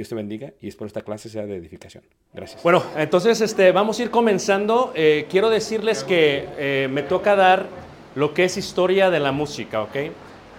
Dios 0.00 0.08
te 0.08 0.14
bendiga 0.14 0.54
y 0.62 0.68
espero 0.68 0.86
esta 0.86 1.02
clase 1.02 1.28
sea 1.28 1.44
de 1.44 1.56
edificación. 1.56 2.02
Gracias. 2.32 2.62
Bueno, 2.62 2.82
entonces 2.96 3.42
este, 3.42 3.70
vamos 3.70 3.98
a 3.98 4.04
ir 4.04 4.10
comenzando. 4.10 4.92
Eh, 4.94 5.26
quiero 5.28 5.50
decirles 5.50 6.04
que 6.04 6.48
eh, 6.56 6.88
me 6.90 7.02
toca 7.02 7.36
dar 7.36 7.66
lo 8.14 8.32
que 8.32 8.44
es 8.44 8.56
historia 8.56 9.10
de 9.10 9.20
la 9.20 9.30
música, 9.30 9.82
¿ok? 9.82 9.96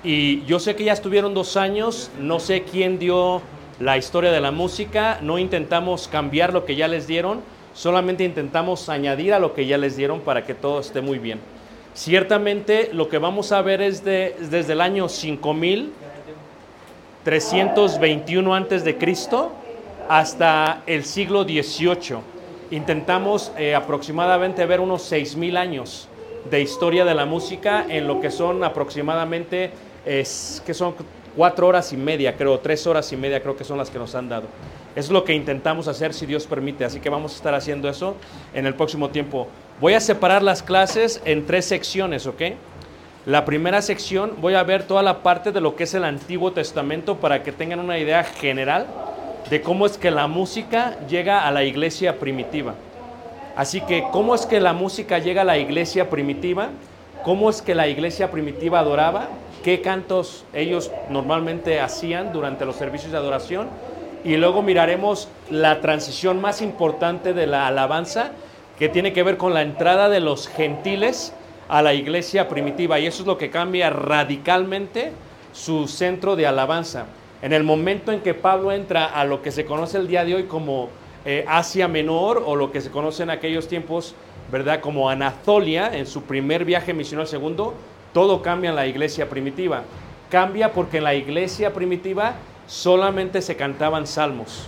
Y 0.04 0.46
yo 0.46 0.60
sé 0.60 0.76
que 0.76 0.84
ya 0.84 0.94
estuvieron 0.94 1.34
dos 1.34 1.58
años, 1.58 2.12
no 2.20 2.40
sé 2.40 2.62
quién 2.62 3.00
dio 3.00 3.42
la 3.80 3.98
historia 3.98 4.32
de 4.32 4.42
la 4.42 4.52
música, 4.52 5.18
no 5.24 5.40
intentamos 5.40 6.08
cambiar 6.08 6.54
lo 6.54 6.64
que 6.64 6.76
ya 6.76 6.88
les 6.88 7.08
dieron, 7.08 7.42
solamente 7.74 8.24
intentamos 8.24 8.90
añadir 8.90 9.34
a 9.34 9.40
lo 9.40 9.56
que 9.56 9.66
ya 9.66 9.80
les 9.80 9.98
dieron 9.98 10.22
para 10.22 10.46
que 10.46 10.54
todo 10.54 10.82
esté 10.82 11.02
muy 11.02 11.18
bien. 11.18 11.40
Ciertamente 11.96 12.92
lo 12.94 13.10
que 13.10 13.18
vamos 13.18 13.52
a 13.52 13.64
ver 13.64 13.82
es, 13.82 14.04
de, 14.04 14.36
es 14.40 14.52
desde 14.52 14.74
el 14.74 14.82
año 14.82 15.10
5000 15.10 15.94
321 17.24 18.56
antes 18.56 18.84
de 18.84 18.98
Cristo 18.98 19.52
hasta 20.10 20.82
el 20.88 21.06
siglo 21.06 21.44
XVIII. 21.44 22.18
Intentamos 22.72 23.52
eh, 23.58 23.76
aproximadamente 23.76 24.66
ver 24.66 24.80
unos 24.80 25.12
6.000 25.12 25.58
años 25.58 26.08
de 26.50 26.62
historia 26.62 27.06
de 27.06 27.14
la 27.14 27.26
música 27.26 27.86
en 27.88 28.08
lo 28.08 28.20
que 28.20 28.32
son 28.32 28.64
aproximadamente, 28.64 29.72
es, 30.06 30.64
que 30.66 30.74
son 30.74 30.96
cuatro 31.36 31.68
horas 31.68 31.94
y 31.94 31.98
media, 31.98 32.36
creo, 32.36 32.60
tres 32.60 32.88
horas 32.88 33.12
y 33.14 33.18
media 33.18 33.42
creo 33.42 33.56
que 33.56 33.64
son 33.64 33.78
las 33.78 33.90
que 33.90 34.00
nos 34.00 34.16
han 34.16 34.30
dado. 34.30 34.48
Es 34.96 35.10
lo 35.10 35.24
que 35.24 35.34
intentamos 35.34 35.88
hacer 35.88 36.14
si 36.14 36.26
Dios 36.26 36.48
permite, 36.48 36.84
así 36.84 37.00
que 37.00 37.10
vamos 37.10 37.34
a 37.34 37.36
estar 37.36 37.54
haciendo 37.54 37.88
eso 37.88 38.16
en 38.54 38.66
el 38.66 38.74
próximo 38.74 39.10
tiempo. 39.10 39.48
Voy 39.80 39.94
a 39.94 40.00
separar 40.00 40.44
las 40.44 40.64
clases 40.64 41.22
en 41.24 41.46
tres 41.46 41.66
secciones, 41.66 42.26
¿ok? 42.28 42.42
La 43.28 43.46
primera 43.46 43.84
sección 43.84 44.34
voy 44.42 44.56
a 44.56 44.64
ver 44.64 44.82
toda 44.88 45.04
la 45.04 45.22
parte 45.22 45.52
de 45.52 45.62
lo 45.62 45.76
que 45.76 45.84
es 45.84 45.94
el 45.94 46.06
Antiguo 46.06 46.54
Testamento 46.54 47.18
para 47.18 47.44
que 47.44 47.52
tengan 47.52 47.80
una 47.80 48.00
idea 48.00 48.24
general 48.24 48.88
de 49.48 49.62
cómo 49.62 49.86
es 49.86 50.00
que 50.00 50.10
la 50.10 50.26
música 50.26 50.98
llega 51.08 51.46
a 51.46 51.52
la 51.52 51.64
iglesia 51.64 52.18
primitiva. 52.18 52.74
Así 53.56 53.80
que, 53.82 54.06
¿cómo 54.12 54.34
es 54.34 54.48
que 54.48 54.60
la 54.60 54.74
música 54.74 55.20
llega 55.20 55.44
a 55.44 55.46
la 55.46 55.60
iglesia 55.60 56.10
primitiva? 56.10 56.70
¿Cómo 57.24 57.52
es 57.52 57.62
que 57.62 57.76
la 57.76 57.88
iglesia 57.88 58.32
primitiva 58.32 58.80
adoraba? 58.80 59.28
¿Qué 59.64 59.82
cantos 59.82 60.44
ellos 60.52 60.90
normalmente 61.10 61.80
hacían 61.80 62.34
durante 62.34 62.66
los 62.66 62.76
servicios 62.76 63.12
de 63.12 63.20
adoración? 63.20 63.68
Y 64.24 64.36
luego 64.38 64.64
miraremos 64.64 65.28
la 65.52 65.80
transición 65.80 66.42
más 66.42 66.60
importante 66.64 67.34
de 67.34 67.46
la 67.46 67.68
alabanza, 67.68 68.32
que 68.80 68.90
tiene 68.90 69.14
que 69.14 69.22
ver 69.22 69.38
con 69.38 69.54
la 69.54 69.62
entrada 69.62 70.10
de 70.10 70.22
los 70.22 70.48
gentiles 70.48 71.36
a 71.72 71.82
la 71.82 71.94
iglesia 71.94 72.50
primitiva 72.50 73.00
y 73.00 73.08
eso 73.08 73.24
es 73.24 73.28
lo 73.28 73.38
que 73.38 73.50
cambia 73.50 73.90
radicalmente 73.90 75.14
su 75.54 75.88
centro 75.88 76.36
de 76.36 76.46
alabanza. 76.46 77.06
En 77.42 77.54
el 77.54 77.64
momento 77.64 78.12
en 78.12 78.20
que 78.20 78.34
Pablo 78.34 78.74
entra 78.74 79.06
a 79.06 79.24
lo 79.24 79.42
que 79.42 79.52
se 79.52 79.64
conoce 79.64 79.98
el 79.98 80.10
día 80.10 80.26
de 80.26 80.36
hoy 80.36 80.44
como 80.44 80.90
eh, 81.24 81.46
Asia 81.48 81.88
Menor 81.88 82.44
o 82.46 82.58
lo 82.58 82.74
que 82.74 82.82
se 82.82 82.92
conoce 82.92 83.24
en 83.24 83.30
aquellos 83.30 83.70
tiempos, 83.70 84.16
¿verdad? 84.52 84.82
Como 84.82 85.10
Anatolia, 85.10 85.98
en 85.98 86.08
su 86.08 86.24
primer 86.24 86.66
viaje 86.66 86.94
misionero 86.94 87.26
segundo, 87.26 87.74
todo 88.12 88.42
cambia 88.42 88.72
en 88.72 88.76
la 88.76 88.86
iglesia 88.86 89.30
primitiva. 89.30 89.84
Cambia 90.30 90.74
porque 90.74 90.98
en 90.98 91.06
la 91.06 91.16
iglesia 91.16 91.74
primitiva 91.74 92.34
solamente 92.68 93.42
se 93.42 93.56
cantaban 93.56 94.08
salmos. 94.08 94.68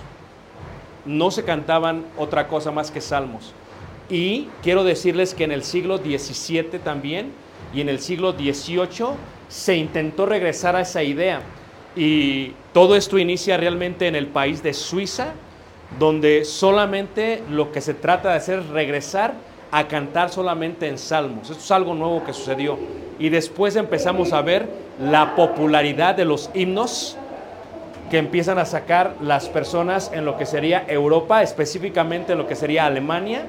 No 1.03 1.31
se 1.31 1.43
cantaban 1.43 2.05
otra 2.17 2.47
cosa 2.47 2.71
más 2.71 2.91
que 2.91 3.01
salmos. 3.01 3.53
Y 4.09 4.47
quiero 4.61 4.83
decirles 4.83 5.33
que 5.33 5.43
en 5.43 5.51
el 5.51 5.63
siglo 5.63 5.97
XVII 5.97 6.79
también 6.83 7.31
y 7.73 7.81
en 7.81 7.89
el 7.89 7.99
siglo 7.99 8.33
XVIII 8.33 9.15
se 9.47 9.75
intentó 9.75 10.25
regresar 10.25 10.75
a 10.75 10.81
esa 10.81 11.03
idea. 11.03 11.41
Y 11.95 12.53
todo 12.73 12.95
esto 12.95 13.17
inicia 13.17 13.57
realmente 13.57 14.07
en 14.07 14.15
el 14.15 14.27
país 14.27 14.63
de 14.63 14.73
Suiza, 14.73 15.33
donde 15.99 16.43
solamente 16.43 17.43
lo 17.49 17.71
que 17.71 17.81
se 17.81 17.93
trata 17.93 18.29
de 18.31 18.37
hacer 18.37 18.59
es 18.59 18.67
regresar 18.67 19.33
a 19.71 19.87
cantar 19.87 20.29
solamente 20.29 20.87
en 20.87 20.97
salmos. 20.97 21.49
Esto 21.49 21.63
es 21.63 21.71
algo 21.71 21.95
nuevo 21.95 22.23
que 22.23 22.33
sucedió. 22.33 22.77
Y 23.19 23.29
después 23.29 23.75
empezamos 23.75 24.33
a 24.33 24.41
ver 24.41 24.67
la 24.99 25.35
popularidad 25.35 26.15
de 26.15 26.25
los 26.25 26.49
himnos 26.53 27.17
que 28.11 28.17
empiezan 28.17 28.59
a 28.59 28.65
sacar 28.65 29.15
las 29.21 29.49
personas 29.49 30.11
en 30.13 30.25
lo 30.25 30.37
que 30.37 30.45
sería 30.45 30.85
Europa, 30.87 31.41
específicamente 31.41 32.33
en 32.33 32.37
lo 32.37 32.47
que 32.47 32.55
sería 32.55 32.85
Alemania, 32.85 33.47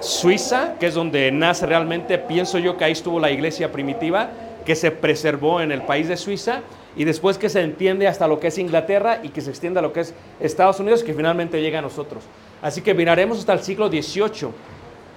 Suiza, 0.00 0.74
que 0.78 0.86
es 0.86 0.94
donde 0.94 1.30
nace 1.32 1.66
realmente, 1.66 2.18
pienso 2.18 2.58
yo 2.58 2.76
que 2.76 2.84
ahí 2.84 2.92
estuvo 2.92 3.18
la 3.18 3.30
iglesia 3.30 3.72
primitiva, 3.72 4.30
que 4.64 4.76
se 4.76 4.90
preservó 4.90 5.60
en 5.60 5.72
el 5.72 5.82
país 5.82 6.08
de 6.08 6.16
Suiza, 6.16 6.60
y 6.96 7.04
después 7.04 7.38
que 7.38 7.48
se 7.48 7.62
entiende 7.62 8.06
hasta 8.08 8.28
lo 8.28 8.40
que 8.40 8.48
es 8.48 8.58
Inglaterra 8.58 9.20
y 9.22 9.28
que 9.28 9.40
se 9.40 9.50
extiende 9.50 9.78
a 9.78 9.82
lo 9.82 9.92
que 9.92 10.00
es 10.00 10.14
Estados 10.40 10.80
Unidos, 10.80 11.02
que 11.02 11.14
finalmente 11.14 11.60
llega 11.60 11.78
a 11.78 11.82
nosotros. 11.82 12.24
Así 12.62 12.80
que 12.82 12.94
miraremos 12.94 13.38
hasta 13.38 13.52
el 13.52 13.60
siglo 13.60 13.88
XVIII. 13.88 14.50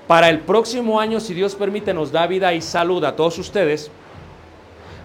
Para 0.07 0.29
el 0.29 0.39
próximo 0.39 0.99
año, 0.99 1.19
si 1.19 1.33
Dios 1.33 1.55
permite, 1.55 1.93
nos 1.93 2.11
da 2.11 2.27
vida 2.27 2.53
y 2.53 2.61
salud 2.61 3.03
a 3.03 3.15
todos 3.15 3.37
ustedes, 3.39 3.91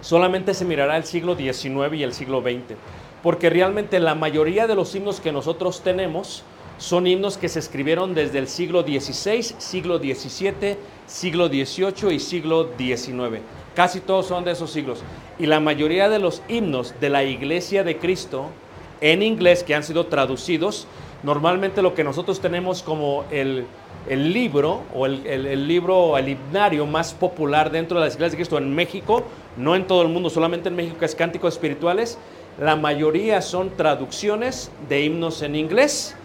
solamente 0.01 0.53
se 0.53 0.65
mirará 0.65 0.97
el 0.97 1.03
siglo 1.03 1.35
XIX 1.35 1.93
y 1.93 2.03
el 2.03 2.13
siglo 2.13 2.41
XX, 2.41 2.75
porque 3.23 3.49
realmente 3.49 3.99
la 3.99 4.15
mayoría 4.15 4.67
de 4.67 4.75
los 4.75 4.93
himnos 4.93 5.19
que 5.19 5.31
nosotros 5.31 5.81
tenemos 5.81 6.43
son 6.77 7.07
himnos 7.07 7.37
que 7.37 7.49
se 7.49 7.59
escribieron 7.59 8.13
desde 8.13 8.37
el 8.39 8.47
siglo 8.47 8.83
XVI, 8.83 9.41
siglo 9.57 9.97
XVII, 9.97 10.77
siglo 11.07 11.47
XVIII 11.47 12.13
y 12.13 12.19
siglo 12.19 12.69
XIX. 12.77 13.41
Casi 13.75 13.99
todos 13.99 14.27
son 14.27 14.43
de 14.43 14.51
esos 14.51 14.71
siglos. 14.71 15.03
Y 15.39 15.45
la 15.45 15.59
mayoría 15.59 16.09
de 16.09 16.19
los 16.19 16.41
himnos 16.47 16.93
de 16.99 17.09
la 17.09 17.23
Iglesia 17.23 17.83
de 17.83 17.97
Cristo 17.97 18.47
en 19.01 19.21
inglés 19.21 19.63
que 19.63 19.75
han 19.75 19.83
sido 19.83 20.07
traducidos, 20.07 20.87
normalmente 21.23 21.81
lo 21.81 21.93
que 21.93 22.03
nosotros 22.03 22.39
tenemos 22.39 22.81
como 22.83 23.25
el, 23.31 23.65
libro 24.09 24.81
o 24.95 25.05
el, 25.05 25.25
el- 25.27 25.45
el 25.47 25.67
libro, 25.67 26.17
el 26.17 26.29
himnario 26.29 26.85
más 26.87 27.13
popular 27.13 27.69
dentro 27.71 27.99
de 27.99 28.05
las 28.05 28.15
iglesias 28.15 28.31
de 28.31 28.37
Cristo 28.37 28.57
en 28.57 28.73
México, 28.73 29.23
no 29.57 29.75
en 29.75 29.85
todo 29.85 30.01
el 30.01 30.07
mundo, 30.09 30.29
solamente 30.29 30.69
en 30.69 30.75
México, 30.75 31.03
es 31.05 31.13
Cánticos 31.15 31.53
Espirituales, 31.55 32.17
la 32.59 32.75
mayoría 32.75 33.41
son 33.41 33.69
traducciones 33.77 34.71
de 34.89 35.03
himnos 35.05 35.41
en 35.43 35.55
inglés 35.55 36.15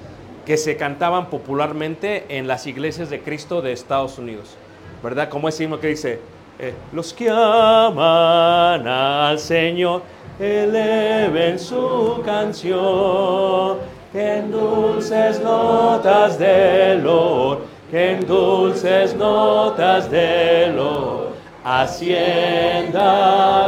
que 0.45 0.57
se 0.57 0.77
cantaban 0.77 1.31
popularmente 1.31 2.25
en 2.29 2.47
las 2.47 2.67
iglesias 2.67 3.11
de 3.11 3.21
Cristo 3.21 3.63
de 3.63 3.73
Estados 3.73 4.19
Unidos. 4.19 4.57
¿Verdad? 5.03 5.29
Como 5.29 5.49
ese 5.49 5.65
himno 5.65 5.81
que 5.81 5.89
dice, 5.89 6.21
eh, 6.59 6.75
los 6.93 7.13
que 7.13 7.29
aman 7.29 8.87
al 8.87 9.39
Señor, 9.39 10.03
eleven 10.39 11.59
su 11.59 12.23
canción, 12.25 13.79
en 14.15 14.51
dulces 14.51 15.41
notas 15.41 16.39
de 16.39 16.97
lor, 16.97 17.63
que 17.91 18.13
en 18.13 18.27
dulces 18.27 19.15
notas 19.17 20.11
de 20.11 20.69
lor, 20.69 21.33
hacienda 21.65 22.91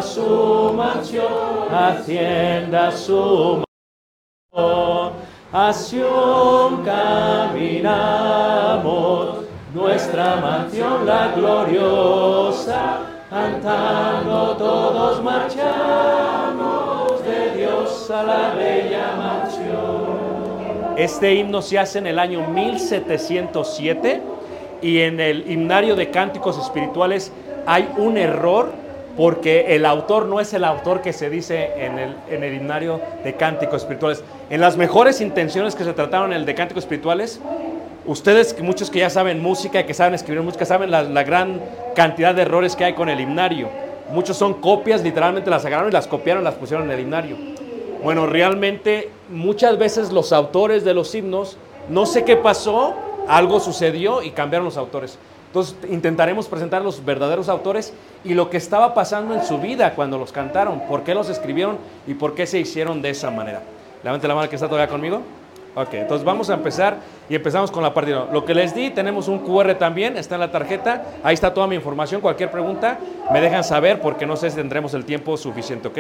su 0.03 0.73
mansión, 0.77 1.73
hacienda 1.73 2.93
su 2.93 3.65
Hacia 5.57 6.03
caminamos, 7.55 8.25
nuestra 9.73 10.35
mansión 10.35 11.07
la 11.07 11.29
gloriosa, 11.29 13.03
cantando 13.31 14.57
todos 14.57 15.23
marchamos 15.23 15.65
de 17.25 17.57
Dios 17.57 18.11
a 18.11 18.25
la 18.25 18.53
bella 18.57 19.15
mansión. 19.17 20.97
Este 20.97 21.37
himno 21.37 21.63
se 21.63 21.79
hace 21.79 22.01
en 22.01 22.09
el 22.09 22.19
año 22.19 22.49
1707 22.49 24.23
y 24.83 25.03
en 25.03 25.21
el 25.21 25.49
himnario 25.49 25.95
de 25.95 26.11
cánticos 26.11 26.59
espirituales 26.59 27.31
hay 27.65 27.89
un 27.97 28.17
error 28.17 28.73
porque 29.17 29.75
el 29.77 29.87
autor 29.87 30.27
no 30.27 30.41
es 30.41 30.53
el 30.55 30.65
autor 30.65 31.01
que 31.01 31.13
se 31.13 31.31
dice 31.31 31.71
en 31.77 31.99
el, 31.99 32.17
en 32.29 32.43
el 32.43 32.55
himnario 32.55 33.01
de 33.23 33.35
cánticos 33.35 33.83
espirituales. 33.83 34.25
En 34.51 34.61
las 34.61 34.77
mejores 34.77 35.21
intenciones 35.21 35.75
que 35.75 35.85
se 35.85 35.93
trataron 35.93 36.33
en 36.33 36.39
el 36.39 36.47
de 36.47 36.55
cánticos 36.55 36.85
espirituales, 36.85 37.41
ustedes, 38.07 38.61
muchos 38.61 38.91
que 38.91 39.01
ya 39.01 39.11
saben 39.11 39.41
música 39.43 39.81
y 39.81 39.85
que 39.85 39.95
saben 39.95 40.15
escribir 40.15 40.43
música, 40.43 40.65
saben 40.65 40.91
la, 40.91 41.05
la 41.05 41.23
gran 41.23 41.61
cantidad 41.95 42.35
de 42.35 42.43
errores 42.43 42.75
que 42.77 42.85
hay 42.85 42.95
con 42.95 43.09
el 43.09 43.21
himnario. 43.21 43.69
Muchos 44.11 44.37
son 44.37 44.55
copias, 44.55 45.03
literalmente 45.03 45.49
las 45.49 45.65
agarraron 45.65 45.91
y 45.91 45.95
las 45.95 46.07
copiaron 46.07 46.45
las 46.45 46.55
pusieron 46.55 46.87
en 46.87 46.93
el 46.93 47.01
himnario. 47.01 47.37
Bueno, 48.03 48.27
realmente 48.27 49.11
muchas 49.31 49.79
veces 49.79 50.13
los 50.13 50.33
autores 50.33 50.85
de 50.85 50.93
los 50.93 51.15
himnos, 51.15 51.57
no 51.89 52.05
sé 52.05 52.25
qué 52.25 52.37
pasó, 52.37 52.95
algo 53.29 53.61
sucedió 53.61 54.23
y 54.23 54.31
cambiaron 54.31 54.67
los 54.67 54.77
autores. 54.77 55.19
Entonces 55.55 55.77
intentaremos 55.89 56.49
presentar 56.49 56.83
los 56.83 57.05
verdaderos 57.05 57.49
autores 57.49 57.95
y 58.25 58.35
lo 58.35 58.51
que 58.51 58.57
estaba 58.57 58.93
pasando 58.93 59.35
en 59.35 59.45
su 59.45 59.59
vida 59.59 59.95
cuando 59.95 60.19
los 60.19 60.33
cantaron, 60.33 60.81
por 60.89 61.05
qué 61.05 61.15
los 61.15 61.29
escribieron 61.29 61.79
y 62.09 62.15
por 62.15 62.35
qué 62.35 62.45
se 62.45 62.59
hicieron 62.59 63.01
de 63.01 63.11
esa 63.11 63.31
manera. 63.31 63.63
Levante 64.03 64.27
la 64.27 64.35
mano 64.35 64.49
que 64.49 64.57
está 64.57 64.67
todavía 64.67 64.89
conmigo. 64.89 65.23
Ok, 65.77 65.95
entonces 65.95 66.25
vamos 66.25 66.51
a 66.51 66.55
empezar 66.55 66.97
y 67.29 67.37
empezamos 67.37 67.71
con 67.71 67.85
la 67.85 67.95
parte. 67.95 68.11
Lo 68.33 68.45
que 68.45 68.53
les 68.53 68.75
di, 68.75 68.91
tenemos 68.91 69.29
un 69.29 69.39
QR 69.39 69.77
también, 69.77 70.17
está 70.17 70.35
en 70.35 70.41
la 70.41 70.51
tarjeta, 70.51 71.05
ahí 71.23 71.35
está 71.35 71.55
toda 71.55 71.69
mi 71.69 71.77
información, 71.77 72.21
cualquier 72.21 72.51
pregunta 72.51 72.99
me 73.33 73.41
dejan 73.41 73.63
saber 73.63 74.01
porque 74.01 74.27
no 74.27 74.35
sé 74.35 74.51
si 74.51 74.57
tendremos 74.57 74.93
el 74.95 75.05
tiempo 75.05 75.37
suficiente, 75.37 75.87
¿ok? 75.87 75.99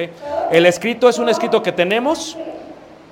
El 0.51 0.67
escrito 0.67 1.09
es 1.09 1.21
un 1.21 1.29
escrito 1.29 1.63
que 1.63 1.71
tenemos, 1.71 2.37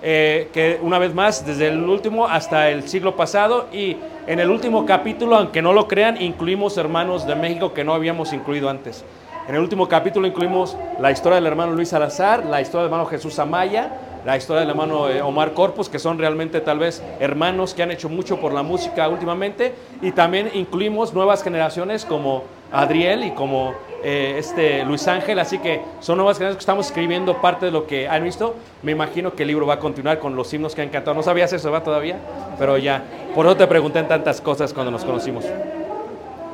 eh, 0.03 0.49
que 0.53 0.81
una 0.83 0.99
vez 0.99 1.15
más, 1.15 1.47
desde 1.47 1.69
el 1.69 1.83
último 1.85 2.27
hasta 2.27 2.71
el 2.71 2.89
siglo 2.89 3.15
pasado 3.15 3.69
y 3.73 3.97
en 4.27 4.41
el 4.41 4.51
último 4.51 4.85
capítulo, 4.85 5.37
aunque 5.37 5.63
no 5.63 5.73
lo 5.73 5.87
crean, 5.87 6.21
incluimos 6.21 6.77
hermanos 6.77 7.27
de 7.27 7.37
México 7.37 7.73
que 7.73 7.85
no 7.85 7.95
habíamos 7.95 8.33
incluido 8.33 8.69
antes. 8.69 9.05
En 9.49 9.55
el 9.55 9.61
último 9.61 9.89
capítulo 9.89 10.27
incluimos 10.27 10.77
la 11.01 11.11
historia 11.11 11.37
del 11.37 11.47
hermano 11.47 11.73
Luis 11.73 11.89
Salazar, 11.89 12.45
la 12.47 12.61
historia 12.61 12.83
del 12.83 12.93
hermano 12.93 13.07
Jesús 13.07 13.39
Amaya, 13.39 13.91
la 14.25 14.37
historia 14.37 14.61
del 14.61 14.71
hermano 14.71 15.09
eh, 15.09 15.21
Omar 15.21 15.53
Corpus, 15.53 15.89
que 15.89 15.99
son 15.99 16.19
realmente 16.19 16.61
tal 16.61 16.79
vez 16.79 17.03
hermanos 17.19 17.75
que 17.75 17.83
han 17.83 17.91
hecho 17.91 18.09
mucho 18.09 18.41
por 18.41 18.53
la 18.53 18.63
música 18.63 19.09
últimamente, 19.09 19.75
y 20.01 20.13
también 20.13 20.51
incluimos 20.55 21.13
nuevas 21.13 21.43
generaciones 21.43 22.05
como 22.05 22.45
Adriel 22.73 23.25
y 23.25 23.31
como 23.33 23.75
eh, 24.03 24.37
este 24.39 24.85
Luis 24.85 25.07
Ángel, 25.07 25.39
así 25.39 25.59
que 25.59 25.81
son 26.01 26.17
nuevas 26.17 26.39
generaciones 26.39 26.57
que 26.57 26.63
estamos 26.63 26.87
escribiendo 26.87 27.41
parte 27.41 27.67
de 27.67 27.73
lo 27.73 27.87
que 27.87 28.09
han 28.09 28.25
visto. 28.25 28.57
Me 28.83 28.93
imagino 28.93 29.35
que 29.35 29.43
el 29.43 29.49
libro 29.49 29.67
va 29.67 29.75
a 29.75 29.79
continuar 29.79 30.19
con 30.19 30.35
los 30.35 30.53
himnos 30.53 30.75
que 30.75 30.83
han 30.83 30.89
cantado. 30.89 31.15
No 31.15 31.23
sabías 31.23 31.53
eso, 31.53 31.71
¿va 31.71 31.85
todavía? 31.85 32.17
Pero 32.59 32.79
ya, 32.79 33.05
por 33.35 33.47
eso 33.47 33.57
te 33.57 33.67
pregunté 33.67 34.01
en 34.01 34.09
tantas 34.09 34.41
cosas 34.41 34.73
cuando 34.73 34.91
nos 34.91 35.05
conocimos. 35.05 35.45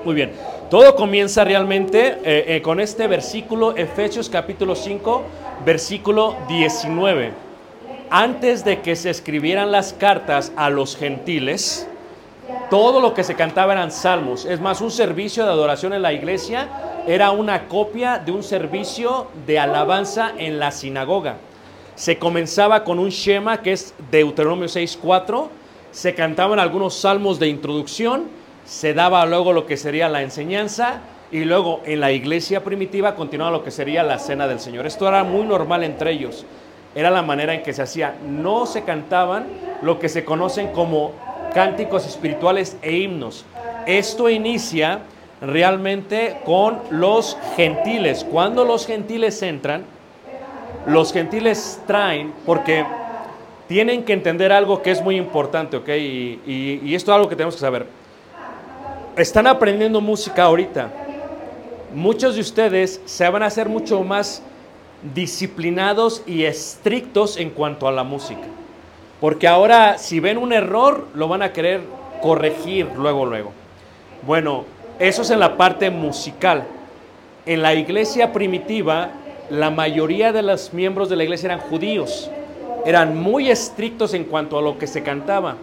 Muy 0.04 0.14
bien, 0.14 0.32
todo 0.70 0.94
comienza 0.94 1.44
realmente 1.44 2.18
eh, 2.22 2.44
eh, 2.56 2.62
con 2.62 2.80
este 2.80 3.06
versículo, 3.06 3.76
Efesios 3.76 4.28
capítulo 4.28 4.74
5, 4.74 5.22
versículo 5.64 6.36
19. 6.48 7.32
Antes 8.10 8.64
de 8.64 8.80
que 8.80 8.96
se 8.96 9.10
escribieran 9.10 9.72
las 9.72 9.92
cartas 9.92 10.52
a 10.56 10.70
los 10.70 10.96
gentiles, 10.96 11.88
todo 12.70 13.00
lo 13.00 13.14
que 13.14 13.24
se 13.24 13.34
cantaba 13.34 13.72
eran 13.72 13.90
salmos. 13.90 14.44
Es 14.44 14.60
más, 14.60 14.80
un 14.80 14.90
servicio 14.90 15.44
de 15.44 15.50
adoración 15.50 15.92
en 15.92 16.02
la 16.02 16.12
iglesia 16.12 16.68
era 17.06 17.30
una 17.30 17.68
copia 17.68 18.18
de 18.18 18.32
un 18.32 18.42
servicio 18.42 19.28
de 19.46 19.58
alabanza 19.58 20.32
en 20.36 20.58
la 20.58 20.70
sinagoga. 20.70 21.36
Se 21.94 22.18
comenzaba 22.18 22.84
con 22.84 22.98
un 22.98 23.08
Shema, 23.08 23.60
que 23.60 23.72
es 23.72 23.94
Deuteronomio 24.10 24.66
6.4. 24.66 25.48
Se 25.90 26.14
cantaban 26.14 26.58
algunos 26.58 26.94
salmos 26.94 27.38
de 27.38 27.48
introducción. 27.48 28.28
Se 28.64 28.94
daba 28.94 29.24
luego 29.26 29.52
lo 29.52 29.66
que 29.66 29.76
sería 29.76 30.08
la 30.08 30.22
enseñanza. 30.22 31.00
Y 31.32 31.44
luego 31.44 31.80
en 31.84 32.00
la 32.00 32.12
iglesia 32.12 32.62
primitiva 32.62 33.14
continuaba 33.14 33.50
lo 33.50 33.64
que 33.64 33.70
sería 33.70 34.02
la 34.02 34.18
cena 34.18 34.46
del 34.46 34.60
Señor. 34.60 34.86
Esto 34.86 35.08
era 35.08 35.24
muy 35.24 35.44
normal 35.44 35.84
entre 35.84 36.12
ellos. 36.12 36.46
Era 36.94 37.10
la 37.10 37.22
manera 37.22 37.52
en 37.52 37.62
que 37.62 37.72
se 37.72 37.82
hacía. 37.82 38.14
No 38.26 38.64
se 38.64 38.84
cantaban 38.84 39.46
lo 39.82 39.98
que 39.98 40.08
se 40.08 40.24
conocen 40.24 40.68
como 40.68 41.12
cánticos 41.54 42.06
espirituales 42.06 42.76
e 42.82 42.96
himnos. 42.96 43.44
Esto 43.86 44.28
inicia 44.28 45.00
realmente 45.40 46.38
con 46.44 46.78
los 46.90 47.36
gentiles. 47.56 48.26
Cuando 48.30 48.64
los 48.64 48.86
gentiles 48.86 49.40
entran, 49.42 49.84
los 50.86 51.12
gentiles 51.12 51.80
traen, 51.86 52.32
porque 52.44 52.84
tienen 53.68 54.04
que 54.04 54.14
entender 54.14 54.50
algo 54.50 54.82
que 54.82 54.90
es 54.90 55.02
muy 55.02 55.16
importante, 55.16 55.76
¿ok? 55.76 55.88
Y, 55.88 56.94
esto 56.94 57.12
es 57.12 57.14
algo 57.16 57.28
que 57.28 57.36
tenemos 57.36 57.54
que 57.54 57.60
saber. 57.60 57.86
Están 59.16 59.46
aprendiendo 59.46 60.00
música 60.00 60.44
ahorita. 60.44 60.90
Muchos 61.94 62.34
de 62.34 62.40
ustedes 62.40 63.00
se 63.04 63.28
van 63.28 63.42
a 63.42 63.46
hacer 63.46 63.68
mucho 63.68 64.02
más 64.02 64.42
disciplinados 65.14 66.22
y 66.26 66.44
estrictos 66.44 67.36
en 67.36 67.50
cuanto 67.50 67.86
a 67.86 67.92
la 67.92 68.04
música. 68.04 68.46
Porque 69.20 69.48
ahora, 69.48 69.98
si 69.98 70.20
ven 70.20 70.38
un 70.38 70.52
error, 70.52 71.06
lo 71.14 71.28
van 71.28 71.42
a 71.42 71.52
querer 71.52 71.80
corregir 72.22 72.88
luego, 72.96 73.26
luego. 73.26 73.52
Bueno, 74.26 74.64
eso 74.98 75.22
es 75.22 75.30
en 75.30 75.40
la 75.40 75.56
parte 75.56 75.90
musical. 75.90 76.64
En 77.46 77.62
la 77.62 77.74
iglesia 77.74 78.32
primitiva, 78.32 79.10
la 79.50 79.70
mayoría 79.70 80.32
de 80.32 80.42
los 80.42 80.72
miembros 80.72 81.08
de 81.08 81.16
la 81.16 81.24
iglesia 81.24 81.46
eran 81.46 81.60
judíos. 81.60 82.30
eran 82.84 83.20
muy 83.20 83.50
estrictos 83.50 84.14
en 84.14 84.24
cuanto 84.24 84.56
a 84.58 84.62
lo 84.62 84.78
que 84.78 84.86
se 84.86 85.02
cantaba. 85.02 85.56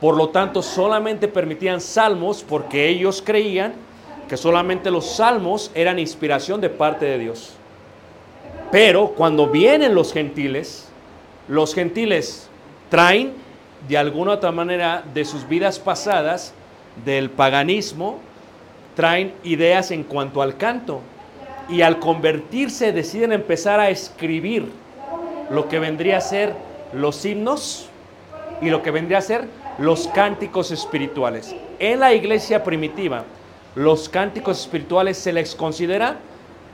Por 0.00 0.16
lo 0.16 0.30
tanto, 0.30 0.62
solamente 0.62 1.28
permitían 1.28 1.80
salmos 1.80 2.42
porque 2.42 2.88
ellos 2.88 3.22
creían 3.24 3.74
que 4.28 4.36
solamente 4.36 4.90
los 4.90 5.06
salmos 5.06 5.70
eran 5.74 5.98
inspiración 5.98 6.60
de 6.60 6.70
parte 6.70 7.06
de 7.06 7.18
Dios. 7.18 7.52
Pero 8.72 9.08
cuando 9.08 9.46
vienen 9.46 9.94
los 9.94 10.12
gentiles, 10.12 10.88
los 11.46 11.74
gentiles 11.74 12.48
traen 12.96 13.34
de 13.86 13.98
alguna 13.98 14.32
otra 14.32 14.52
manera 14.52 15.04
de 15.12 15.26
sus 15.26 15.46
vidas 15.46 15.78
pasadas, 15.78 16.54
del 17.04 17.28
paganismo, 17.28 18.20
traen 18.94 19.34
ideas 19.44 19.90
en 19.90 20.02
cuanto 20.02 20.40
al 20.40 20.56
canto. 20.56 21.02
Y 21.68 21.82
al 21.82 21.98
convertirse 21.98 22.92
deciden 22.92 23.32
empezar 23.32 23.80
a 23.80 23.90
escribir 23.90 24.70
lo 25.50 25.68
que 25.68 25.78
vendría 25.78 26.16
a 26.16 26.20
ser 26.22 26.54
los 26.94 27.22
himnos 27.26 27.90
y 28.62 28.70
lo 28.70 28.82
que 28.82 28.92
vendría 28.92 29.18
a 29.18 29.20
ser 29.20 29.46
los 29.76 30.08
cánticos 30.08 30.70
espirituales. 30.70 31.54
En 31.78 32.00
la 32.00 32.14
iglesia 32.14 32.64
primitiva, 32.64 33.24
los 33.74 34.08
cánticos 34.08 34.58
espirituales 34.58 35.18
se 35.18 35.34
les 35.34 35.54
considera 35.54 36.16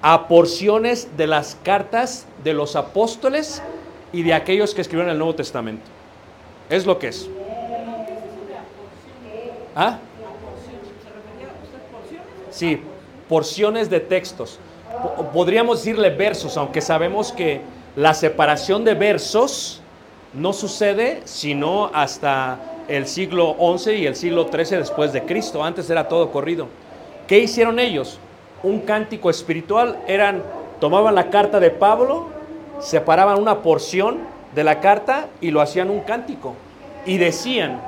a 0.02 0.28
porciones 0.28 1.16
de 1.16 1.26
las 1.26 1.58
cartas 1.64 2.28
de 2.44 2.54
los 2.54 2.76
apóstoles 2.76 3.60
y 4.12 4.22
de 4.22 4.34
aquellos 4.34 4.72
que 4.72 4.82
escribieron 4.82 5.10
el 5.10 5.18
Nuevo 5.18 5.34
Testamento. 5.34 5.91
Es 6.70 6.86
lo 6.86 6.98
que 6.98 7.08
es. 7.08 7.28
¿Ah? 9.74 9.98
Sí, 12.50 12.80
porciones 13.28 13.88
de 13.88 14.00
textos. 14.00 14.58
Po- 15.16 15.24
Podríamos 15.32 15.78
decirle 15.78 16.10
versos, 16.10 16.56
aunque 16.56 16.80
sabemos 16.80 17.32
que 17.32 17.60
la 17.96 18.14
separación 18.14 18.84
de 18.84 18.94
versos 18.94 19.80
no 20.34 20.52
sucede 20.52 21.20
sino 21.24 21.90
hasta 21.92 22.58
el 22.88 23.06
siglo 23.06 23.56
XI 23.78 23.92
y 23.92 24.06
el 24.06 24.16
siglo 24.16 24.48
XIII 24.52 24.78
después 24.78 25.12
de 25.12 25.22
Cristo. 25.24 25.62
Antes 25.64 25.88
era 25.88 26.08
todo 26.08 26.30
corrido. 26.30 26.68
¿Qué 27.26 27.38
hicieron 27.38 27.78
ellos? 27.78 28.18
Un 28.62 28.80
cántico 28.80 29.30
espiritual. 29.30 29.98
Eran, 30.06 30.42
tomaban 30.80 31.14
la 31.14 31.30
carta 31.30 31.58
de 31.60 31.70
Pablo, 31.70 32.26
separaban 32.80 33.40
una 33.40 33.62
porción 33.62 34.18
de 34.54 34.64
la 34.64 34.80
carta 34.80 35.28
y 35.40 35.50
lo 35.50 35.60
hacían 35.60 35.90
un 35.90 36.00
cántico. 36.00 36.54
Y 37.06 37.18
decían, 37.18 37.80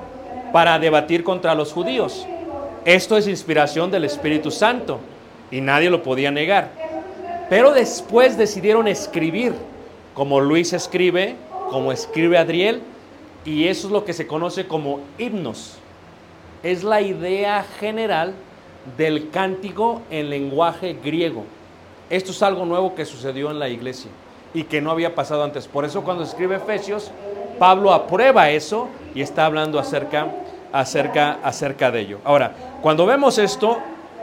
para 0.52 0.78
debatir 0.78 1.24
contra 1.24 1.54
los 1.54 1.72
judíos, 1.72 2.26
esto 2.84 3.16
es 3.16 3.28
inspiración 3.28 3.90
del 3.90 4.04
Espíritu 4.04 4.50
Santo. 4.50 5.00
Y 5.50 5.60
nadie 5.60 5.90
lo 5.90 6.02
podía 6.02 6.30
negar. 6.30 6.70
Pero 7.48 7.72
después 7.72 8.36
decidieron 8.36 8.88
escribir, 8.88 9.54
como 10.14 10.40
Luis 10.40 10.72
escribe, 10.72 11.36
como 11.70 11.92
escribe 11.92 12.38
Adriel, 12.38 12.82
y 13.44 13.68
eso 13.68 13.88
es 13.88 13.92
lo 13.92 14.04
que 14.04 14.14
se 14.14 14.26
conoce 14.26 14.66
como 14.66 15.00
himnos. 15.18 15.76
Es 16.62 16.82
la 16.82 17.02
idea 17.02 17.64
general 17.78 18.34
del 18.96 19.30
cántico 19.30 20.00
en 20.10 20.30
lenguaje 20.30 20.96
griego. 21.04 21.44
Esto 22.08 22.32
es 22.32 22.42
algo 22.42 22.64
nuevo 22.64 22.94
que 22.94 23.04
sucedió 23.04 23.50
en 23.50 23.58
la 23.58 23.68
iglesia 23.68 24.10
y 24.54 24.62
que 24.62 24.80
no 24.80 24.90
había 24.90 25.14
pasado 25.14 25.44
antes. 25.44 25.66
Por 25.66 25.84
eso 25.84 26.02
cuando 26.02 26.24
escribe 26.24 26.56
Efesios, 26.56 27.10
Pablo 27.58 27.92
aprueba 27.92 28.50
eso 28.50 28.88
y 29.14 29.20
está 29.20 29.44
hablando 29.46 29.78
acerca, 29.78 30.28
acerca, 30.72 31.38
acerca 31.42 31.90
de 31.90 32.00
ello. 32.00 32.18
Ahora, 32.24 32.52
cuando 32.80 33.04
vemos 33.04 33.38
esto, 33.38 33.78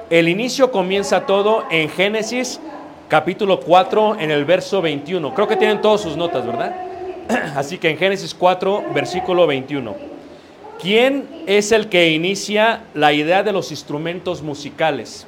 el 0.10 0.28
inicio 0.28 0.72
comienza 0.72 1.26
todo 1.26 1.66
en 1.70 1.90
Génesis 1.90 2.60
capítulo 3.08 3.60
4 3.60 4.18
en 4.20 4.32
el 4.32 4.46
verso 4.46 4.82
21. 4.82 5.34
Creo 5.34 5.48
que 5.48 5.58
tienen 5.58 5.82
todas 5.82 6.02
sus 6.02 6.16
notas, 6.16 6.46
¿verdad? 6.46 6.74
Así 7.56 7.78
que 7.78 7.90
en 7.90 7.98
Génesis 7.98 8.34
4, 8.34 8.86
versículo 8.94 9.46
21. 9.48 9.96
¿Quién 10.82 11.28
es 11.46 11.72
el 11.72 11.90
que 11.90 12.10
inicia 12.12 12.84
la 12.94 13.14
idea 13.14 13.44
de 13.44 13.52
los 13.52 13.70
instrumentos 13.72 14.42
musicales? 14.42 15.28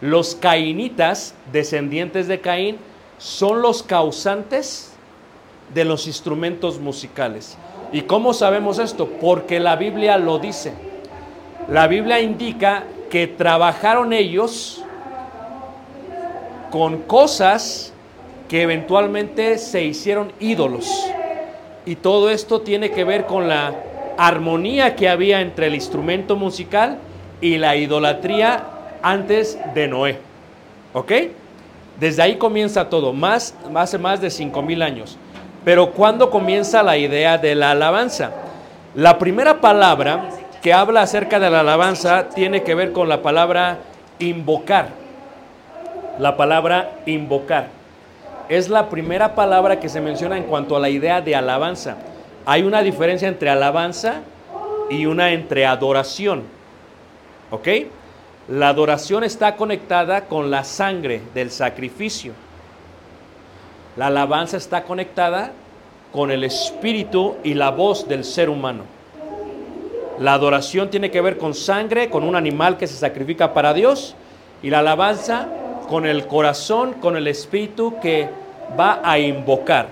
Los 0.00 0.34
cainitas, 0.34 1.34
descendientes 1.52 2.28
de 2.28 2.40
Caín, 2.40 2.78
son 3.18 3.62
los 3.62 3.82
causantes 3.82 4.92
de 5.74 5.84
los 5.84 6.06
instrumentos 6.06 6.78
musicales. 6.78 7.56
¿Y 7.92 8.02
cómo 8.02 8.34
sabemos 8.34 8.78
esto? 8.78 9.08
Porque 9.20 9.60
la 9.60 9.76
Biblia 9.76 10.18
lo 10.18 10.38
dice. 10.38 10.72
La 11.68 11.86
Biblia 11.86 12.20
indica 12.20 12.84
que 13.10 13.26
trabajaron 13.26 14.12
ellos 14.12 14.82
con 16.70 17.02
cosas 17.02 17.92
que 18.48 18.62
eventualmente 18.62 19.58
se 19.58 19.84
hicieron 19.84 20.32
ídolos. 20.40 20.88
Y 21.84 21.96
todo 21.96 22.30
esto 22.30 22.60
tiene 22.60 22.90
que 22.90 23.04
ver 23.04 23.26
con 23.26 23.48
la 23.48 23.74
armonía 24.18 24.96
que 24.96 25.08
había 25.08 25.40
entre 25.40 25.66
el 25.66 25.74
instrumento 25.74 26.36
musical 26.36 26.98
y 27.40 27.58
la 27.58 27.76
idolatría 27.76 28.64
antes 29.02 29.58
de 29.74 29.88
Noé. 29.88 30.18
¿Ok? 30.92 31.12
Desde 31.98 32.22
ahí 32.22 32.36
comienza 32.36 32.88
todo, 32.88 33.12
más, 33.12 33.54
hace 33.74 33.98
más 33.98 34.20
de 34.20 34.28
5.000 34.28 34.82
años. 34.82 35.16
Pero 35.64 35.92
¿cuándo 35.92 36.30
comienza 36.30 36.82
la 36.82 36.96
idea 36.96 37.38
de 37.38 37.54
la 37.54 37.72
alabanza? 37.72 38.32
La 38.94 39.18
primera 39.18 39.60
palabra 39.60 40.28
que 40.62 40.72
habla 40.72 41.02
acerca 41.02 41.38
de 41.38 41.50
la 41.50 41.60
alabanza 41.60 42.28
tiene 42.28 42.62
que 42.62 42.74
ver 42.74 42.92
con 42.92 43.08
la 43.08 43.22
palabra 43.22 43.78
invocar. 44.18 44.88
La 46.18 46.36
palabra 46.36 46.92
invocar. 47.06 47.68
Es 48.48 48.68
la 48.68 48.88
primera 48.88 49.34
palabra 49.34 49.80
que 49.80 49.88
se 49.88 50.00
menciona 50.00 50.36
en 50.36 50.44
cuanto 50.44 50.76
a 50.76 50.80
la 50.80 50.88
idea 50.88 51.20
de 51.20 51.34
alabanza. 51.34 51.96
Hay 52.44 52.62
una 52.62 52.82
diferencia 52.82 53.26
entre 53.28 53.50
alabanza 53.50 54.22
y 54.88 55.06
una 55.06 55.32
entre 55.32 55.66
adoración. 55.66 56.44
¿Ok? 57.50 57.68
La 58.48 58.68
adoración 58.68 59.24
está 59.24 59.56
conectada 59.56 60.26
con 60.26 60.52
la 60.52 60.62
sangre 60.62 61.20
del 61.34 61.50
sacrificio. 61.50 62.32
La 63.96 64.06
alabanza 64.06 64.56
está 64.56 64.84
conectada 64.84 65.50
con 66.12 66.30
el 66.30 66.44
espíritu 66.44 67.34
y 67.42 67.54
la 67.54 67.72
voz 67.72 68.06
del 68.06 68.22
ser 68.22 68.48
humano. 68.48 68.84
La 70.20 70.34
adoración 70.34 70.90
tiene 70.90 71.10
que 71.10 71.20
ver 71.20 71.38
con 71.38 71.54
sangre, 71.54 72.08
con 72.08 72.22
un 72.22 72.36
animal 72.36 72.76
que 72.76 72.86
se 72.86 72.94
sacrifica 72.94 73.52
para 73.52 73.74
Dios. 73.74 74.14
Y 74.62 74.70
la 74.70 74.78
alabanza 74.78 75.48
con 75.88 76.06
el 76.06 76.28
corazón, 76.28 76.94
con 76.94 77.16
el 77.16 77.26
espíritu 77.26 77.94
que 78.00 78.28
va 78.78 79.00
a 79.02 79.18
invocar. 79.18 79.88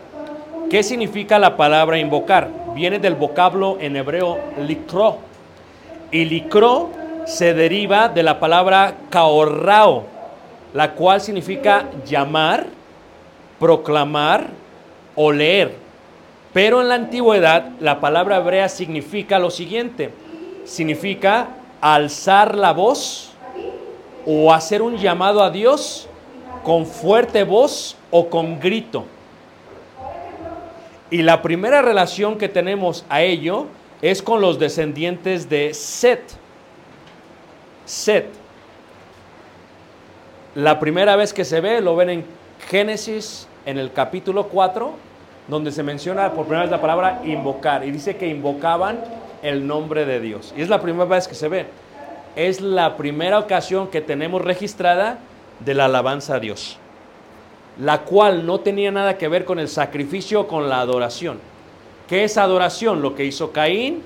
¿Qué 0.70 0.84
significa 0.84 1.40
la 1.40 1.56
palabra 1.56 1.98
invocar? 1.98 2.48
Viene 2.72 3.00
del 3.00 3.16
vocablo 3.16 3.78
en 3.80 3.96
hebreo 3.96 4.38
likro. 4.60 5.18
Y 6.12 6.24
likro 6.24 7.03
se 7.24 7.54
deriva 7.54 8.08
de 8.08 8.22
la 8.22 8.38
palabra 8.38 8.96
kaorrao, 9.10 10.04
la 10.72 10.92
cual 10.92 11.20
significa 11.20 11.88
llamar, 12.06 12.66
proclamar 13.58 14.48
o 15.14 15.32
leer. 15.32 15.74
Pero 16.52 16.80
en 16.80 16.88
la 16.88 16.94
antigüedad 16.94 17.70
la 17.80 18.00
palabra 18.00 18.36
hebrea 18.36 18.68
significa 18.68 19.38
lo 19.38 19.50
siguiente, 19.50 20.10
significa 20.64 21.48
alzar 21.80 22.54
la 22.56 22.72
voz 22.72 23.32
o 24.26 24.52
hacer 24.52 24.82
un 24.82 24.96
llamado 24.96 25.42
a 25.42 25.50
Dios 25.50 26.08
con 26.62 26.86
fuerte 26.86 27.44
voz 27.44 27.96
o 28.10 28.28
con 28.28 28.58
grito. 28.60 29.04
Y 31.10 31.22
la 31.22 31.42
primera 31.42 31.82
relación 31.82 32.38
que 32.38 32.48
tenemos 32.48 33.04
a 33.08 33.22
ello 33.22 33.66
es 34.02 34.22
con 34.22 34.40
los 34.40 34.58
descendientes 34.58 35.48
de 35.48 35.74
Set. 35.74 36.43
Set. 37.84 38.26
La 40.54 40.78
primera 40.78 41.16
vez 41.16 41.32
que 41.32 41.44
se 41.44 41.60
ve 41.60 41.80
lo 41.80 41.96
ven 41.96 42.10
en 42.10 42.24
Génesis 42.68 43.48
en 43.66 43.78
el 43.78 43.92
capítulo 43.92 44.48
4, 44.48 44.92
donde 45.48 45.72
se 45.72 45.82
menciona 45.82 46.32
por 46.32 46.46
primera 46.46 46.62
vez 46.62 46.70
la 46.70 46.80
palabra 46.80 47.20
invocar. 47.24 47.84
Y 47.84 47.90
dice 47.90 48.16
que 48.16 48.28
invocaban 48.28 49.00
el 49.42 49.66
nombre 49.66 50.06
de 50.06 50.20
Dios. 50.20 50.54
Y 50.56 50.62
es 50.62 50.68
la 50.68 50.80
primera 50.80 51.04
vez 51.04 51.28
que 51.28 51.34
se 51.34 51.48
ve. 51.48 51.66
Es 52.36 52.60
la 52.60 52.96
primera 52.96 53.38
ocasión 53.38 53.88
que 53.88 54.00
tenemos 54.00 54.42
registrada 54.42 55.18
de 55.60 55.74
la 55.74 55.84
alabanza 55.84 56.36
a 56.36 56.40
Dios. 56.40 56.78
La 57.78 58.02
cual 58.02 58.46
no 58.46 58.60
tenía 58.60 58.90
nada 58.90 59.18
que 59.18 59.28
ver 59.28 59.44
con 59.44 59.58
el 59.58 59.68
sacrificio 59.68 60.42
o 60.42 60.46
con 60.46 60.68
la 60.68 60.80
adoración. 60.80 61.38
¿Qué 62.08 62.24
es 62.24 62.38
adoración? 62.38 63.02
Lo 63.02 63.14
que 63.14 63.24
hizo 63.24 63.52
Caín, 63.52 64.02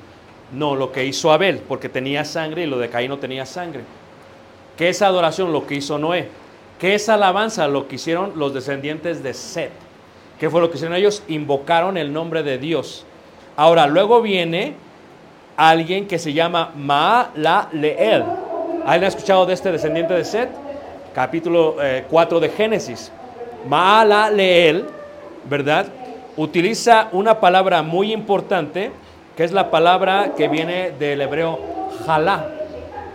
no, 0.52 0.74
lo 0.74 0.92
que 0.92 1.04
hizo 1.04 1.32
Abel, 1.32 1.58
porque 1.58 1.88
tenía 1.88 2.24
sangre 2.24 2.62
y 2.62 2.66
lo 2.66 2.78
de 2.78 2.88
Caín 2.88 3.10
no 3.10 3.18
tenía 3.18 3.46
sangre. 3.46 3.82
¿Qué 4.76 4.88
es 4.88 5.02
adoración? 5.02 5.52
Lo 5.52 5.66
que 5.66 5.74
hizo 5.74 5.98
Noé. 5.98 6.28
¿Qué 6.78 6.94
es 6.94 7.08
alabanza? 7.08 7.66
Lo 7.68 7.88
que 7.88 7.96
hicieron 7.96 8.32
los 8.36 8.54
descendientes 8.54 9.22
de 9.22 9.34
Set. 9.34 9.72
¿Qué 10.38 10.48
fue 10.48 10.60
lo 10.60 10.70
que 10.70 10.76
hicieron 10.76 10.96
ellos? 10.96 11.22
Invocaron 11.28 11.96
el 11.96 12.12
nombre 12.12 12.42
de 12.42 12.58
Dios. 12.58 13.04
Ahora, 13.56 13.86
luego 13.86 14.22
viene 14.22 14.74
alguien 15.56 16.06
que 16.06 16.18
se 16.18 16.32
llama 16.32 16.72
Maalaleel. 16.76 18.24
¿Alguien 18.86 19.04
ha 19.04 19.08
escuchado 19.08 19.46
de 19.46 19.54
este 19.54 19.72
descendiente 19.72 20.14
de 20.14 20.24
Set? 20.24 20.50
Capítulo 21.14 21.76
eh, 21.82 22.04
4 22.08 22.38
de 22.38 22.48
Génesis. 22.50 23.10
Maalaleel, 23.66 24.86
¿verdad? 25.50 25.86
utiliza 26.38 27.08
una 27.10 27.40
palabra 27.40 27.82
muy 27.82 28.12
importante, 28.12 28.92
que 29.38 29.44
es 29.44 29.52
la 29.52 29.70
palabra 29.70 30.34
que 30.36 30.48
viene 30.48 30.90
del 30.98 31.20
hebreo 31.20 31.60
jalá. 32.04 32.50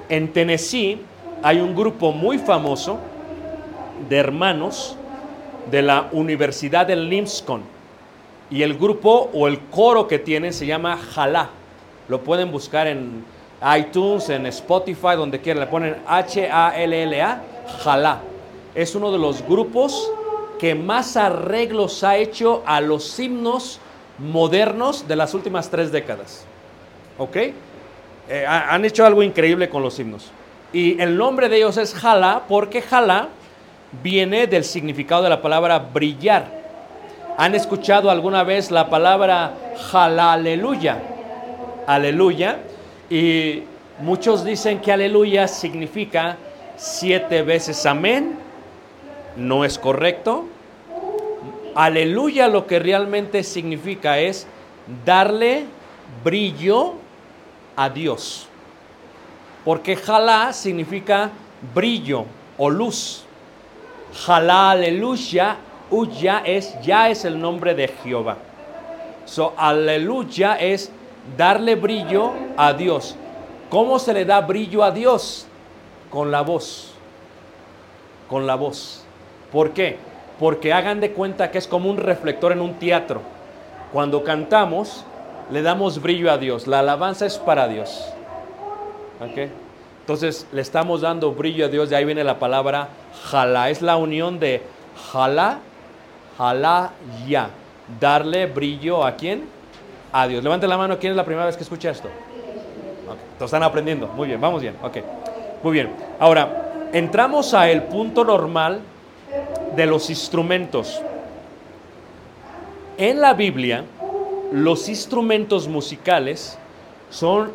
En 0.07 0.31
Tennessee 0.31 1.01
hay 1.43 1.59
un 1.59 1.75
grupo 1.75 2.13
muy 2.13 2.37
famoso 2.37 2.97
de 4.07 4.15
hermanos 4.19 4.95
de 5.69 5.81
la 5.81 6.07
Universidad 6.13 6.87
de 6.87 6.95
Lipscomb. 6.95 7.63
Y 8.49 8.63
el 8.63 8.77
grupo 8.77 9.31
o 9.33 9.49
el 9.49 9.59
coro 9.65 10.07
que 10.07 10.17
tienen 10.17 10.53
se 10.53 10.65
llama 10.65 10.95
Jalá. 10.95 11.49
Lo 12.07 12.21
pueden 12.21 12.53
buscar 12.53 12.87
en 12.87 13.25
iTunes, 13.77 14.29
en 14.29 14.45
Spotify, 14.45 15.17
donde 15.17 15.41
quieran. 15.41 15.59
Le 15.59 15.67
ponen 15.67 15.97
H-A-L-L-A, 16.07 17.41
Jalá. 17.83 18.21
Es 18.73 18.95
uno 18.95 19.11
de 19.11 19.17
los 19.17 19.45
grupos 19.45 20.09
que 20.57 20.73
más 20.73 21.17
arreglos 21.17 22.01
ha 22.05 22.15
hecho 22.15 22.63
a 22.65 22.79
los 22.79 23.19
himnos 23.19 23.81
modernos 24.17 25.07
de 25.07 25.15
las 25.15 25.33
últimas 25.33 25.69
tres 25.69 25.91
décadas. 25.91 26.45
¿Ok? 27.17 27.35
Eh, 27.35 28.45
ha- 28.47 28.73
han 28.73 28.85
hecho 28.85 29.05
algo 29.05 29.21
increíble 29.23 29.69
con 29.69 29.83
los 29.83 29.99
himnos. 29.99 30.31
Y 30.71 30.99
el 31.01 31.17
nombre 31.17 31.49
de 31.49 31.57
ellos 31.57 31.77
es 31.77 31.93
Jalá, 31.93 32.43
porque 32.47 32.81
Jalá 32.81 33.29
viene 34.01 34.47
del 34.47 34.63
significado 34.63 35.23
de 35.23 35.29
la 35.29 35.41
palabra 35.41 35.77
brillar. 35.79 36.63
¿Han 37.37 37.53
escuchado 37.55 38.09
alguna 38.09 38.43
vez 38.43 38.71
la 38.71 38.89
palabra 38.89 39.53
aleluya? 39.93 40.99
Aleluya. 41.85 42.59
Y 43.09 43.63
muchos 43.99 44.43
dicen 44.43 44.79
que 44.79 44.91
aleluya 44.91 45.47
significa 45.47 46.37
siete 46.77 47.41
veces 47.43 47.85
amén. 47.85 48.37
No 49.35 49.65
es 49.65 49.77
correcto. 49.77 50.45
Aleluya 51.75 52.47
lo 52.47 52.67
que 52.67 52.79
realmente 52.79 53.43
significa 53.43 54.19
es 54.19 54.45
darle 55.05 55.65
brillo 56.23 56.93
a 57.75 57.89
Dios. 57.89 58.47
Porque 59.65 59.95
jalá 59.95 60.53
significa 60.53 61.31
brillo 61.73 62.25
o 62.57 62.69
luz. 62.69 63.23
Jalá 64.25 64.71
aleluya, 64.71 65.57
uya 65.89 66.43
es 66.45 66.79
ya 66.81 67.09
es 67.09 67.25
el 67.25 67.39
nombre 67.39 67.73
de 67.73 67.87
Jehová. 67.87 68.37
So 69.25 69.53
aleluya 69.57 70.55
es 70.55 70.91
darle 71.37 71.75
brillo 71.75 72.33
a 72.57 72.73
Dios. 72.73 73.15
¿Cómo 73.69 73.97
se 73.97 74.13
le 74.13 74.25
da 74.25 74.41
brillo 74.41 74.83
a 74.83 74.91
Dios? 74.91 75.47
Con 76.11 76.29
la 76.29 76.41
voz. 76.41 76.91
Con 78.29 78.45
la 78.45 78.55
voz. 78.55 79.03
¿Por 79.51 79.71
qué? 79.71 79.97
Porque 80.43 80.73
hagan 80.73 80.99
de 80.99 81.13
cuenta 81.13 81.51
que 81.51 81.57
es 81.57 81.69
como 81.69 81.89
un 81.89 81.95
reflector 81.95 82.51
en 82.51 82.59
un 82.59 82.73
teatro. 82.73 83.21
Cuando 83.93 84.25
cantamos, 84.25 85.05
le 85.49 85.61
damos 85.61 86.01
brillo 86.01 86.29
a 86.29 86.37
Dios. 86.37 86.67
La 86.67 86.79
alabanza 86.79 87.25
es 87.25 87.37
para 87.37 87.69
Dios. 87.69 88.11
¿Ok? 89.21 89.49
Entonces 90.01 90.45
le 90.51 90.59
estamos 90.59 90.99
dando 90.99 91.31
brillo 91.31 91.67
a 91.67 91.69
Dios, 91.69 91.89
de 91.89 91.95
ahí 91.95 92.03
viene 92.03 92.25
la 92.25 92.39
palabra 92.39 92.89
jalá. 93.23 93.69
Es 93.69 93.81
la 93.81 93.95
unión 93.95 94.37
de 94.37 94.61
jalá, 95.13 95.59
jalá, 96.37 96.91
ya. 97.25 97.49
Darle 98.01 98.45
brillo 98.47 99.05
a 99.05 99.15
quién? 99.15 99.45
A 100.11 100.27
Dios. 100.27 100.43
Levante 100.43 100.67
la 100.67 100.75
mano, 100.77 100.99
¿quién 100.99 101.11
es 101.11 101.15
la 101.15 101.23
primera 101.23 101.45
vez 101.45 101.55
que 101.55 101.63
escucha 101.63 101.89
esto? 101.89 102.09
Ok, 102.09 103.15
Entonces 103.31 103.45
están 103.45 103.63
aprendiendo. 103.63 104.07
Muy 104.07 104.27
bien, 104.27 104.41
vamos 104.41 104.61
bien. 104.61 104.75
Ok. 104.83 104.97
Muy 105.63 105.71
bien. 105.71 105.95
Ahora, 106.19 106.89
entramos 106.91 107.53
a 107.53 107.69
el 107.69 107.83
punto 107.83 108.25
normal 108.25 108.81
de 109.75 109.85
los 109.85 110.09
instrumentos. 110.09 111.01
En 112.97 113.21
la 113.21 113.33
Biblia, 113.33 113.85
los 114.51 114.87
instrumentos 114.87 115.67
musicales 115.67 116.57
son 117.09 117.51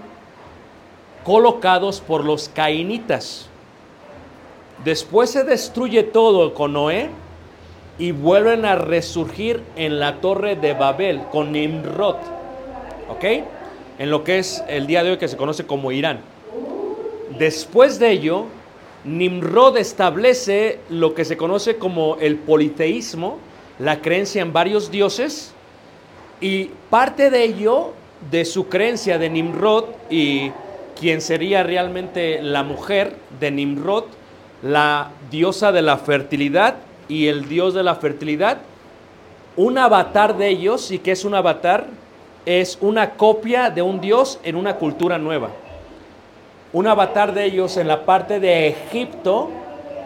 colocados 1.24 2.00
por 2.00 2.24
los 2.24 2.48
cainitas. 2.48 3.46
Después 4.84 5.30
se 5.30 5.44
destruye 5.44 6.02
todo 6.02 6.54
con 6.54 6.72
Noé 6.72 7.10
y 7.98 8.12
vuelven 8.12 8.64
a 8.64 8.76
resurgir 8.76 9.62
en 9.76 9.98
la 10.00 10.20
torre 10.20 10.56
de 10.56 10.72
Babel 10.72 11.22
con 11.30 11.52
Nimrod. 11.52 12.16
¿Ok? 13.10 13.24
En 13.98 14.10
lo 14.10 14.22
que 14.24 14.38
es 14.38 14.62
el 14.68 14.86
día 14.86 15.02
de 15.02 15.12
hoy 15.12 15.18
que 15.18 15.28
se 15.28 15.36
conoce 15.36 15.66
como 15.66 15.92
Irán. 15.92 16.20
Después 17.38 17.98
de 17.98 18.10
ello, 18.10 18.46
Nimrod 19.08 19.78
establece 19.78 20.80
lo 20.90 21.14
que 21.14 21.24
se 21.24 21.36
conoce 21.36 21.76
como 21.76 22.16
el 22.20 22.36
politeísmo, 22.36 23.38
la 23.78 24.00
creencia 24.00 24.42
en 24.42 24.52
varios 24.52 24.90
dioses, 24.90 25.54
y 26.40 26.70
parte 26.90 27.30
de 27.30 27.44
ello, 27.44 27.92
de 28.30 28.44
su 28.44 28.68
creencia 28.68 29.18
de 29.18 29.30
Nimrod 29.30 29.84
y 30.10 30.50
quien 30.98 31.20
sería 31.20 31.62
realmente 31.62 32.42
la 32.42 32.64
mujer 32.64 33.16
de 33.40 33.50
Nimrod, 33.50 34.04
la 34.62 35.12
diosa 35.30 35.70
de 35.70 35.82
la 35.82 35.98
fertilidad 35.98 36.76
y 37.08 37.28
el 37.28 37.48
dios 37.48 37.74
de 37.74 37.84
la 37.84 37.94
fertilidad, 37.94 38.58
un 39.56 39.78
avatar 39.78 40.36
de 40.36 40.48
ellos, 40.48 40.90
y 40.90 40.98
que 40.98 41.12
es 41.12 41.24
un 41.24 41.34
avatar, 41.34 41.86
es 42.46 42.78
una 42.80 43.10
copia 43.10 43.70
de 43.70 43.82
un 43.82 44.00
dios 44.00 44.38
en 44.44 44.56
una 44.56 44.76
cultura 44.76 45.18
nueva. 45.18 45.50
Un 46.72 46.86
avatar 46.86 47.32
de 47.32 47.46
ellos 47.46 47.76
en 47.76 47.88
la 47.88 48.04
parte 48.04 48.40
de 48.40 48.68
Egipto 48.68 49.50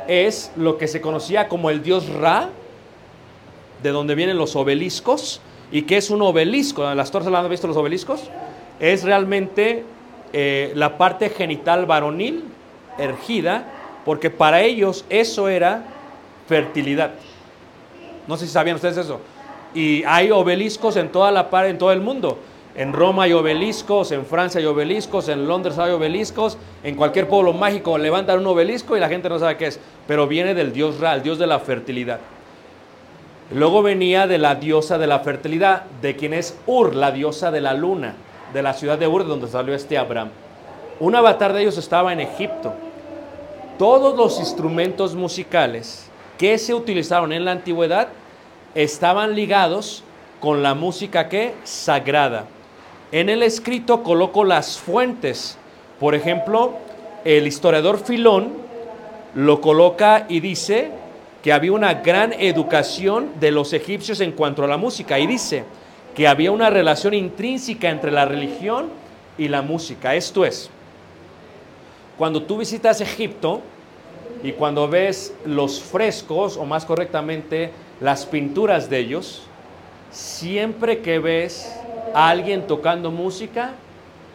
es 0.07 0.53
lo 0.57 0.79
que 0.79 0.87
se 0.87 1.01
conocía 1.01 1.49
como 1.49 1.71
el 1.71 1.83
dios 1.83 2.09
Ra, 2.09 2.51
de 3.83 3.91
donde 3.91 4.15
vienen 4.15 4.39
los 4.39 4.55
obeliscos. 4.55 5.41
¿Y 5.73 5.83
qué 5.83 5.97
es 5.97 6.11
un 6.11 6.23
obelisco? 6.23 6.95
¿Las 6.95 7.11
torres 7.11 7.29
han 7.29 7.49
visto 7.49 7.67
los 7.67 7.77
obeliscos? 7.77 8.23
Es 8.79 9.03
realmente 9.03 9.85
eh, 10.33 10.73
la 10.77 10.99
parte 10.99 11.31
genital 11.31 11.87
varonil 11.87 12.45
ergida, 12.99 13.65
porque 14.05 14.31
para 14.31 14.61
ellos 14.63 15.05
eso 15.09 15.49
era 15.49 15.83
fertilidad. 16.47 17.13
No 18.29 18.37
sé 18.37 18.47
si 18.47 18.53
sabían 18.53 18.77
ustedes 18.77 18.99
eso. 18.99 19.19
Y 19.75 20.05
hay 20.05 20.31
obeliscos 20.31 20.97
en 20.97 21.09
toda 21.11 21.33
la 21.33 21.51
par- 21.51 21.67
en 21.67 21.79
todo 21.79 21.91
el 21.93 22.01
mundo. 22.01 22.39
En 22.75 22.95
Roma 22.95 23.25
hay 23.25 23.35
obeliscos, 23.35 24.13
en 24.13 24.25
Francia 24.25 24.59
hay 24.59 24.67
obeliscos, 24.67 25.29
en 25.29 25.47
Londres 25.47 25.79
hay 25.79 25.93
obeliscos, 25.93 26.57
en 26.83 26.97
cualquier 26.97 27.29
pueblo 27.29 27.53
mágico 27.53 27.99
levantan 27.99 28.39
un 28.39 28.47
obelisco 28.47 28.97
y 28.97 29.01
la 29.01 29.11
gente 29.11 29.29
no 29.29 29.39
sabe 29.39 29.59
qué 29.59 29.67
es, 29.67 29.79
pero 30.07 30.27
viene 30.27 30.55
del 30.55 30.73
dios 30.73 30.99
Ra, 30.99 31.15
el 31.15 31.23
dios 31.23 31.39
de 31.39 31.47
la 31.47 31.59
fertilidad. 31.59 32.21
Luego 33.55 33.83
venía 33.83 34.27
de 34.27 34.39
la 34.39 34.55
diosa 34.55 34.97
de 34.97 35.07
la 35.07 35.19
fertilidad, 35.19 35.83
de 36.01 36.17
quien 36.17 36.33
es 36.33 36.59
Ur, 36.67 36.95
la 36.95 37.13
diosa 37.13 37.51
de 37.51 37.61
la 37.61 37.75
luna, 37.75 38.15
de 38.55 38.63
la 38.63 38.73
ciudad 38.73 38.97
de 38.97 39.07
Ur, 39.07 39.25
de 39.25 39.29
donde 39.29 39.49
salió 39.49 39.75
este 39.75 39.99
Abraham. 39.99 40.31
Un 40.99 41.15
avatar 41.15 41.53
de 41.53 41.61
ellos 41.61 41.77
estaba 41.77 42.15
en 42.15 42.21
Egipto. 42.21 42.73
Todos 43.79 44.17
los 44.17 44.41
instrumentos 44.41 45.15
musicales 45.15 46.09
que 46.39 46.57
se 46.57 46.73
utilizaron 46.73 47.35
en 47.35 47.45
la 47.45 47.53
antigüedad 47.53 48.09
estaban 48.75 49.35
ligados 49.35 50.03
con 50.41 50.63
la 50.63 50.75
música 50.75 51.29
que 51.29 51.55
sagrada. 51.65 52.47
En 53.13 53.29
el 53.29 53.43
escrito 53.43 54.03
coloco 54.03 54.43
las 54.43 54.79
fuentes. 54.79 55.59
Por 56.01 56.15
ejemplo, 56.15 56.73
el 57.25 57.47
historiador 57.47 57.99
Filón 57.99 58.55
lo 59.35 59.61
coloca 59.61 60.25
y 60.31 60.41
dice 60.41 60.91
que 61.43 61.53
había 61.53 61.73
una 61.73 61.93
gran 61.95 62.33
educación 62.33 63.33
de 63.39 63.51
los 63.51 63.75
egipcios 63.75 64.21
en 64.21 64.33
cuanto 64.33 64.65
a 64.65 64.67
la 64.67 64.79
música 64.79 65.19
y 65.19 65.27
dice 65.27 65.65
que 66.15 66.27
había 66.27 66.53
una 66.53 66.71
relación 66.71 67.13
intrínseca 67.13 67.91
entre 67.91 68.11
la 68.11 68.25
religión 68.25 68.89
y 69.37 69.49
la 69.49 69.61
música. 69.61 70.15
Esto 70.15 70.47
es, 70.47 70.71
cuando 72.17 72.43
tú 72.43 72.59
visitas 72.59 73.03
Egipto 73.03 73.61
y 74.43 74.53
cuando 74.53 74.89
ves 74.89 75.35
los 75.45 75.83
frescos, 75.83 76.57
o 76.57 76.65
más 76.65 76.87
correctamente, 76.87 77.73
las 78.01 78.25
pinturas 78.25 78.89
de 78.89 78.99
ellos, 79.01 79.43
siempre 80.11 81.01
que 81.01 81.19
ves 81.19 81.75
alguien 82.15 82.67
tocando 82.67 83.11
música, 83.11 83.73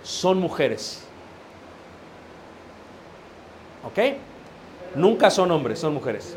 son 0.04 0.40
mujeres. 0.40 1.04
¿Ok? 3.86 4.16
Nunca 4.96 5.30
son 5.30 5.52
hombres, 5.52 5.80
son 5.80 5.94
mujeres. 5.94 6.36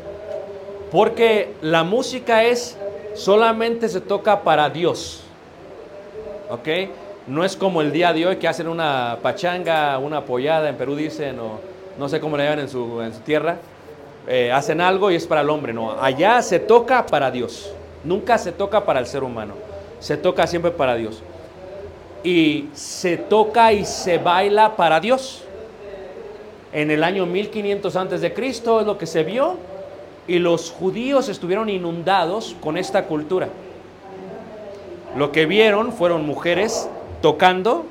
Porque 0.91 1.53
la 1.61 1.83
música 1.83 2.43
es, 2.43 2.77
solamente 3.15 3.89
se 3.89 4.01
toca 4.01 4.41
para 4.41 4.69
Dios. 4.69 5.23
¿Ok? 6.49 6.67
No 7.27 7.45
es 7.45 7.55
como 7.55 7.81
el 7.81 7.91
día 7.91 8.13
de 8.13 8.27
hoy 8.27 8.35
que 8.37 8.47
hacen 8.47 8.67
una 8.67 9.17
pachanga, 9.21 9.97
una 9.99 10.17
apoyada, 10.17 10.69
en 10.69 10.75
Perú 10.75 10.95
dicen, 10.95 11.39
o 11.39 11.59
no 11.97 12.09
sé 12.09 12.19
cómo 12.19 12.35
le 12.35 12.43
llaman 12.43 12.59
en 12.59 12.69
su, 12.69 13.01
en 13.01 13.13
su 13.13 13.21
tierra. 13.21 13.57
Eh, 14.27 14.51
hacen 14.51 14.81
algo 14.81 15.09
y 15.11 15.15
es 15.15 15.25
para 15.25 15.41
el 15.41 15.49
hombre, 15.49 15.73
no. 15.73 16.01
Allá 16.01 16.41
se 16.41 16.59
toca 16.59 17.05
para 17.05 17.31
Dios. 17.31 17.73
Nunca 18.03 18.37
se 18.37 18.51
toca 18.51 18.85
para 18.85 18.99
el 18.99 19.07
ser 19.07 19.23
humano. 19.23 19.53
Se 19.99 20.17
toca 20.17 20.47
siempre 20.47 20.71
para 20.71 20.95
Dios. 20.95 21.23
Y 22.23 22.69
se 22.73 23.17
toca 23.17 23.73
y 23.73 23.85
se 23.85 24.17
baila 24.17 24.75
para 24.75 24.99
Dios. 24.99 25.43
En 26.73 26.91
el 26.91 27.03
año 27.03 27.25
1500 27.25 27.95
antes 27.95 28.21
de 28.21 28.33
Cristo 28.33 28.79
es 28.79 28.85
lo 28.85 28.97
que 28.97 29.05
se 29.05 29.23
vio 29.23 29.57
y 30.27 30.39
los 30.39 30.71
judíos 30.71 31.29
estuvieron 31.29 31.69
inundados 31.69 32.55
con 32.61 32.77
esta 32.77 33.05
cultura. 33.05 33.49
Lo 35.15 35.31
que 35.31 35.45
vieron 35.45 35.91
fueron 35.91 36.25
mujeres 36.25 36.89
tocando 37.21 37.85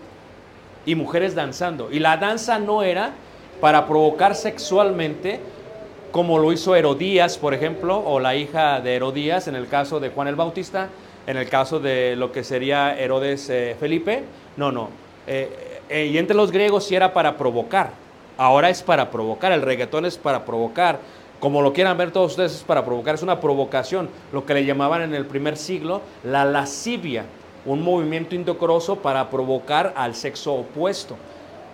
y 0.87 0.95
mujeres 0.95 1.35
danzando. 1.35 1.91
Y 1.91 1.99
la 1.99 2.17
danza 2.17 2.59
no 2.59 2.83
era 2.83 3.13
para 3.61 3.87
provocar 3.87 4.35
sexualmente, 4.35 5.41
como 6.13 6.39
lo 6.39 6.53
hizo 6.53 6.75
Herodías, 6.75 7.37
por 7.37 7.53
ejemplo, 7.53 7.99
o 7.99 8.21
la 8.21 8.35
hija 8.35 8.81
de 8.81 8.97
Herodías 8.97 9.49
en 9.49 9.55
el 9.55 9.69
caso 9.69 10.01
de 10.01 10.09
Juan 10.09 10.29
el 10.29 10.37
Bautista, 10.37 10.89
en 11.27 11.37
el 11.37 11.49
caso 11.49 11.81
de 11.81 12.17
lo 12.17 12.33
que 12.33 12.45
sería 12.45 12.99
Herodes 12.99 13.49
eh, 13.51 13.77
Felipe. 13.79 14.25
No, 14.57 14.73
no. 14.73 14.89
Eh, 15.27 15.81
eh, 15.89 16.07
y 16.07 16.19
entre 16.19 16.37
los 16.37 16.51
griegos 16.51 16.85
sí 16.85 16.95
era 16.95 17.13
para 17.13 17.37
provocar. 17.37 17.91
Ahora 18.37 18.71
es 18.71 18.83
para 18.83 19.11
provocar. 19.11 19.53
El 19.53 19.63
reggaetón 19.63 20.07
es 20.07 20.17
para 20.17 20.45
provocar. 20.45 20.99
Como 21.39 21.63
lo 21.63 21.73
quieran 21.73 21.97
ver 21.97 22.11
todos 22.11 22.33
ustedes, 22.33 22.55
es 22.57 22.63
para 22.63 22.85
provocar. 22.85 23.15
Es 23.15 23.23
una 23.23 23.41
provocación. 23.41 24.09
Lo 24.33 24.45
que 24.47 24.55
le 24.55 24.65
llamaban 24.65 25.03
en 25.03 25.15
el 25.15 25.27
primer 25.27 25.57
siglo 25.57 26.01
la 26.25 26.45
lascivia. 26.45 27.25
Un 27.67 27.83
movimiento 27.83 28.35
indecoroso 28.35 28.97
para 28.97 29.29
provocar 29.31 29.93
al 29.97 30.15
sexo 30.15 30.55
opuesto. 30.55 31.17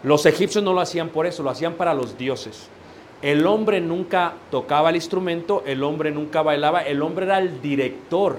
Los 0.02 0.26
egipcios 0.26 0.62
no 0.62 0.72
lo 0.72 0.80
hacían 0.80 1.08
por 1.08 1.26
eso, 1.26 1.42
lo 1.42 1.50
hacían 1.50 1.74
para 1.74 1.94
los 1.94 2.18
dioses. 2.18 2.68
El 3.22 3.46
hombre 3.46 3.80
nunca 3.80 4.34
tocaba 4.50 4.90
el 4.90 4.96
instrumento, 4.96 5.62
el 5.66 5.82
hombre 5.82 6.10
nunca 6.10 6.42
bailaba, 6.42 6.82
el 6.82 7.00
hombre 7.02 7.24
era 7.24 7.38
el 7.38 7.62
director 7.62 8.38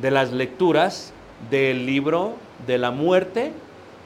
de 0.00 0.10
las 0.10 0.32
lecturas 0.32 1.12
del 1.50 1.86
libro 1.86 2.34
de 2.66 2.78
la 2.78 2.90
muerte 2.90 3.52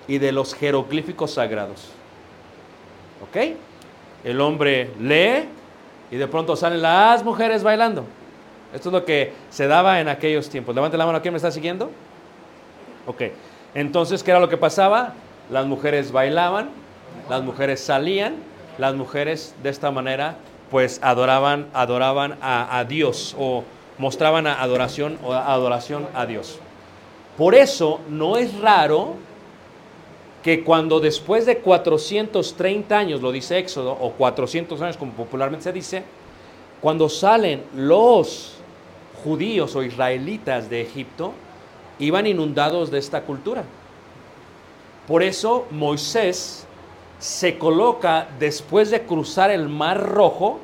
y 0.06 0.18
de 0.18 0.32
los 0.32 0.54
jeroglíficos 0.54 1.32
sagrados. 1.32 1.90
¿Ok? 3.22 3.56
El 4.24 4.40
hombre 4.40 4.90
lee 5.00 5.48
y 6.10 6.16
de 6.16 6.26
pronto 6.28 6.56
salen 6.56 6.82
las 6.82 7.24
mujeres 7.24 7.62
bailando. 7.62 8.04
Esto 8.74 8.88
es 8.88 8.92
lo 8.92 9.04
que 9.04 9.32
se 9.50 9.66
daba 9.66 10.00
en 10.00 10.08
aquellos 10.08 10.48
tiempos. 10.48 10.74
Levante 10.74 10.96
la 10.96 11.06
mano, 11.06 11.22
¿quién 11.22 11.32
me 11.32 11.36
está 11.36 11.50
siguiendo? 11.50 11.90
Ok. 13.06 13.22
Entonces, 13.74 14.22
¿qué 14.22 14.30
era 14.30 14.40
lo 14.40 14.48
que 14.48 14.56
pasaba? 14.56 15.14
Las 15.50 15.66
mujeres 15.66 16.12
bailaban, 16.12 16.70
las 17.28 17.42
mujeres 17.42 17.80
salían, 17.80 18.36
las 18.78 18.94
mujeres 18.94 19.54
de 19.62 19.70
esta 19.70 19.90
manera 19.90 20.36
pues 20.70 20.98
adoraban, 21.02 21.68
adoraban 21.72 22.36
a, 22.40 22.78
a 22.78 22.84
Dios 22.84 23.36
o 23.38 23.62
mostraban 23.98 24.46
adoración 24.46 25.18
o 25.24 25.32
adoración 25.32 26.06
a 26.14 26.26
Dios. 26.26 26.58
Por 27.36 27.54
eso 27.54 28.00
no 28.08 28.36
es 28.36 28.58
raro 28.60 29.14
que 30.42 30.62
cuando 30.62 31.00
después 31.00 31.46
de 31.46 31.58
430 31.58 32.96
años, 32.96 33.22
lo 33.22 33.32
dice 33.32 33.58
Éxodo, 33.58 33.96
o 33.98 34.12
400 34.12 34.80
años 34.82 34.96
como 34.96 35.12
popularmente 35.12 35.64
se 35.64 35.72
dice, 35.72 36.04
cuando 36.80 37.08
salen 37.08 37.62
los 37.74 38.56
judíos 39.24 39.74
o 39.74 39.82
israelitas 39.82 40.68
de 40.68 40.82
Egipto, 40.82 41.32
iban 41.98 42.26
inundados 42.26 42.90
de 42.90 42.98
esta 42.98 43.22
cultura. 43.22 43.64
Por 45.06 45.22
eso 45.22 45.66
Moisés 45.70 46.66
se 47.18 47.56
coloca 47.56 48.28
después 48.38 48.90
de 48.90 49.02
cruzar 49.02 49.50
el 49.50 49.68
mar 49.68 50.00
rojo. 50.00 50.60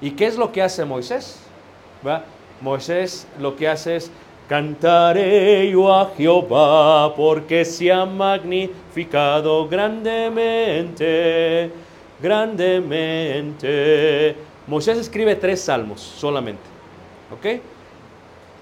¿Y 0.00 0.12
qué 0.12 0.26
es 0.26 0.36
lo 0.36 0.52
que 0.52 0.62
hace 0.62 0.84
Moisés? 0.84 1.40
¿Va? 2.06 2.22
Moisés 2.60 3.26
lo 3.38 3.56
que 3.56 3.68
hace 3.68 3.96
es, 3.96 4.10
cantaré 4.48 5.70
yo 5.70 5.94
a 5.94 6.10
Jehová 6.16 7.14
porque 7.14 7.64
se 7.64 7.92
ha 7.92 8.04
magnificado 8.04 9.68
grandemente, 9.68 11.70
grandemente. 12.20 14.34
Moisés 14.66 14.98
escribe 14.98 15.36
tres 15.36 15.60
salmos 15.60 16.00
solamente. 16.00 16.62
¿Ok? 17.32 17.46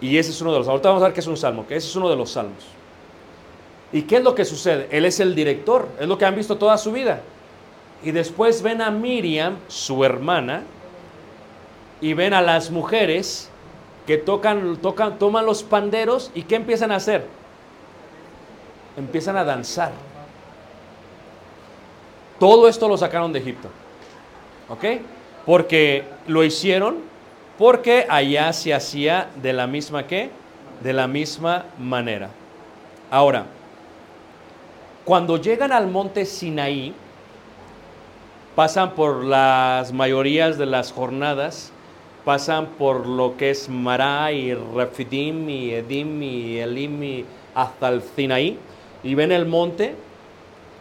Y 0.00 0.18
ese 0.18 0.30
es 0.30 0.40
uno 0.40 0.52
de 0.52 0.58
los. 0.58 0.68
Ahorita 0.68 0.88
vamos 0.88 1.02
a 1.02 1.06
ver 1.06 1.14
qué 1.14 1.20
es 1.20 1.26
un 1.26 1.36
salmo, 1.36 1.66
que 1.66 1.76
ese 1.76 1.88
es 1.88 1.96
uno 1.96 2.10
de 2.10 2.16
los 2.16 2.30
salmos. 2.30 2.64
¿Y 3.92 4.02
qué 4.02 4.16
es 4.16 4.24
lo 4.24 4.34
que 4.34 4.44
sucede? 4.44 4.88
Él 4.90 5.04
es 5.04 5.20
el 5.20 5.34
director, 5.34 5.88
es 5.98 6.08
lo 6.08 6.18
que 6.18 6.24
han 6.24 6.34
visto 6.34 6.56
toda 6.56 6.76
su 6.76 6.92
vida. 6.92 7.20
Y 8.02 8.10
después 8.10 8.62
ven 8.62 8.82
a 8.82 8.90
Miriam, 8.90 9.56
su 9.68 10.04
hermana, 10.04 10.64
y 12.00 12.12
ven 12.12 12.34
a 12.34 12.42
las 12.42 12.70
mujeres 12.70 13.48
que 14.06 14.16
tocan, 14.16 14.76
tocan, 14.76 15.18
toman 15.18 15.44
los 15.44 15.62
panderos 15.62 16.30
y 16.34 16.42
¿qué 16.42 16.56
empiezan 16.56 16.92
a 16.92 16.96
hacer? 16.96 17.26
Empiezan 18.96 19.36
a 19.36 19.44
danzar. 19.44 19.92
Todo 22.38 22.68
esto 22.68 22.88
lo 22.88 22.96
sacaron 22.96 23.32
de 23.32 23.40
Egipto. 23.40 23.68
¿Ok? 24.68 24.84
Porque 25.44 26.04
lo 26.26 26.44
hicieron 26.44 26.96
porque 27.58 28.06
allá 28.08 28.52
se 28.52 28.74
hacía 28.74 29.30
de 29.42 29.52
la 29.52 29.66
misma 29.66 30.06
que, 30.06 30.30
de 30.82 30.92
la 30.92 31.06
misma 31.06 31.64
manera. 31.78 32.28
Ahora, 33.10 33.46
cuando 35.04 35.38
llegan 35.38 35.72
al 35.72 35.86
monte 35.86 36.26
Sinaí, 36.26 36.94
pasan 38.54 38.92
por 38.94 39.24
las 39.24 39.92
mayorías 39.92 40.58
de 40.58 40.66
las 40.66 40.92
jornadas, 40.92 41.72
pasan 42.26 42.66
por 42.76 43.06
lo 43.06 43.36
que 43.36 43.50
es 43.50 43.68
Mará 43.68 44.32
y 44.32 44.52
Refidim 44.52 45.48
y 45.48 45.70
Edim 45.70 46.20
y 46.24 46.58
Elim 46.58 47.00
y 47.04 47.24
hasta 47.54 47.88
el 47.88 48.02
Sinaí, 48.02 48.58
y 49.04 49.14
ven 49.14 49.30
el 49.30 49.46
monte, 49.46 49.94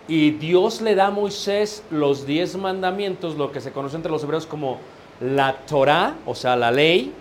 y 0.08 0.32
Dios 0.32 0.82
le 0.82 0.96
da 0.96 1.08
a 1.08 1.12
Moisés 1.12 1.84
los 1.92 2.26
diez 2.26 2.58
mandamientos, 2.58 3.36
lo 3.36 3.52
que 3.52 3.62
se 3.62 3.72
conoce 3.72 3.96
entre 3.96 4.12
los 4.12 4.24
hebreos 4.24 4.48
como 4.48 4.80
la 5.22 5.58
Torah, 5.68 6.16
o 6.26 6.34
sea, 6.34 6.56
la 6.56 6.72
ley, 6.72 7.14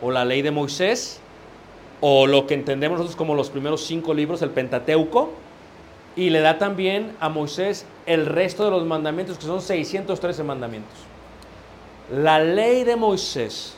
o 0.00 0.10
la 0.10 0.24
ley 0.24 0.40
de 0.40 0.50
Moisés, 0.50 1.20
o 2.00 2.26
lo 2.26 2.46
que 2.46 2.54
entendemos 2.54 2.96
nosotros 2.96 3.16
como 3.16 3.34
los 3.34 3.50
primeros 3.50 3.82
cinco 3.82 4.14
libros, 4.14 4.40
el 4.40 4.50
Pentateuco, 4.50 5.32
y 6.16 6.30
le 6.30 6.40
da 6.40 6.56
también 6.56 7.14
a 7.20 7.28
Moisés 7.28 7.84
el 8.06 8.24
resto 8.24 8.64
de 8.64 8.70
los 8.70 8.86
mandamientos, 8.86 9.36
que 9.36 9.44
son 9.44 9.60
613 9.60 10.42
mandamientos. 10.44 10.96
La 12.10 12.38
ley 12.38 12.84
de 12.84 12.94
Moisés 12.94 13.74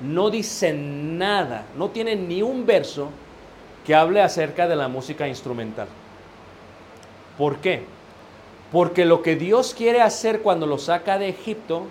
no 0.00 0.30
dice 0.30 0.72
nada, 0.72 1.66
no 1.76 1.90
tiene 1.90 2.16
ni 2.16 2.40
un 2.40 2.64
verso 2.64 3.10
que 3.84 3.94
hable 3.94 4.22
acerca 4.22 4.66
de 4.66 4.76
la 4.76 4.88
música 4.88 5.28
instrumental. 5.28 5.88
¿Por 7.36 7.58
qué? 7.58 7.82
Porque 8.72 9.04
lo 9.04 9.22
que 9.22 9.36
Dios 9.36 9.74
quiere 9.76 10.00
hacer 10.00 10.40
cuando 10.40 10.66
lo 10.66 10.78
saca 10.78 11.18
de 11.18 11.28
Egipto 11.28 11.86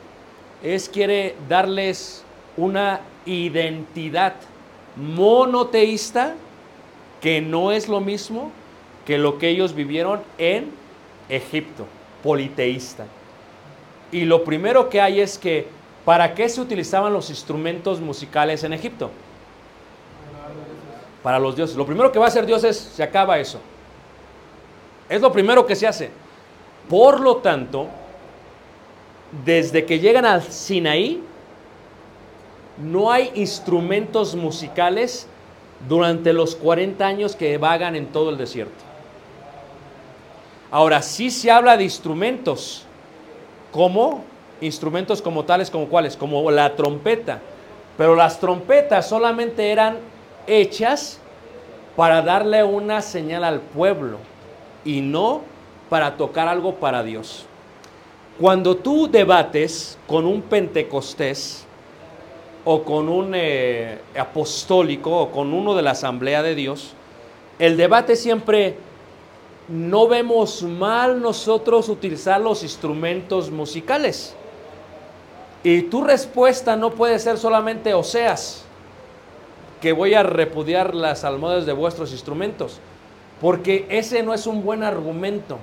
es 0.63 0.89
quiere 0.89 1.36
darles 1.47 2.23
una 2.56 3.02
identidad 3.26 4.34
monoteísta 4.95 6.36
que 7.21 7.41
no 7.41 7.71
es 7.71 7.88
lo 7.88 8.00
mismo 8.00 8.52
que 9.06 9.17
lo 9.17 9.38
que 9.38 9.50
ellos 9.50 9.73
vivieron 9.73 10.21
en 10.38 10.71
Egipto, 11.30 11.86
politeísta. 12.23 13.06
Y 14.12 14.26
lo 14.26 14.43
primero 14.43 14.89
que 14.89 15.02
hay 15.02 15.20
es 15.20 15.38
que, 15.38 15.67
¿para 16.06 16.34
qué 16.34 16.48
se 16.48 16.62
utilizaban 16.62 17.13
los 17.13 17.30
instrumentos 17.30 18.00
musicales 18.00 18.63
en 18.63 18.74
Egipto? 18.74 19.12
Para 21.22 21.39
los 21.39 21.56
dioses. 21.56 21.76
Lo 21.76 21.86
primero 21.86 22.12
que 22.12 22.20
va 22.20 22.26
a 22.26 22.28
hacer 22.30 22.46
Dios 22.46 22.63
es, 22.63 22.78
se 22.78 23.04
acaba 23.04 23.38
eso. 23.38 23.60
Es 25.10 25.22
lo 25.22 25.32
primero 25.32 25.65
que 25.65 25.76
se 25.76 25.88
hace. 25.88 26.10
Por 26.89 27.20
lo 27.20 27.38
tanto, 27.38 27.88
desde 29.46 29.86
que 29.86 30.00
llegan 30.00 30.26
al 30.26 30.43
Sinaí, 30.43 31.22
no 32.78 33.12
hay 33.12 33.32
instrumentos 33.36 34.36
musicales 34.36 35.28
durante 35.88 36.34
los 36.34 36.56
40 36.56 37.06
años 37.06 37.36
que 37.36 37.58
vagan 37.58 37.96
en 37.96 38.08
todo 38.08 38.30
el 38.30 38.38
desierto. 38.38 38.86
Ahora, 40.72 41.02
sí 41.02 41.30
se 41.30 41.50
habla 41.50 41.78
de 41.78 41.84
instrumentos, 41.84 42.87
como 43.71 44.23
instrumentos 44.62 45.21
como 45.21 45.45
tales, 45.45 45.69
como 45.69 45.88
cuáles, 45.88 46.17
como 46.17 46.49
la 46.51 46.75
trompeta. 46.75 47.39
Pero 47.97 48.15
las 48.15 48.39
trompetas 48.39 49.08
solamente 49.08 49.71
eran 49.71 49.97
hechas 50.45 51.19
para 51.95 52.21
darle 52.21 52.63
una 52.63 53.01
señal 53.01 53.43
al 53.43 53.60
pueblo 53.60 54.19
y 54.86 55.01
no 55.01 55.41
para 55.89 56.15
tocar 56.15 56.47
algo 56.47 56.75
para 56.75 57.03
Dios. 57.03 57.45
Cuando 58.39 58.77
tú 58.77 59.10
debates 59.10 59.97
con 60.06 60.25
un 60.25 60.43
pentecostés 60.43 61.65
o 62.65 62.84
con 62.84 63.10
un 63.10 63.32
eh, 63.34 63.97
apostólico 64.17 65.12
o 65.12 65.32
con 65.32 65.53
uno 65.53 65.73
de 65.73 65.82
la 65.82 65.91
asamblea 65.91 66.43
de 66.43 66.53
Dios, 66.53 66.93
el 67.58 67.77
debate 67.77 68.15
siempre 68.15 68.77
no 69.67 70.08
vemos 70.08 70.63
mal 70.63 71.21
nosotros 71.21 71.89
utilizar 71.89 72.39
los 72.39 72.63
instrumentos 72.63 73.51
musicales. 73.51 74.36
Y 75.63 75.84
tu 75.84 76.03
respuesta 76.03 76.75
no 76.75 76.91
puede 76.91 77.19
ser 77.19 77.38
solamente 77.38 77.93
Oseas, 77.93 78.63
que 79.82 79.91
voy 79.91 80.13
a 80.13 80.23
repudiar 80.23 80.95
las 80.95 81.23
almohadas 81.23 81.65
de 81.65 81.73
vuestros 81.73 82.12
instrumentos, 82.12 82.80
porque 83.41 83.86
ese 83.89 84.23
no 84.23 84.34
es 84.34 84.47
un 84.47 84.63
buen 84.63 84.84
argumento. 84.84 85.58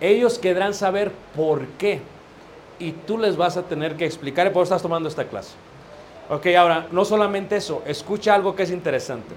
Ellos 0.00 0.38
querrán 0.38 0.74
saber 0.74 1.12
por 1.36 1.66
qué. 1.78 2.00
Y 2.78 2.92
tú 2.92 3.18
les 3.18 3.36
vas 3.36 3.56
a 3.56 3.62
tener 3.62 3.96
que 3.96 4.06
explicar, 4.06 4.52
por 4.52 4.62
eso 4.62 4.74
estás 4.74 4.82
tomando 4.82 5.08
esta 5.08 5.24
clase. 5.28 5.52
Ok, 6.30 6.46
ahora, 6.58 6.88
no 6.90 7.04
solamente 7.04 7.56
eso, 7.56 7.82
escucha 7.86 8.34
algo 8.34 8.56
que 8.56 8.62
es 8.62 8.70
interesante. 8.70 9.34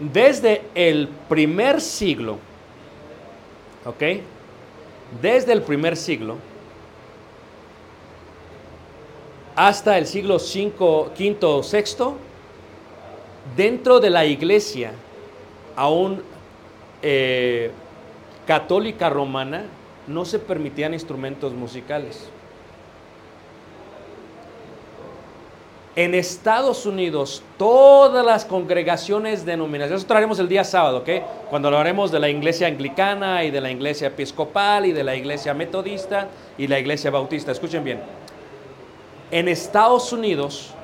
Desde 0.00 0.62
el 0.74 1.08
primer 1.28 1.80
siglo, 1.80 2.38
¿ok? 3.84 4.02
Desde 5.22 5.52
el 5.52 5.62
primer 5.62 5.96
siglo 5.96 6.36
hasta 9.56 9.96
el 9.96 10.06
siglo 10.06 10.36
V, 10.36 10.72
V 11.18 11.36
o 11.42 11.62
VI, 11.62 12.14
dentro 13.56 13.98
de 14.00 14.10
la 14.10 14.26
iglesia, 14.26 14.92
aún 15.74 16.22
eh, 17.02 17.70
católica 18.46 19.08
romana, 19.08 19.64
no 20.06 20.26
se 20.26 20.38
permitían 20.38 20.92
instrumentos 20.92 21.54
musicales. 21.54 22.28
En 25.96 26.14
Estados 26.14 26.84
Unidos, 26.84 27.42
todas 27.56 28.22
las 28.22 28.44
congregaciones 28.44 29.46
denominacionales, 29.46 30.02
eso 30.02 30.06
traeremos 30.06 30.38
el 30.38 30.46
día 30.46 30.62
sábado, 30.62 30.98
¿ok? 30.98 31.08
Cuando 31.48 31.68
hablaremos 31.68 32.12
de 32.12 32.20
la 32.20 32.28
iglesia 32.28 32.66
anglicana 32.66 33.44
y 33.44 33.50
de 33.50 33.62
la 33.62 33.70
iglesia 33.70 34.08
episcopal 34.08 34.84
y 34.84 34.92
de 34.92 35.02
la 35.02 35.16
iglesia 35.16 35.54
metodista 35.54 36.28
y 36.58 36.66
la 36.66 36.78
iglesia 36.78 37.10
bautista. 37.10 37.50
Escuchen 37.50 37.82
bien. 37.82 38.00
En 39.30 39.48
Estados 39.48 40.12
Unidos 40.12 40.74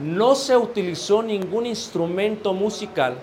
no 0.00 0.36
se 0.36 0.56
utilizó 0.56 1.20
ningún 1.20 1.66
instrumento 1.66 2.52
musical 2.52 3.16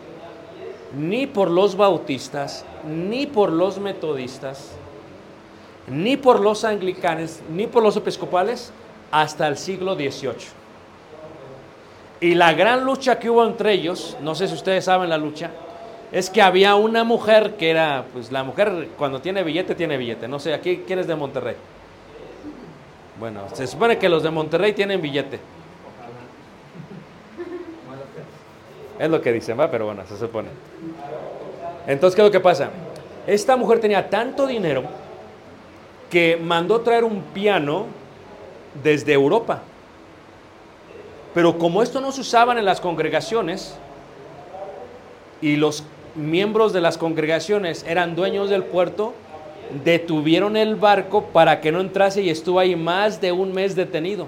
ni 0.98 1.28
por 1.28 1.50
los 1.50 1.78
bautistas, 1.78 2.66
ni 2.86 3.26
por 3.26 3.54
los 3.54 3.80
metodistas, 3.80 4.72
ni 5.88 6.18
por 6.18 6.42
los 6.42 6.66
anglicanes, 6.66 7.42
ni 7.50 7.68
por 7.68 7.84
los 7.84 7.96
episcopales 7.96 8.74
hasta 9.12 9.48
el 9.48 9.58
siglo 9.58 9.96
XVIII. 9.96 10.59
Y 12.21 12.36
la 12.36 12.53
gran 12.53 12.84
lucha 12.84 13.17
que 13.17 13.29
hubo 13.29 13.45
entre 13.45 13.73
ellos, 13.73 14.17
no 14.21 14.36
sé 14.36 14.47
si 14.47 14.53
ustedes 14.53 14.86
saben 14.86 15.10
la 15.10 15.17
lucha, 15.17 15.51
es 16.12 16.29
que 16.29 16.41
había 16.41 16.75
una 16.75 17.03
mujer 17.03 17.55
que 17.55 17.69
era, 17.69 18.05
pues 18.12 18.32
la 18.32 18.43
mujer 18.43 18.89
cuando 18.97 19.21
tiene 19.21 19.43
billete, 19.43 19.75
tiene 19.75 19.95
billete. 19.97 20.27
No 20.27 20.39
sé, 20.39 20.53
aquí, 20.53 20.84
¿quién 20.86 20.99
es 20.99 21.08
de 21.08 21.15
Monterrey? 21.15 21.55
Bueno, 23.19 23.43
se 23.53 23.67
supone 23.67 23.97
que 23.97 24.10
los 24.10 24.23
de 24.23 24.32
Monterrey 24.32 24.73
tienen 24.73 25.01
billete. 25.01 25.39
Es 28.97 29.10
lo 29.10 29.21
que 29.21 29.32
dicen, 29.32 29.58
va, 29.58 29.71
pero 29.71 29.86
bueno, 29.86 30.03
se 30.08 30.17
supone. 30.17 30.49
Entonces, 31.88 32.15
¿qué 32.15 32.21
es 32.21 32.27
lo 32.27 32.32
que 32.32 32.39
pasa? 32.41 32.69
Esta 33.25 33.55
mujer 33.55 33.79
tenía 33.79 34.10
tanto 34.10 34.45
dinero 34.45 34.84
que 36.10 36.38
mandó 36.41 36.82
traer 36.82 37.03
un 37.03 37.21
piano 37.21 37.86
desde 38.84 39.13
Europa. 39.13 39.62
Pero 41.34 41.58
como 41.58 41.84
esto 41.84 42.02
no 42.02 42.12
se 42.12 42.22
usaban 42.22 42.58
en 42.58 42.65
las 42.65 42.82
congregaciones 42.82 43.78
y 45.42 45.56
los 45.56 45.84
miembros 46.15 46.74
de 46.74 46.82
las 46.82 46.98
congregaciones 46.98 47.86
eran 47.88 48.15
dueños 48.15 48.50
del 48.50 48.63
puerto, 48.63 49.13
detuvieron 49.84 50.58
el 50.58 50.76
barco 50.76 51.26
para 51.26 51.62
que 51.62 51.72
no 51.72 51.80
entrase 51.80 52.22
y 52.22 52.30
estuvo 52.30 52.60
ahí 52.60 52.76
más 52.76 53.22
de 53.22 53.32
un 53.32 53.54
mes 53.54 53.76
detenido. 53.76 54.28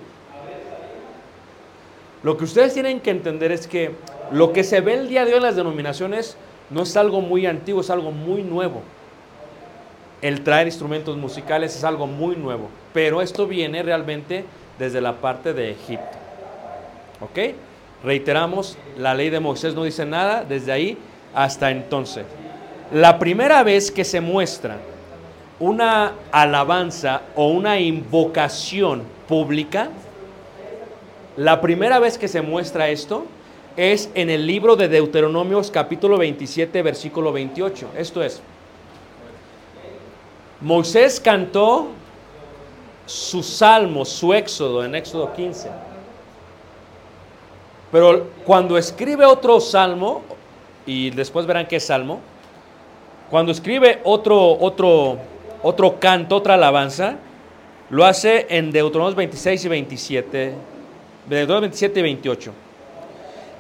Lo 2.24 2.38
que 2.38 2.44
ustedes 2.44 2.74
tienen 2.74 3.00
que 3.00 3.10
entender 3.10 3.52
es 3.52 3.66
que 3.66 3.96
lo 4.32 4.54
que 4.54 4.64
se 4.64 4.80
ve 4.80 4.94
el 4.94 5.10
día 5.10 5.26
de 5.26 5.32
hoy 5.32 5.38
en 5.38 5.44
las 5.44 5.56
denominaciones 5.56 6.38
no 6.70 6.84
es 6.84 6.96
algo 6.96 7.20
muy 7.20 7.48
antiguo, 7.48 7.82
es 7.82 7.90
algo 7.90 8.12
muy 8.12 8.44
nuevo. 8.44 8.82
El 10.22 10.44
traer 10.44 10.68
instrumentos 10.68 11.18
musicales 11.18 11.76
es 11.76 11.84
algo 11.84 12.06
muy 12.06 12.36
nuevo, 12.36 12.70
pero 12.94 13.24
esto 13.24 13.48
viene 13.48 13.82
realmente 13.82 14.46
desde 14.78 15.02
la 15.02 15.20
parte 15.20 15.54
de 15.54 15.72
Egipto. 15.72 16.21
¿Ok? 17.22 17.56
Reiteramos, 18.04 18.78
la 18.98 19.14
ley 19.14 19.30
de 19.30 19.40
Moisés 19.40 19.76
no 19.76 19.84
dice 19.84 20.06
nada 20.06 20.44
desde 20.44 20.72
ahí 20.72 20.98
hasta 21.34 21.72
entonces. 21.72 22.26
La 22.92 23.20
primera 23.20 23.64
vez 23.64 23.92
que 23.92 24.04
se 24.04 24.20
muestra 24.20 24.78
una 25.60 26.14
alabanza 26.32 27.22
o 27.36 27.48
una 27.48 27.80
invocación 27.80 29.04
pública, 29.28 29.90
la 31.38 31.62
primera 31.62 32.00
vez 32.00 32.18
que 32.18 32.28
se 32.28 32.42
muestra 32.42 32.90
esto 32.90 33.26
es 33.78 34.10
en 34.16 34.30
el 34.30 34.46
libro 34.46 34.76
de 34.76 34.90
Deuteronomios 34.90 35.72
capítulo 35.72 36.18
27 36.18 36.82
versículo 36.82 37.32
28. 37.32 37.92
Esto 37.96 38.24
es, 38.24 38.42
Moisés 40.60 41.20
cantó 41.20 41.90
su 43.06 43.44
salmo, 43.44 44.06
su 44.06 44.34
éxodo 44.34 44.84
en 44.84 44.96
Éxodo 44.96 45.32
15. 45.34 45.70
Pero 47.92 48.28
cuando 48.46 48.78
escribe 48.78 49.26
otro 49.26 49.60
salmo, 49.60 50.22
y 50.86 51.10
después 51.10 51.46
verán 51.46 51.68
qué 51.68 51.80
salmo, 51.80 52.22
cuando 53.30 53.52
escribe 53.52 54.00
otro, 54.04 54.58
otro, 54.60 55.18
otro 55.62 56.00
canto, 56.00 56.38
otra 56.38 56.54
alabanza, 56.56 57.18
lo 57.90 58.06
hace 58.06 58.48
en 58.50 58.72
Deuteronomios 58.72 59.16
26 59.16 59.66
y 59.66 59.68
27, 59.68 60.54
Deuteronomios 61.28 61.62
27 61.62 62.00
y 62.00 62.04
28. 62.04 62.54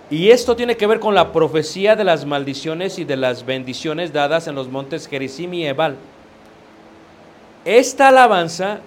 Y 0.10 0.30
esto 0.30 0.56
tiene 0.58 0.76
que 0.76 0.88
ver 0.88 1.00
con 1.00 1.16
la 1.16 1.32
profecía 1.32 1.96
de 1.96 2.04
las 2.04 2.26
maldiciones 2.26 3.00
y 3.00 3.06
de 3.06 3.16
las 3.16 3.46
bendiciones 3.46 4.12
dadas 4.12 4.48
en 4.48 4.56
los 4.56 4.68
montes 4.70 5.08
Gerizim 5.08 5.54
y 5.54 5.66
Ebal. 5.66 5.96
Esta 7.64 8.10
alabanza 8.10 8.80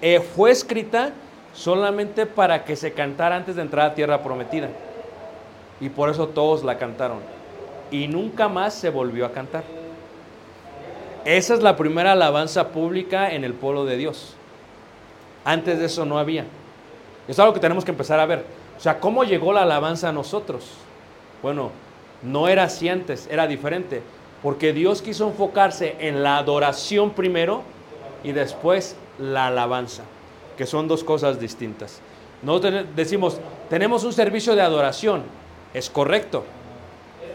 eh, 0.00 0.20
fue 0.20 0.50
escrita 0.50 1.12
solamente 1.56 2.26
para 2.26 2.64
que 2.64 2.76
se 2.76 2.92
cantara 2.92 3.36
antes 3.36 3.56
de 3.56 3.62
entrar 3.62 3.86
a 3.86 3.94
tierra 3.94 4.22
prometida. 4.22 4.68
Y 5.80 5.88
por 5.88 6.10
eso 6.10 6.28
todos 6.28 6.62
la 6.62 6.78
cantaron. 6.78 7.18
Y 7.90 8.08
nunca 8.08 8.48
más 8.48 8.74
se 8.74 8.90
volvió 8.90 9.26
a 9.26 9.32
cantar. 9.32 9.64
Esa 11.24 11.54
es 11.54 11.62
la 11.62 11.76
primera 11.76 12.12
alabanza 12.12 12.68
pública 12.68 13.32
en 13.32 13.42
el 13.42 13.54
pueblo 13.54 13.84
de 13.84 13.96
Dios. 13.96 14.34
Antes 15.44 15.78
de 15.78 15.86
eso 15.86 16.04
no 16.04 16.18
había. 16.18 16.44
Es 17.26 17.38
algo 17.38 17.52
que 17.52 17.60
tenemos 17.60 17.84
que 17.84 17.90
empezar 17.90 18.20
a 18.20 18.26
ver. 18.26 18.44
O 18.76 18.80
sea, 18.80 19.00
¿cómo 19.00 19.24
llegó 19.24 19.52
la 19.52 19.62
alabanza 19.62 20.10
a 20.10 20.12
nosotros? 20.12 20.70
Bueno, 21.42 21.70
no 22.22 22.48
era 22.48 22.64
así 22.64 22.88
antes, 22.88 23.26
era 23.30 23.46
diferente. 23.46 24.02
Porque 24.42 24.72
Dios 24.72 25.02
quiso 25.02 25.26
enfocarse 25.26 25.96
en 25.98 26.22
la 26.22 26.38
adoración 26.38 27.10
primero 27.10 27.62
y 28.22 28.32
después 28.32 28.96
la 29.18 29.46
alabanza, 29.46 30.02
que 30.56 30.66
son 30.66 30.88
dos 30.88 31.04
cosas 31.04 31.38
distintas. 31.40 32.00
No 32.42 32.60
decimos, 32.60 33.40
tenemos 33.70 34.04
un 34.04 34.12
servicio 34.12 34.54
de 34.54 34.62
adoración, 34.62 35.22
es 35.74 35.90
correcto, 35.90 36.44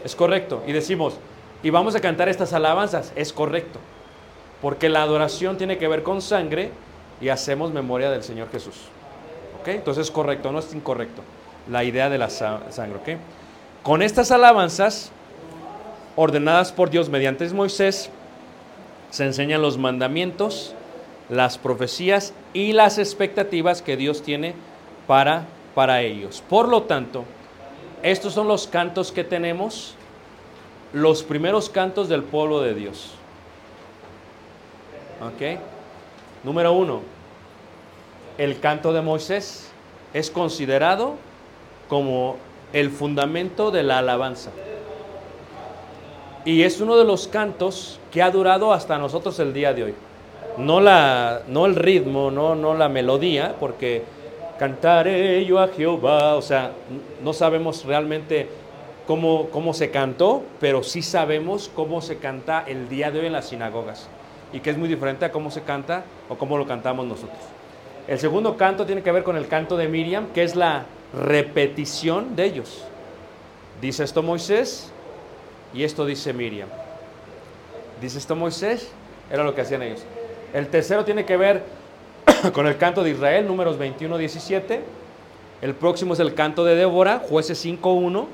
es 0.04 0.14
correcto. 0.14 0.62
Y 0.66 0.72
decimos, 0.72 1.14
y 1.62 1.70
vamos 1.70 1.94
a 1.94 2.00
cantar 2.00 2.28
estas 2.28 2.52
alabanzas, 2.52 3.12
es 3.16 3.32
correcto. 3.32 3.78
Porque 4.60 4.88
la 4.88 5.02
adoración 5.02 5.58
tiene 5.58 5.78
que 5.78 5.88
ver 5.88 6.02
con 6.02 6.22
sangre 6.22 6.70
y 7.20 7.28
hacemos 7.28 7.72
memoria 7.72 8.10
del 8.10 8.22
Señor 8.22 8.50
Jesús. 8.50 8.76
Entonces 9.66 10.06
es 10.06 10.10
correcto, 10.10 10.50
no 10.50 10.58
es 10.58 10.72
incorrecto 10.74 11.22
la 11.70 11.84
idea 11.84 12.08
de 12.10 12.18
la 12.18 12.30
sangre. 12.30 12.96
¿ok? 12.96 13.20
Con 13.82 14.02
estas 14.02 14.30
alabanzas, 14.30 15.10
ordenadas 16.16 16.72
por 16.72 16.90
Dios 16.90 17.08
mediante 17.08 17.48
Moisés, 17.50 18.10
se 19.10 19.24
enseñan 19.24 19.62
los 19.62 19.78
mandamientos, 19.78 20.74
las 21.32 21.56
profecías 21.56 22.34
y 22.52 22.74
las 22.74 22.98
expectativas 22.98 23.80
que 23.80 23.96
Dios 23.96 24.22
tiene 24.22 24.54
para, 25.06 25.46
para 25.74 26.02
ellos. 26.02 26.44
Por 26.46 26.68
lo 26.68 26.82
tanto, 26.82 27.24
estos 28.02 28.34
son 28.34 28.48
los 28.48 28.66
cantos 28.66 29.12
que 29.12 29.24
tenemos, 29.24 29.94
los 30.92 31.22
primeros 31.22 31.70
cantos 31.70 32.10
del 32.10 32.22
pueblo 32.22 32.60
de 32.60 32.74
Dios. 32.74 33.12
Número 36.44 36.74
uno, 36.74 37.00
el 38.36 38.60
canto 38.60 38.92
de 38.92 39.00
Moisés 39.00 39.70
es 40.12 40.30
considerado 40.30 41.14
como 41.88 42.36
el 42.74 42.90
fundamento 42.90 43.70
de 43.70 43.84
la 43.84 43.98
alabanza. 43.98 44.50
Y 46.44 46.62
es 46.62 46.78
uno 46.82 46.98
de 46.98 47.06
los 47.06 47.26
cantos 47.26 47.98
que 48.10 48.20
ha 48.20 48.30
durado 48.30 48.74
hasta 48.74 48.98
nosotros 48.98 49.38
el 49.38 49.54
día 49.54 49.72
de 49.72 49.84
hoy. 49.84 49.94
No, 50.58 50.80
la, 50.80 51.42
no 51.48 51.66
el 51.66 51.76
ritmo, 51.76 52.30
no, 52.30 52.54
no 52.54 52.74
la 52.74 52.88
melodía, 52.88 53.54
porque 53.58 54.02
cantaré 54.58 55.44
yo 55.44 55.58
a 55.58 55.68
Jehová, 55.68 56.34
o 56.34 56.42
sea, 56.42 56.72
no 57.22 57.32
sabemos 57.32 57.84
realmente 57.84 58.48
cómo, 59.06 59.48
cómo 59.50 59.74
se 59.74 59.90
cantó, 59.90 60.42
pero 60.60 60.82
sí 60.82 61.02
sabemos 61.02 61.70
cómo 61.74 62.02
se 62.02 62.18
canta 62.18 62.64
el 62.66 62.88
día 62.88 63.10
de 63.10 63.20
hoy 63.20 63.26
en 63.26 63.32
las 63.32 63.48
sinagogas. 63.48 64.08
Y 64.52 64.60
que 64.60 64.70
es 64.70 64.76
muy 64.76 64.88
diferente 64.88 65.24
a 65.24 65.32
cómo 65.32 65.50
se 65.50 65.62
canta 65.62 66.04
o 66.28 66.36
cómo 66.36 66.58
lo 66.58 66.66
cantamos 66.66 67.06
nosotros. 67.06 67.38
El 68.06 68.18
segundo 68.18 68.56
canto 68.56 68.84
tiene 68.84 69.02
que 69.02 69.12
ver 69.12 69.22
con 69.22 69.36
el 69.36 69.48
canto 69.48 69.76
de 69.76 69.88
Miriam, 69.88 70.26
que 70.34 70.42
es 70.42 70.54
la 70.54 70.84
repetición 71.14 72.36
de 72.36 72.44
ellos. 72.44 72.84
Dice 73.80 74.04
esto 74.04 74.22
Moisés 74.22 74.92
y 75.72 75.84
esto 75.84 76.04
dice 76.04 76.32
Miriam. 76.32 76.68
Dice 78.00 78.18
esto 78.18 78.36
Moisés, 78.36 78.90
era 79.30 79.44
lo 79.44 79.54
que 79.54 79.62
hacían 79.62 79.82
ellos. 79.82 80.04
El 80.52 80.68
tercero 80.68 81.04
tiene 81.04 81.24
que 81.24 81.36
ver 81.36 81.64
con 82.52 82.66
el 82.66 82.76
canto 82.76 83.02
de 83.02 83.10
Israel, 83.10 83.46
números 83.46 83.78
21, 83.78 84.18
17. 84.18 84.80
El 85.62 85.74
próximo 85.74 86.14
es 86.14 86.20
el 86.20 86.34
canto 86.34 86.64
de 86.64 86.74
Débora, 86.74 87.22
jueces 87.26 87.58
5, 87.58 87.92
1. 87.92 88.26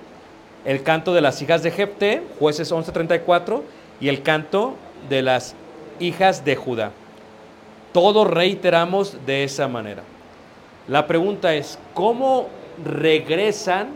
el 0.64 0.83
canto 0.83 1.14
de 1.14 1.20
las 1.20 1.40
hijas 1.42 1.62
de 1.62 1.70
Jepté, 1.70 2.22
jueces 2.38 2.72
11:34, 2.72 3.62
y 4.00 4.09
el 4.09 4.22
canto 4.22 4.74
de 5.09 5.22
las 5.22 5.54
hijas 6.00 6.44
de 6.44 6.57
Judá. 6.57 6.90
Todos 7.92 8.26
reiteramos 8.26 9.16
de 9.24 9.44
esa 9.44 9.68
manera. 9.68 10.02
La 10.88 11.07
pregunta 11.07 11.54
es, 11.54 11.78
¿cómo 11.94 12.48
regresan 12.85 13.88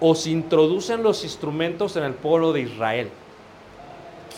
o 0.00 0.14
se 0.14 0.30
introducen 0.30 1.02
los 1.02 1.24
instrumentos 1.24 1.96
en 1.96 2.04
el 2.04 2.14
pueblo 2.14 2.52
de 2.52 2.60
Israel? 2.60 3.10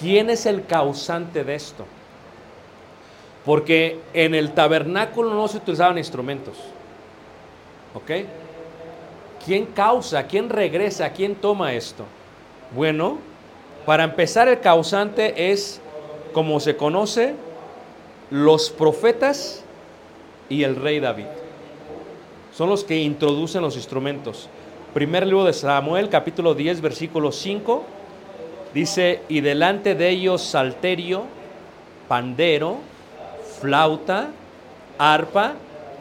¿Quién 0.00 0.30
es 0.30 0.46
el 0.46 0.64
causante 0.64 1.44
de 1.44 1.54
esto? 1.54 1.86
Porque 3.44 3.98
en 4.14 4.34
el 4.34 4.52
tabernáculo 4.52 5.34
no 5.34 5.48
se 5.48 5.58
utilizaban 5.58 5.98
instrumentos. 5.98 6.56
¿Ok? 7.94 8.10
¿Quién 9.44 9.66
causa? 9.66 10.26
¿Quién 10.26 10.48
regresa? 10.48 11.10
¿Quién 11.12 11.34
toma 11.34 11.74
esto? 11.74 12.04
Bueno, 12.74 13.18
para 13.84 14.04
empezar 14.04 14.48
el 14.48 14.60
causante 14.60 15.50
es, 15.50 15.80
como 16.32 16.60
se 16.60 16.76
conoce, 16.76 17.34
los 18.30 18.70
profetas 18.70 19.64
y 20.48 20.62
el 20.62 20.76
rey 20.76 21.00
David. 21.00 21.26
Son 22.54 22.68
los 22.68 22.84
que 22.84 22.98
introducen 22.98 23.62
los 23.62 23.76
instrumentos. 23.76 24.48
Primer 24.94 25.26
libro 25.26 25.44
de 25.44 25.52
Samuel, 25.52 26.08
capítulo 26.08 26.54
10, 26.54 26.80
versículo 26.80 27.32
5, 27.32 27.82
dice, 28.74 29.22
y 29.28 29.40
delante 29.40 29.94
de 29.94 30.10
ellos 30.10 30.42
salterio, 30.42 31.24
pandero, 32.08 32.76
flauta, 33.62 34.28
arpa, 34.98 35.54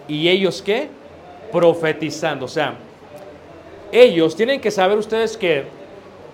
y 0.07 0.27
ellos 0.27 0.61
qué? 0.61 0.89
Profetizando. 1.51 2.45
O 2.45 2.49
sea, 2.49 2.73
ellos 3.91 4.35
tienen 4.35 4.59
que 4.59 4.71
saber 4.71 4.97
ustedes 4.97 5.37
que 5.37 5.65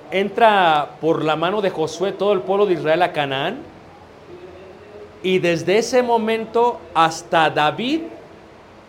entra 0.09 0.91
por 1.01 1.23
la 1.23 1.35
mano 1.35 1.61
de 1.61 1.69
Josué 1.69 2.13
todo 2.13 2.31
el 2.31 2.39
pueblo 2.39 2.65
de 2.65 2.75
Israel 2.75 3.01
a 3.01 3.11
Canaán. 3.11 3.57
Y 5.21 5.39
desde 5.39 5.77
ese 5.77 6.01
momento 6.01 6.79
hasta 6.93 7.49
David 7.49 8.03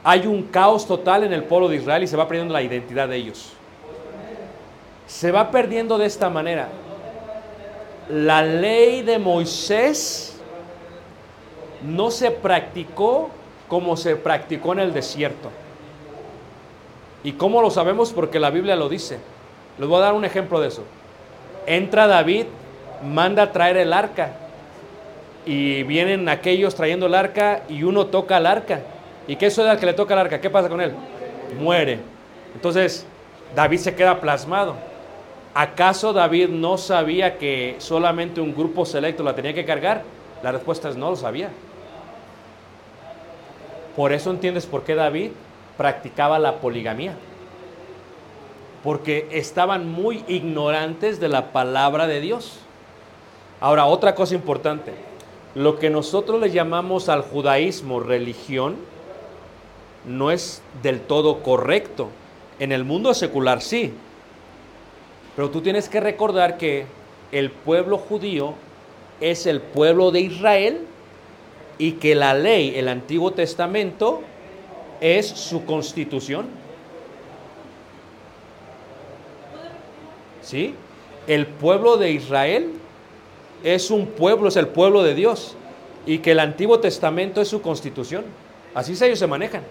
hay 0.05 0.27
un 0.27 0.45
caos 0.45 0.87
total 0.87 1.25
en 1.25 1.33
el 1.33 1.43
pueblo 1.43 1.69
de 1.69 1.77
Israel 1.77 2.05
y 2.05 2.07
se 2.07 2.17
va 2.17 2.29
perdiendo 2.29 2.55
la 2.55 2.63
identidad 2.63 3.09
de 3.09 3.17
ellos. 3.17 3.53
Se 5.07 5.33
va 5.33 5.51
perdiendo 5.51 5.99
de 5.99 6.07
esta 6.07 6.31
manera. 6.31 6.69
La 8.09 8.43
ley 8.43 9.03
de 9.03 9.19
Moisés 9.19 10.38
no 11.83 12.11
se 12.11 12.31
practicó 12.31 13.31
como 13.69 13.97
se 13.97 14.17
practicó 14.17 14.73
en 14.73 14.81
el 14.81 14.95
desierto. 14.95 15.51
¿Y 17.23 17.33
cómo 17.33 17.61
lo 17.61 17.71
sabemos? 17.71 18.13
Porque 18.13 18.41
la 18.41 18.51
Biblia 18.51 18.77
lo 18.77 18.89
dice. 18.89 19.19
Les 19.79 19.89
voy 19.89 19.99
a 19.99 20.07
dar 20.07 20.15
un 20.15 20.25
ejemplo 20.25 20.61
de 20.61 20.69
eso. 20.69 20.85
Entra 21.67 22.07
David, 22.07 22.47
manda 23.05 23.45
a 23.45 23.53
traer 23.53 23.77
el 23.77 23.93
arca. 23.93 24.33
Y 25.45 25.83
vienen 25.85 26.29
aquellos 26.29 26.75
trayendo 26.75 27.07
el 27.07 27.15
arca 27.15 27.63
y 27.69 27.83
uno 27.83 28.07
toca 28.07 28.39
el 28.39 28.47
arca. 28.47 28.81
¿Y 29.27 29.37
qué 29.37 29.47
es 29.47 29.59
el 29.59 29.79
que 29.79 29.87
le 29.87 29.95
toca 29.95 30.15
el 30.15 30.21
arca? 30.21 30.41
¿Qué 30.41 30.51
pasa 30.51 30.69
con 30.69 30.81
él? 30.81 30.93
Muere. 31.61 32.01
Entonces, 32.55 33.07
David 33.55 33.79
se 33.79 33.95
queda 33.95 34.21
plasmado. 34.21 34.75
¿Acaso 35.55 36.13
David 36.13 36.49
no 36.49 36.79
sabía 36.79 37.39
que 37.39 37.77
solamente 37.79 38.41
un 38.41 38.55
grupo 38.55 38.87
selecto 38.87 39.23
la 39.23 39.35
tenía 39.35 39.55
que 39.55 39.65
cargar? 39.65 40.03
La 40.43 40.53
respuesta 40.53 40.89
es 40.89 40.97
no 40.97 41.11
lo 41.11 41.17
sabía. 41.17 41.51
Por 43.99 44.13
eso 44.13 44.31
entiendes 44.31 44.65
por 44.65 44.85
qué 44.85 44.95
David 44.95 45.33
practicaba 45.77 46.39
la 46.39 46.61
poligamía. 46.61 47.17
Porque 48.85 49.27
estaban 49.33 49.91
muy 49.91 50.23
ignorantes 50.29 51.19
de 51.19 51.27
la 51.27 51.51
palabra 51.51 52.07
de 52.07 52.21
Dios. 52.21 52.61
Ahora, 53.59 53.87
otra 53.87 54.15
cosa 54.15 54.37
importante. 54.37 54.93
Lo 55.57 55.81
que 55.81 55.91
nosotros 55.91 56.41
le 56.41 56.53
llamamos 56.53 57.09
al 57.09 57.23
judaísmo 57.23 57.99
religión 57.99 58.77
no 60.07 60.31
es 60.31 60.63
del 60.81 61.01
todo 61.01 61.43
correcto. 61.43 62.09
En 62.61 62.71
el 62.71 62.85
mundo 62.85 63.13
secular 63.15 63.61
sí. 63.61 63.93
Pero 65.35 65.51
tú 65.51 65.61
tienes 65.61 65.89
que 65.89 65.99
recordar 65.99 66.57
que 66.57 66.87
el 67.33 67.51
pueblo 67.51 67.99
judío 67.99 68.55
es 69.21 69.45
el 69.47 69.61
pueblo 69.61 70.13
de 70.13 70.21
Israel 70.21 70.87
y 71.79 71.93
que 71.93 72.15
la 72.15 72.35
ley, 72.35 72.75
el 72.77 72.89
Antiguo 72.89 73.33
Testamento, 73.33 74.23
es 75.01 75.27
su 75.29 75.65
constitución. 75.65 76.47
¿Sí? 80.43 80.75
El 81.27 81.47
pueblo 81.47 81.97
de 81.97 82.11
Israel 82.11 82.73
es 83.63 83.91
un 83.91 84.07
pueblo, 84.07 84.49
es 84.49 84.57
el 84.57 84.69
pueblo 84.69 85.03
de 85.03 85.15
Dios. 85.15 85.55
Y 86.07 86.19
que 86.19 86.33
el 86.33 86.41
Antiguo 86.41 86.81
Testamento 86.81 87.41
es 87.41 87.49
su 87.49 87.61
constitución. 87.61 88.25
Así 88.75 88.93
es, 88.93 89.03
ellos 89.03 89.19
se 89.19 89.27
manejan. 89.27 89.63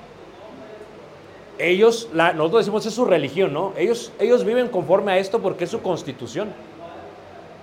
Ellos, 1.58 2.10
la, 2.14 2.34
nosotros 2.34 2.66
decimos 2.66 2.86
es 2.86 2.94
su 2.94 3.06
religión, 3.06 3.52
¿no? 3.52 3.74
Ellos, 3.76 4.12
ellos 4.20 4.44
viven 4.44 4.68
conforme 4.68 5.14
a 5.14 5.18
esto 5.18 5.40
porque 5.40 5.64
es 5.64 5.72
su 5.72 5.82
constitución. 5.82 6.50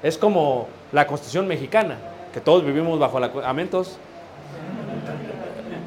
Es 0.03 0.19
como 0.19 0.67
la 0.93 1.07
constitución 1.07 1.47
mexicana, 1.47 1.99
que 2.33 2.41
todos 2.41 2.65
vivimos 2.65 2.99
bajo 2.99 3.21
la... 3.21 3.31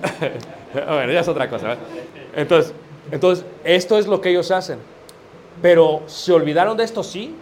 bueno, 0.74 1.12
ya 1.12 1.22
es 1.22 1.28
otra 1.28 1.50
cosa. 1.50 1.76
Entonces, 2.36 2.74
entonces, 3.12 3.46
esto 3.64 3.98
es 3.98 4.08
lo 4.08 4.22
que 4.22 4.30
ellos 4.30 4.52
hacen. 4.52 4.80
Pero 5.62 6.04
se 6.08 6.34
olvidaron 6.34 6.78
de 6.78 6.84
esto, 6.84 7.04
sí. 7.04 7.36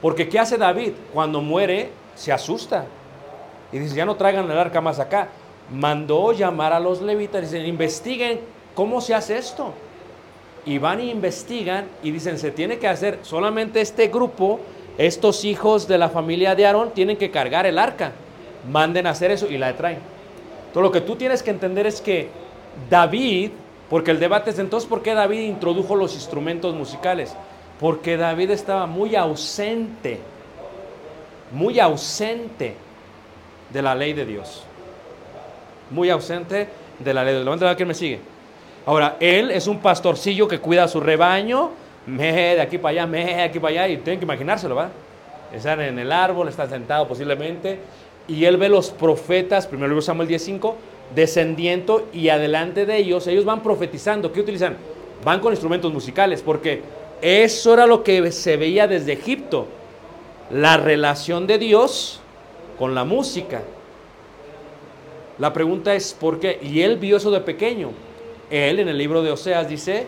Porque 0.00 0.28
¿qué 0.28 0.38
hace 0.38 0.56
David? 0.56 0.92
Cuando 1.12 1.40
muere, 1.40 1.90
se 2.14 2.32
asusta. 2.32 2.86
Y 3.72 3.78
dice, 3.78 3.96
ya 3.96 4.06
no 4.06 4.16
traigan 4.16 4.50
el 4.50 4.58
arca 4.58 4.80
más 4.80 4.98
acá. 5.00 5.28
Mandó 5.72 6.32
llamar 6.32 6.72
a 6.72 6.80
los 6.80 7.02
levitas 7.02 7.42
y 7.42 7.44
dicen, 7.46 7.66
investiguen 7.66 8.40
cómo 8.74 9.00
se 9.00 9.14
hace 9.14 9.36
esto. 9.36 9.72
Y 10.64 10.78
van 10.78 11.00
y 11.00 11.10
investigan 11.10 11.86
y 12.02 12.10
dicen, 12.10 12.38
se 12.38 12.50
tiene 12.50 12.78
que 12.78 12.88
hacer 12.88 13.18
solamente 13.22 13.80
este 13.80 14.08
grupo, 14.08 14.60
estos 14.96 15.44
hijos 15.44 15.88
de 15.88 15.98
la 15.98 16.08
familia 16.08 16.54
de 16.54 16.66
Aarón 16.66 16.90
tienen 16.92 17.16
que 17.16 17.30
cargar 17.30 17.66
el 17.66 17.78
arca. 17.78 18.12
Manden 18.70 19.06
a 19.06 19.10
hacer 19.10 19.30
eso 19.30 19.46
y 19.48 19.58
la 19.58 19.76
traen. 19.76 19.98
Todo 20.72 20.82
lo 20.82 20.92
que 20.92 21.00
tú 21.00 21.16
tienes 21.16 21.42
que 21.42 21.50
entender 21.50 21.86
es 21.86 22.00
que 22.00 22.28
David, 22.90 23.50
porque 23.88 24.10
el 24.10 24.20
debate 24.20 24.50
es 24.50 24.58
entonces, 24.58 24.88
¿por 24.88 25.02
qué 25.02 25.14
David 25.14 25.40
introdujo 25.40 25.96
los 25.96 26.14
instrumentos 26.14 26.74
musicales? 26.74 27.34
Porque 27.80 28.16
David 28.16 28.50
estaba 28.50 28.86
muy 28.86 29.16
ausente, 29.16 30.18
muy 31.52 31.80
ausente 31.80 32.74
de 33.70 33.82
la 33.82 33.94
ley 33.94 34.12
de 34.12 34.24
Dios. 34.24 34.64
Muy 35.90 36.10
ausente 36.10 36.68
de 36.98 37.14
la 37.14 37.22
ley 37.24 37.34
de 37.34 37.40
Dios. 37.40 37.44
Levanta 37.44 37.76
que 37.76 37.84
me 37.84 37.94
sigue. 37.94 38.20
Ahora, 38.86 39.16
él 39.20 39.50
es 39.50 39.66
un 39.66 39.80
pastorcillo 39.80 40.48
que 40.48 40.60
cuida 40.60 40.84
a 40.84 40.88
su 40.88 41.00
rebaño, 41.00 41.70
me 42.06 42.32
de 42.32 42.60
aquí 42.60 42.78
para 42.78 42.92
allá, 42.92 43.06
me 43.06 43.24
de 43.24 43.42
aquí 43.42 43.58
para 43.60 43.84
allá, 43.84 43.88
y 43.88 43.98
tienen 43.98 44.18
que 44.18 44.24
imaginárselo, 44.24 44.74
¿va? 44.74 44.88
Están 45.52 45.80
en 45.80 45.98
el 45.98 46.10
árbol, 46.10 46.48
está 46.48 46.66
sentado 46.66 47.06
posiblemente, 47.06 47.78
y 48.28 48.44
él 48.44 48.58
ve 48.58 48.68
los 48.68 48.90
profetas, 48.90 49.66
primero 49.66 49.88
libro 49.88 50.02
Samuel 50.02 50.28
10.5, 50.28 50.74
descendiendo 51.14 52.06
y 52.12 52.28
adelante 52.28 52.84
de 52.84 52.98
ellos, 52.98 53.26
ellos 53.26 53.46
van 53.46 53.62
profetizando. 53.62 54.30
¿Qué 54.30 54.40
utilizan? 54.40 54.76
Van 55.24 55.40
con 55.40 55.52
instrumentos 55.52 55.92
musicales, 55.92 56.42
porque 56.42 56.82
eso 57.22 57.72
era 57.72 57.86
lo 57.86 58.04
que 58.04 58.30
se 58.30 58.58
veía 58.58 58.86
desde 58.86 59.14
Egipto, 59.14 59.66
la 60.50 60.76
relación 60.76 61.46
de 61.46 61.58
Dios 61.58 62.20
con 62.78 62.94
la 62.94 63.04
música. 63.04 63.62
La 65.38 65.52
pregunta 65.52 65.94
es 65.94 66.14
por 66.14 66.38
qué. 66.38 66.58
Y 66.62 66.82
él 66.82 66.98
vio 66.98 67.16
eso 67.16 67.30
de 67.30 67.40
pequeño. 67.40 67.90
Él 68.50 68.78
en 68.78 68.88
el 68.88 68.98
libro 68.98 69.22
de 69.22 69.30
Oseas 69.30 69.68
dice 69.68 70.06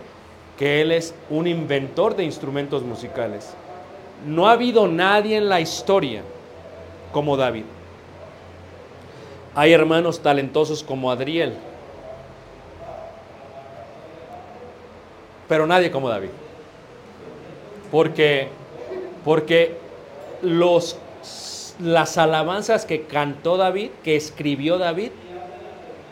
que 0.58 0.82
él 0.82 0.92
es 0.92 1.14
un 1.30 1.46
inventor 1.46 2.16
de 2.16 2.24
instrumentos 2.24 2.82
musicales. 2.82 3.54
No 4.26 4.48
ha 4.48 4.52
habido 4.52 4.86
nadie 4.88 5.36
en 5.36 5.48
la 5.48 5.60
historia 5.60 6.22
como 7.12 7.36
David. 7.36 7.64
Hay 9.54 9.72
hermanos 9.72 10.22
talentosos 10.22 10.82
como 10.82 11.10
Adriel, 11.10 11.54
pero 15.48 15.66
nadie 15.66 15.90
como 15.90 16.08
David. 16.08 16.30
Porque, 17.90 18.48
porque 19.24 19.76
los, 20.42 20.96
las 21.80 22.16
alabanzas 22.16 22.84
que 22.86 23.02
cantó 23.02 23.56
David, 23.56 23.90
que 24.04 24.14
escribió 24.14 24.78
David, 24.78 25.10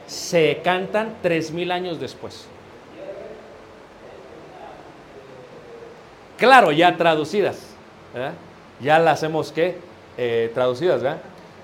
se 0.08 0.60
cantan 0.64 1.16
tres 1.22 1.52
mil 1.52 1.70
años 1.70 2.00
después. 2.00 2.46
Claro, 6.38 6.72
ya 6.72 6.96
traducidas. 6.96 7.60
Ya 8.80 8.98
las 8.98 9.22
hemos 9.22 9.52
que 9.52 9.76
eh, 10.16 10.50
traducidas, 10.54 11.02
¿verdad? 11.02 11.20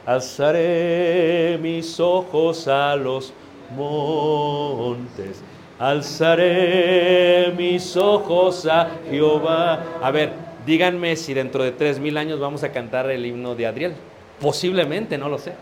Alzaré 0.06 1.58
mis 1.62 1.98
ojos 1.98 2.68
a 2.68 2.94
los 2.94 3.32
montes. 3.74 5.42
Alzaré 5.78 7.52
mis 7.56 7.96
ojos 7.96 8.66
a 8.66 8.90
Jehová. 9.10 9.82
A 10.02 10.10
ver, 10.10 10.32
díganme 10.66 11.16
si 11.16 11.32
dentro 11.32 11.64
de 11.64 11.72
tres 11.72 11.98
mil 11.98 12.18
años 12.18 12.38
vamos 12.38 12.62
a 12.64 12.70
cantar 12.70 13.10
el 13.10 13.24
himno 13.24 13.54
de 13.54 13.66
Adriel. 13.66 13.94
Posiblemente, 14.40 15.16
no 15.16 15.30
lo 15.30 15.38
sé. 15.38 15.54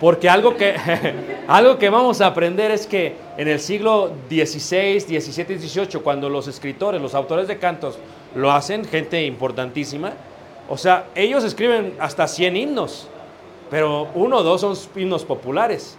Porque 0.00 0.28
algo 0.28 0.56
que, 0.56 0.74
algo 1.48 1.78
que 1.78 1.90
vamos 1.90 2.20
a 2.20 2.26
aprender 2.26 2.72
es 2.72 2.86
que 2.86 3.14
en 3.36 3.46
el 3.46 3.60
siglo 3.60 4.12
XVI, 4.28 5.00
XVII 5.00 5.54
y 5.54 5.58
XVIII, 5.58 6.00
cuando 6.02 6.28
los 6.28 6.48
escritores, 6.48 7.00
los 7.00 7.14
autores 7.14 7.46
de 7.46 7.58
cantos 7.58 7.98
lo 8.34 8.50
hacen, 8.50 8.84
gente 8.84 9.24
importantísima, 9.24 10.12
o 10.68 10.76
sea, 10.76 11.06
ellos 11.14 11.44
escriben 11.44 11.94
hasta 11.98 12.26
100 12.28 12.56
himnos, 12.56 13.08
pero 13.70 14.08
uno 14.14 14.38
o 14.38 14.42
dos 14.42 14.60
son 14.60 14.76
himnos 15.00 15.24
populares. 15.24 15.96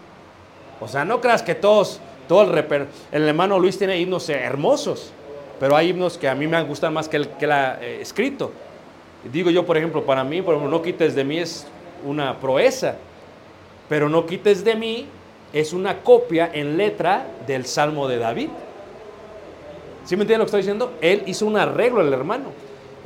O 0.82 0.88
sea, 0.88 1.04
no 1.06 1.20
creas 1.22 1.44
que 1.44 1.56
todos, 1.56 2.00
todo 2.28 2.44
el, 2.44 2.50
reper- 2.52 2.88
el 3.12 3.28
hermano 3.28 3.60
Luis 3.60 3.78
tiene 3.78 3.98
himnos 4.00 4.30
hermosos, 4.30 5.12
pero 5.60 5.76
hay 5.76 5.90
himnos 5.90 6.18
que 6.18 6.30
a 6.30 6.36
mí 6.36 6.48
me 6.48 6.62
gustan 6.64 6.94
más 6.94 7.10
que 7.10 7.18
el 7.18 7.28
que 7.30 7.46
él 7.46 7.52
ha 7.52 7.78
eh, 7.82 8.00
escrito. 8.02 8.52
Digo 9.32 9.50
yo, 9.50 9.66
por 9.66 9.76
ejemplo, 9.78 10.06
para 10.06 10.24
mí, 10.24 10.42
por 10.42 10.56
ejemplo, 10.56 10.78
No 10.78 10.82
quites 10.82 11.14
de 11.16 11.24
mí 11.26 11.40
es 11.40 11.68
una 12.06 12.40
proeza, 12.40 12.96
pero 13.90 14.08
No 14.08 14.26
quites 14.26 14.64
de 14.64 14.76
mí 14.76 15.06
es 15.52 15.74
una 15.74 15.98
copia 16.02 16.50
en 16.54 16.78
letra 16.78 17.26
del 17.46 17.66
Salmo 17.66 18.08
de 18.08 18.18
David. 18.20 18.50
¿Sí 20.06 20.16
me 20.16 20.24
entiende 20.24 20.38
lo 20.40 20.46
que 20.46 20.50
estoy 20.50 20.62
diciendo? 20.62 20.94
Él 21.02 21.24
hizo 21.26 21.46
un 21.46 21.58
arreglo, 21.58 22.02
el 22.02 22.14
hermano. 22.14 22.46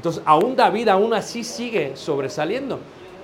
Entonces, 0.04 0.22
aún 0.26 0.58
David 0.58 0.90
aún 0.90 1.14
así 1.14 1.46
sigue 1.46 1.96
sobresaliendo. 1.96 2.78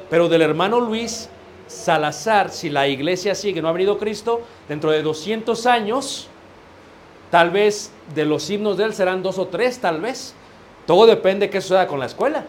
Pero 0.09 0.29
del 0.29 0.41
hermano 0.41 0.79
Luis 0.79 1.27
Salazar, 1.67 2.51
si 2.51 2.69
la 2.69 2.87
iglesia 2.87 3.35
sigue, 3.35 3.61
no 3.61 3.67
ha 3.67 3.73
venido 3.73 3.97
Cristo, 3.97 4.43
dentro 4.69 4.89
de 4.89 5.03
200 5.03 5.65
años, 5.65 6.29
tal 7.31 7.49
vez 7.49 7.91
de 8.15 8.23
los 8.23 8.49
himnos 8.49 8.77
de 8.77 8.85
él 8.85 8.93
serán 8.93 9.21
dos 9.21 9.37
o 9.39 9.47
tres, 9.47 9.77
tal 9.79 9.99
vez. 9.99 10.33
Todo 10.87 11.05
depende 11.05 11.47
de 11.47 11.49
qué 11.49 11.59
suceda 11.59 11.85
con 11.85 11.99
la 11.99 12.05
escuela. 12.05 12.45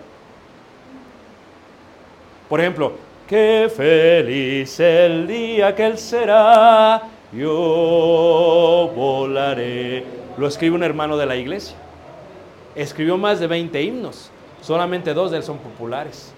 Por 2.49 2.61
ejemplo, 2.61 2.93
qué 3.27 3.69
feliz 3.77 4.79
el 4.79 5.27
día 5.27 5.75
que 5.75 5.87
él 5.87 5.99
será, 5.99 7.03
yo 7.33 8.93
volaré. 8.95 10.05
Lo 10.39 10.47
escribe 10.47 10.77
un 10.77 10.85
hermano 10.85 11.17
de 11.17 11.27
la 11.27 11.35
iglesia. 11.35 11.75
Escribió 12.75 13.17
más 13.17 13.41
de 13.41 13.47
20 13.47 13.83
himnos, 13.83 14.31
solamente 14.63 15.15
dos 15.15 15.31
de 15.31 15.39
él 15.39 15.43
son 15.43 15.59
populares. 15.59 16.33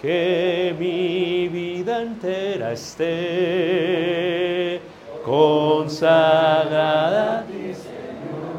Que 0.00 0.74
mi 0.78 1.48
vida 1.48 2.02
entera 2.02 2.72
esté 2.72 4.80
consagrada. 5.24 7.46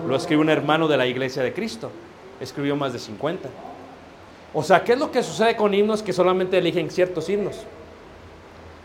Lo 0.08 0.16
escribe 0.16 0.42
un 0.42 0.50
hermano 0.50 0.88
de 0.88 0.98
la 0.98 1.06
iglesia 1.06 1.44
de 1.44 1.54
Cristo. 1.54 1.92
Escribió 2.40 2.76
más 2.76 2.94
de 2.94 3.00
50. 3.00 3.50
O 4.54 4.64
sea, 4.64 4.84
¿qué 4.84 4.94
es 4.94 5.00
lo 5.00 5.12
que 5.12 5.22
sucede 5.22 5.56
con 5.56 5.74
himnos 5.74 6.02
que 6.02 6.14
solamente 6.14 6.58
eligen 6.58 6.90
ciertos 6.90 7.30
himnos? 7.30 7.64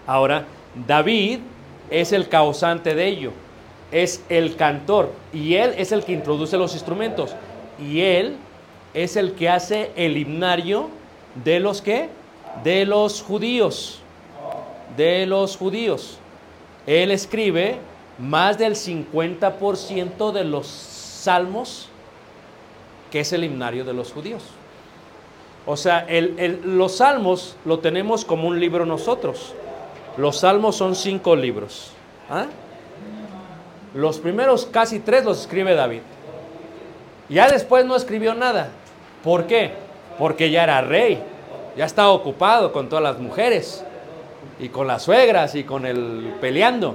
Ahora, 0.06 0.44
David 0.86 1.38
es 1.90 2.12
el 2.12 2.28
causante 2.28 2.94
de 2.94 3.06
ello, 3.06 3.32
es 3.92 4.24
el 4.28 4.56
cantor 4.56 5.12
y 5.32 5.54
él 5.54 5.74
es 5.76 5.92
el 5.92 6.04
que 6.04 6.12
introduce 6.12 6.56
los 6.56 6.72
instrumentos 6.72 7.34
y 7.82 8.00
él 8.00 8.36
es 8.94 9.16
el 9.16 9.34
que 9.34 9.48
hace 9.48 9.90
el 9.96 10.16
himnario 10.16 10.88
de 11.44 11.60
los 11.60 11.82
que 11.82 12.08
de 12.62 12.84
los 12.84 13.22
judíos, 13.22 14.00
de 14.96 15.26
los 15.26 15.56
judíos. 15.56 16.18
Él 16.86 17.10
escribe 17.10 17.78
más 18.18 18.58
del 18.58 18.74
50% 18.74 20.32
de 20.32 20.44
los 20.44 20.66
salmos 20.66 21.88
que 23.10 23.20
es 23.20 23.32
el 23.32 23.44
himnario 23.44 23.84
de 23.84 23.92
los 23.92 24.10
judíos. 24.10 24.42
O 25.66 25.76
sea, 25.76 26.06
los 26.64 26.96
salmos 26.96 27.56
lo 27.64 27.78
tenemos 27.78 28.24
como 28.24 28.48
un 28.48 28.58
libro 28.58 28.84
nosotros. 28.86 29.54
Los 30.16 30.40
salmos 30.40 30.76
son 30.76 30.96
cinco 30.96 31.36
libros. 31.36 31.92
¿ah? 32.28 32.46
Los 33.94 34.18
primeros 34.18 34.66
casi 34.66 34.98
tres 34.98 35.24
los 35.24 35.42
escribe 35.42 35.74
David. 35.74 36.00
Ya 37.32 37.48
después 37.48 37.86
no 37.86 37.96
escribió 37.96 38.34
nada. 38.34 38.68
¿Por 39.24 39.46
qué? 39.46 39.72
Porque 40.18 40.50
ya 40.50 40.64
era 40.64 40.82
rey. 40.82 41.22
Ya 41.76 41.86
estaba 41.86 42.10
ocupado 42.10 42.72
con 42.72 42.90
todas 42.90 43.02
las 43.02 43.18
mujeres. 43.18 43.82
Y 44.60 44.68
con 44.68 44.86
las 44.86 45.04
suegras 45.04 45.54
y 45.54 45.64
con 45.64 45.86
el 45.86 46.34
peleando. 46.40 46.94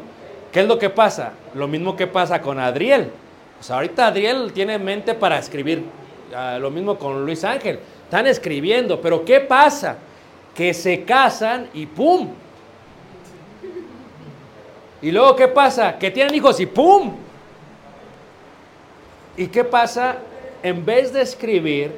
¿Qué 0.51 0.59
es 0.59 0.67
lo 0.67 0.77
que 0.77 0.91
pasa? 0.91 1.31
Lo 1.55 1.67
mismo 1.67 1.95
que 1.95 2.05
pasa 2.05 2.39
con 2.39 2.59
Adriel. 2.59 3.11
Sea, 3.59 3.77
ahorita 3.77 4.07
Adriel 4.07 4.53
tiene 4.53 4.77
mente 4.77 5.15
para 5.15 5.39
escribir. 5.39 5.83
Ah, 6.35 6.57
lo 6.59 6.69
mismo 6.69 6.99
con 6.99 7.25
Luis 7.25 7.43
Ángel. 7.43 7.79
Están 8.03 8.27
escribiendo, 8.27 9.01
pero 9.01 9.25
¿qué 9.25 9.39
pasa? 9.39 9.97
Que 10.53 10.73
se 10.73 11.03
casan 11.03 11.67
y 11.73 11.87
¡pum! 11.87 12.29
Y 15.01 15.11
luego 15.11 15.35
¿qué 15.35 15.47
pasa? 15.47 15.97
Que 15.97 16.11
tienen 16.11 16.35
hijos 16.35 16.59
y 16.59 16.67
¡pum! 16.67 17.15
¿Y 19.35 19.47
qué 19.47 19.63
pasa? 19.63 20.17
En 20.63 20.85
vez 20.85 21.13
de 21.13 21.21
escribir 21.21 21.91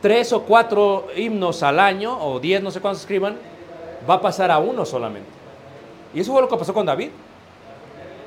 tres 0.00 0.32
o 0.32 0.42
cuatro 0.42 1.08
himnos 1.16 1.62
al 1.62 1.80
año, 1.80 2.16
o 2.20 2.38
diez, 2.38 2.62
no 2.62 2.70
sé 2.70 2.80
cuántos 2.80 3.02
escriban, 3.02 3.36
va 4.08 4.14
a 4.14 4.20
pasar 4.20 4.50
a 4.50 4.58
uno 4.58 4.84
solamente. 4.84 5.28
Y 6.12 6.20
eso 6.20 6.32
fue 6.32 6.42
lo 6.42 6.48
que 6.48 6.56
pasó 6.56 6.74
con 6.74 6.86
David. 6.86 7.10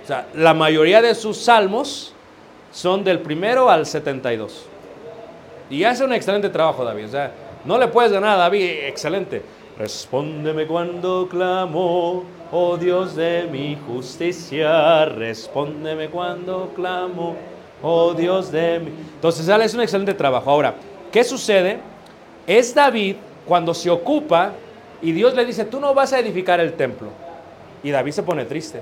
O 0.04 0.08
sea, 0.08 0.28
la 0.34 0.54
mayoría 0.54 1.02
de 1.02 1.14
sus 1.14 1.38
salmos 1.38 2.14
son 2.72 3.04
del 3.04 3.20
primero 3.20 3.70
al 3.70 3.86
72. 3.86 4.66
Y 5.70 5.84
hace 5.84 6.04
un 6.04 6.14
excelente 6.14 6.50
trabajo 6.50 6.84
David. 6.84 7.06
O 7.06 7.10
sea, 7.10 7.32
no 7.66 7.78
le 7.78 7.88
puedes 7.88 8.12
ganar 8.12 8.32
a 8.32 8.38
David, 8.38 8.86
excelente. 8.86 9.42
Respóndeme 9.78 10.66
cuando 10.66 11.28
clamo, 11.30 12.24
oh 12.52 12.78
Dios 12.78 13.16
de 13.16 13.48
mi 13.52 13.78
justicia. 13.88 15.06
Respóndeme 15.06 16.10
cuando 16.10 16.72
clamo, 16.76 17.36
oh 17.82 18.14
Dios 18.14 18.52
de 18.52 18.80
mi... 18.80 18.92
Entonces, 19.16 19.48
es 19.48 19.74
un 19.74 19.82
excelente 19.82 20.14
trabajo. 20.14 20.50
Ahora, 20.50 20.76
¿qué 21.12 21.24
sucede? 21.24 21.80
Es 22.46 22.74
David 22.74 23.16
cuando 23.46 23.74
se 23.74 23.90
ocupa 23.90 24.52
y 25.02 25.12
Dios 25.12 25.34
le 25.36 25.46
dice, 25.46 25.66
tú 25.66 25.80
no 25.80 25.94
vas 25.94 26.14
a 26.14 26.20
edificar 26.20 26.60
el 26.60 26.74
templo. 26.74 27.10
Y 27.84 27.92
David 27.92 28.12
se 28.12 28.24
pone 28.24 28.46
triste. 28.46 28.82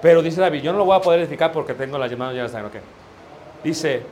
Pero 0.00 0.22
dice 0.22 0.40
David, 0.40 0.62
yo 0.62 0.72
no 0.72 0.78
lo 0.78 0.84
voy 0.84 0.96
a 0.96 1.00
poder 1.00 1.20
edificar 1.20 1.52
porque 1.52 1.74
tengo 1.74 1.98
las 1.98 2.10
llamadas 2.10 2.36
ya 2.36 2.44
están, 2.44 2.64
ok. 2.66 2.76
Dice, 3.64 4.02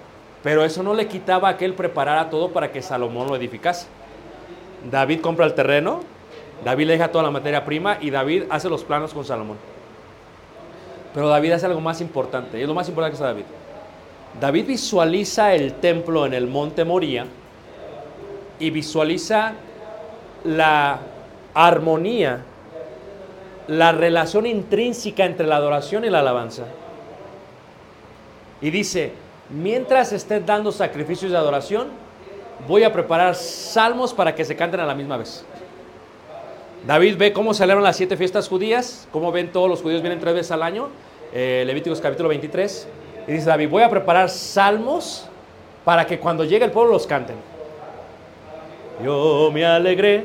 pero 0.43 0.64
eso 0.64 0.82
no 0.82 0.95
le 0.95 1.07
quitaba 1.07 1.51
a 1.51 1.57
que 1.57 1.64
él 1.64 1.74
preparara 1.74 2.28
todo 2.28 2.51
para 2.51 2.72
que 2.72 2.82
Salomón 2.82 3.28
lo 3.28 3.37
edificase. 3.37 3.87
David 4.91 5.20
compra 5.20 5.47
el 5.47 5.55
terreno, 5.55 6.01
David 6.64 6.87
le 6.87 6.93
deja 6.95 7.09
toda 7.09 7.24
la 7.24 7.30
materia 7.30 7.64
prima 7.64 7.99
y 8.01 8.11
David 8.11 8.45
hace 8.51 8.68
los 8.68 8.84
planos 8.84 9.14
con 9.14 9.24
Salomón. 9.24 9.57
Pero 11.14 11.28
David 11.28 11.53
hace 11.53 11.66
algo 11.66 11.80
más 11.80 12.01
importante, 12.01 12.59
y 12.59 12.62
es 12.62 12.68
lo 12.68 12.74
más 12.74 12.89
importante 12.89 13.16
que 13.16 13.22
hace 13.22 13.32
David. 13.32 13.45
David 14.41 14.66
visualiza 14.66 15.55
el 15.55 15.74
templo 15.74 16.26
en 16.26 16.34
el 16.34 16.47
monte 16.47 16.84
Moría 16.84 17.26
y 18.59 18.70
visualiza 18.70 19.53
la 20.45 21.01
armonía, 21.55 22.43
la 23.68 23.93
relación 23.93 24.47
intrínseca 24.47 25.24
entre 25.24 25.47
la 25.47 25.57
adoración 25.57 26.05
y 26.05 26.11
la 26.11 26.20
alabanza. 26.20 26.64
Y 28.61 28.70
dice, 28.70 29.12
mientras 29.51 30.12
estén 30.12 30.45
dando 30.45 30.70
sacrificios 30.70 31.32
de 31.32 31.39
adoración, 31.39 31.89
voy 32.68 32.84
a 32.84 32.93
preparar 32.93 33.34
salmos 33.34 34.12
para 34.12 34.34
que 34.34 34.45
se 34.45 34.55
canten 34.55 34.80
a 34.80 34.87
la 34.87 34.95
misma 34.95 35.16
vez. 35.16 35.45
David 36.87 37.16
ve 37.16 37.32
cómo 37.32 37.55
celebran 37.55 37.82
las 37.82 37.97
siete 37.97 38.16
fiestas 38.16 38.49
judías, 38.49 39.09
cómo 39.11 39.32
ven 39.32 39.51
todos 39.51 39.68
los 39.68 39.82
judíos 39.82 40.03
vienen 40.03 40.20
tres 40.20 40.34
veces 40.34 40.53
al 40.53 40.62
año, 40.62 40.89
eh, 41.32 41.64
Levíticos 41.66 42.01
capítulo 42.01 42.28
23, 42.28 42.87
y 43.27 43.33
dice 43.33 43.47
David, 43.47 43.68
voy 43.68 43.83
a 43.83 43.91
preparar 43.91 44.29
salmos 44.29 45.29
para 45.85 46.07
que 46.07 46.18
cuando 46.18 46.45
llegue 46.45 46.64
el 46.64 46.70
pueblo 46.70 46.93
los 46.93 47.07
canten. 47.07 47.37
Yo 49.03 49.51
me 49.53 49.64
alegré 49.64 50.24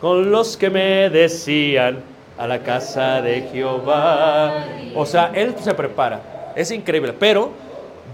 con 0.00 0.30
los 0.30 0.56
que 0.56 0.70
me 0.70 1.10
decían 1.10 2.02
a 2.38 2.46
la 2.46 2.60
casa 2.60 3.20
de 3.20 3.42
Jehová. 3.42 4.66
O 4.94 5.04
sea, 5.04 5.32
él 5.34 5.54
se 5.60 5.74
prepara. 5.74 6.52
Es 6.54 6.70
increíble. 6.70 7.12
Pero 7.12 7.50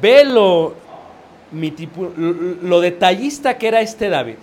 ve 0.00 0.24
lo, 0.24 0.74
mi 1.52 1.70
tipo- 1.70 2.10
lo, 2.16 2.80
detallista 2.80 3.56
que 3.56 3.68
era 3.68 3.80
este 3.80 4.08
David. 4.08 4.36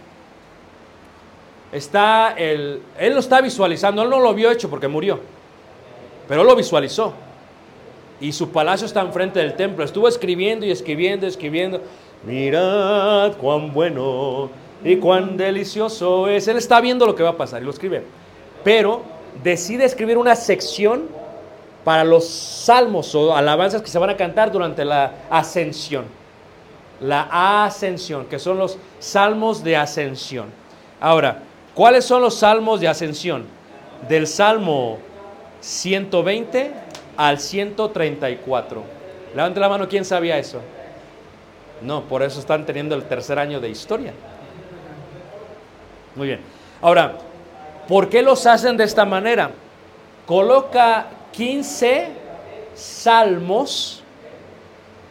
Está 1.71 2.33
el, 2.37 2.81
él 2.97 3.13
lo 3.13 3.19
está 3.19 3.41
visualizando. 3.41 4.03
Él 4.03 4.09
no 4.09 4.19
lo 4.19 4.33
vio 4.33 4.51
hecho 4.51 4.69
porque 4.69 4.87
murió. 4.87 5.19
Pero 6.27 6.41
él 6.41 6.47
lo 6.47 6.55
visualizó. 6.55 7.13
Y 8.21 8.31
su 8.31 8.49
palacio 8.49 8.85
está 8.85 9.01
enfrente 9.01 9.39
del 9.39 9.55
templo. 9.55 9.83
Estuvo 9.83 10.07
escribiendo 10.07 10.65
y 10.65 10.71
escribiendo, 10.71 11.25
escribiendo. 11.25 11.81
Mirad 12.23 13.33
cuán 13.37 13.73
bueno 13.73 14.49
y 14.83 14.95
cuán 14.97 15.37
delicioso 15.37 16.27
es. 16.27 16.47
Él 16.47 16.57
está 16.57 16.79
viendo 16.79 17.07
lo 17.07 17.15
que 17.15 17.23
va 17.23 17.29
a 17.29 17.37
pasar 17.37 17.63
y 17.63 17.65
lo 17.65 17.71
escribe. 17.71 18.03
Pero 18.63 19.01
decide 19.43 19.85
escribir 19.85 20.19
una 20.19 20.35
sección 20.35 21.07
para 21.83 22.03
los 22.03 22.29
salmos 22.29 23.15
o 23.15 23.35
alabanzas 23.35 23.81
que 23.81 23.87
se 23.87 23.97
van 23.97 24.11
a 24.11 24.17
cantar 24.17 24.51
durante 24.51 24.85
la 24.85 25.13
ascensión. 25.31 26.05
la 26.99 27.63
ascensión, 27.65 28.27
que 28.27 28.37
son 28.37 28.59
los 28.59 28.77
salmos 28.99 29.63
de 29.63 29.75
ascensión. 29.75 30.45
Ahora, 30.99 31.39
¿cuáles 31.73 32.05
son 32.05 32.21
los 32.21 32.35
salmos 32.35 32.79
de 32.79 32.87
ascensión? 32.87 33.45
Del 34.07 34.27
salmo 34.27 34.99
120 35.61 36.90
al 37.17 37.39
134. 37.39 38.83
Levante 39.35 39.59
la 39.59 39.69
mano, 39.69 39.87
¿quién 39.87 40.05
sabía 40.05 40.37
eso? 40.37 40.61
No, 41.81 42.03
por 42.03 42.21
eso 42.23 42.39
están 42.39 42.65
teniendo 42.65 42.95
el 42.95 43.03
tercer 43.03 43.39
año 43.39 43.59
de 43.59 43.69
historia. 43.69 44.13
Muy 46.15 46.27
bien. 46.27 46.41
Ahora, 46.81 47.13
¿por 47.87 48.09
qué 48.09 48.21
los 48.21 48.45
hacen 48.45 48.77
de 48.77 48.83
esta 48.83 49.05
manera? 49.05 49.51
Coloca 50.25 51.07
15 51.31 52.09
salmos 52.75 54.03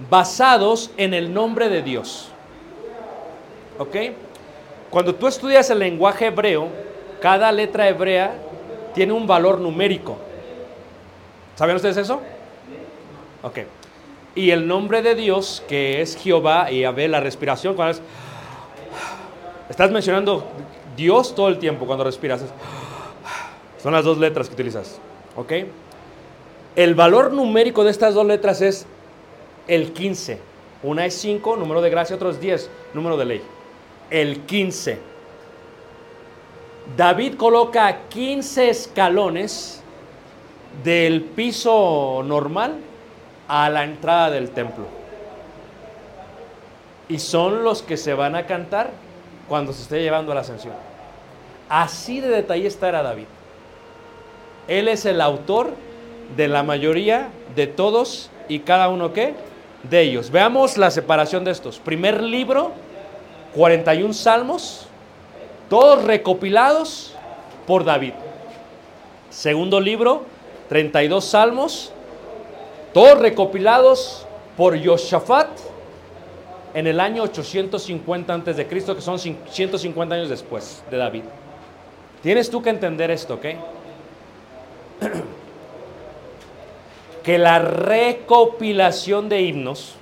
basados 0.09 0.91
en 0.97 1.15
el 1.15 1.33
nombre 1.33 1.69
de 1.69 1.83
Dios. 1.83 2.29
¿Ok? 3.79 3.97
Cuando 4.91 5.15
tú 5.15 5.27
estudias 5.27 5.71
el 5.71 5.79
lenguaje 5.79 6.27
hebreo, 6.27 6.69
cada 7.21 7.53
letra 7.53 7.89
hebrea 7.89 8.35
tiene 8.95 9.13
un 9.13 9.27
valor 9.27 9.61
numérico. 9.61 10.19
¿Saben 11.57 11.77
ustedes 11.77 11.97
eso? 11.97 12.21
Ok. 13.43 13.59
Y 14.35 14.51
el 14.51 14.67
nombre 14.67 15.03
de 15.03 15.15
Dios, 15.15 15.63
que 15.69 16.01
es 16.01 16.17
Jehová, 16.17 16.71
y 16.71 16.85
a 16.85 16.91
ver 16.93 17.11
la 17.11 17.21
respiración, 17.21 17.75
cuando 17.75 17.93
es, 17.93 18.03
estás 19.69 19.91
mencionando 19.91 20.47
Dios 20.97 21.35
todo 21.35 21.49
el 21.49 21.59
tiempo 21.59 21.87
cuando 21.87 22.05
respiras. 22.05 22.43
Son 23.83 23.93
las 23.93 24.05
dos 24.05 24.19
letras 24.19 24.49
que 24.49 24.55
utilizas. 24.55 25.01
¿Ok? 25.37 25.53
El 26.77 26.95
valor 26.95 27.33
numérico 27.33 27.83
de 27.83 27.91
estas 27.91 28.15
dos 28.15 28.27
letras 28.27 28.61
es 28.61 28.87
el 29.67 29.93
15. 29.93 30.39
Una 30.83 31.07
es 31.07 31.15
5, 31.15 31.57
número 31.57 31.83
de 31.83 31.91
gracia, 31.91 32.17
otro 32.17 32.31
es 32.31 32.41
10, 32.41 32.71
número 32.95 33.17
de 33.17 33.25
ley. 33.25 33.43
El 34.11 34.41
15. 34.41 34.99
David 36.97 37.35
coloca 37.35 38.09
15 38.09 38.71
escalones 38.71 39.80
del 40.85 41.23
piso 41.23 42.23
normal 42.25 42.77
a 43.49 43.69
la 43.69 43.85
entrada 43.85 44.31
del 44.31 44.51
templo. 44.51 44.85
Y 47.09 47.19
son 47.19 47.65
los 47.65 47.83
que 47.83 47.97
se 47.97 48.15
van 48.15 48.37
a 48.37 48.47
cantar 48.47 48.91
cuando 49.49 49.73
se 49.73 49.83
esté 49.83 50.01
llevando 50.01 50.33
a 50.33 50.37
la 50.37 50.43
ascensión. 50.43 50.75
Así 51.69 52.21
de 52.21 52.29
detallista 52.29 52.89
era 52.89 53.03
David. 53.03 53.27
Él 54.69 54.87
es 54.89 55.05
el 55.05 55.21
autor 55.21 55.75
de 56.37 56.49
la 56.49 56.63
mayoría 56.63 57.31
de 57.57 57.67
todos 57.67 58.31
y 58.49 58.61
cada 58.61 58.89
uno 58.89 59.13
que 59.13 59.35
de 59.83 60.03
ellos. 60.03 60.31
Veamos 60.31 60.77
la 60.77 60.91
separación 60.91 61.45
de 61.45 61.51
estos. 61.51 61.79
Primer 61.79 62.23
libro, 62.23 62.73
41 63.55 64.13
salmos, 64.15 64.87
todos 65.69 66.05
recopilados 66.05 67.15
por 67.67 67.85
David. 67.85 68.13
Segundo 69.31 69.81
libro, 69.81 70.25
32 70.71 71.25
salmos, 71.25 71.91
todos 72.95 73.19
recopilados 73.19 74.25
por 74.57 74.77
Yoshafat 74.77 75.49
en 76.75 76.87
el 76.87 77.01
año 77.01 77.25
850 77.25 78.33
antes 78.33 78.57
de 78.57 78.69
Cristo, 78.69 78.95
que 78.95 79.03
son 79.03 79.19
150 79.19 80.15
años 80.15 80.29
después 80.29 80.85
de 80.89 80.97
David. 80.97 81.25
Tienes 82.23 82.49
tú 82.51 82.63
que 82.63 82.71
entender 82.71 83.11
esto, 83.11 83.35
¿ok? 83.35 83.47
que 87.25 87.37
la 87.37 87.59
recopilación 87.59 89.29
de 89.29 89.41
himnos 89.41 89.95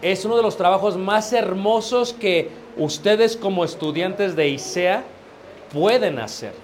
es 0.00 0.24
uno 0.24 0.36
de 0.36 0.44
los 0.44 0.56
trabajos 0.56 0.96
más 0.96 1.32
hermosos 1.32 2.12
que 2.12 2.50
ustedes 2.76 3.36
como 3.36 3.64
estudiantes 3.64 4.36
de 4.36 4.50
ISEA 4.50 5.02
pueden 5.72 6.20
hacer. 6.20 6.63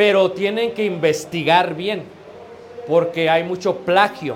Pero 0.00 0.30
tienen 0.30 0.72
que 0.72 0.82
investigar 0.82 1.74
bien, 1.74 2.04
porque 2.88 3.28
hay 3.28 3.44
mucho 3.44 3.80
plagio. 3.80 4.34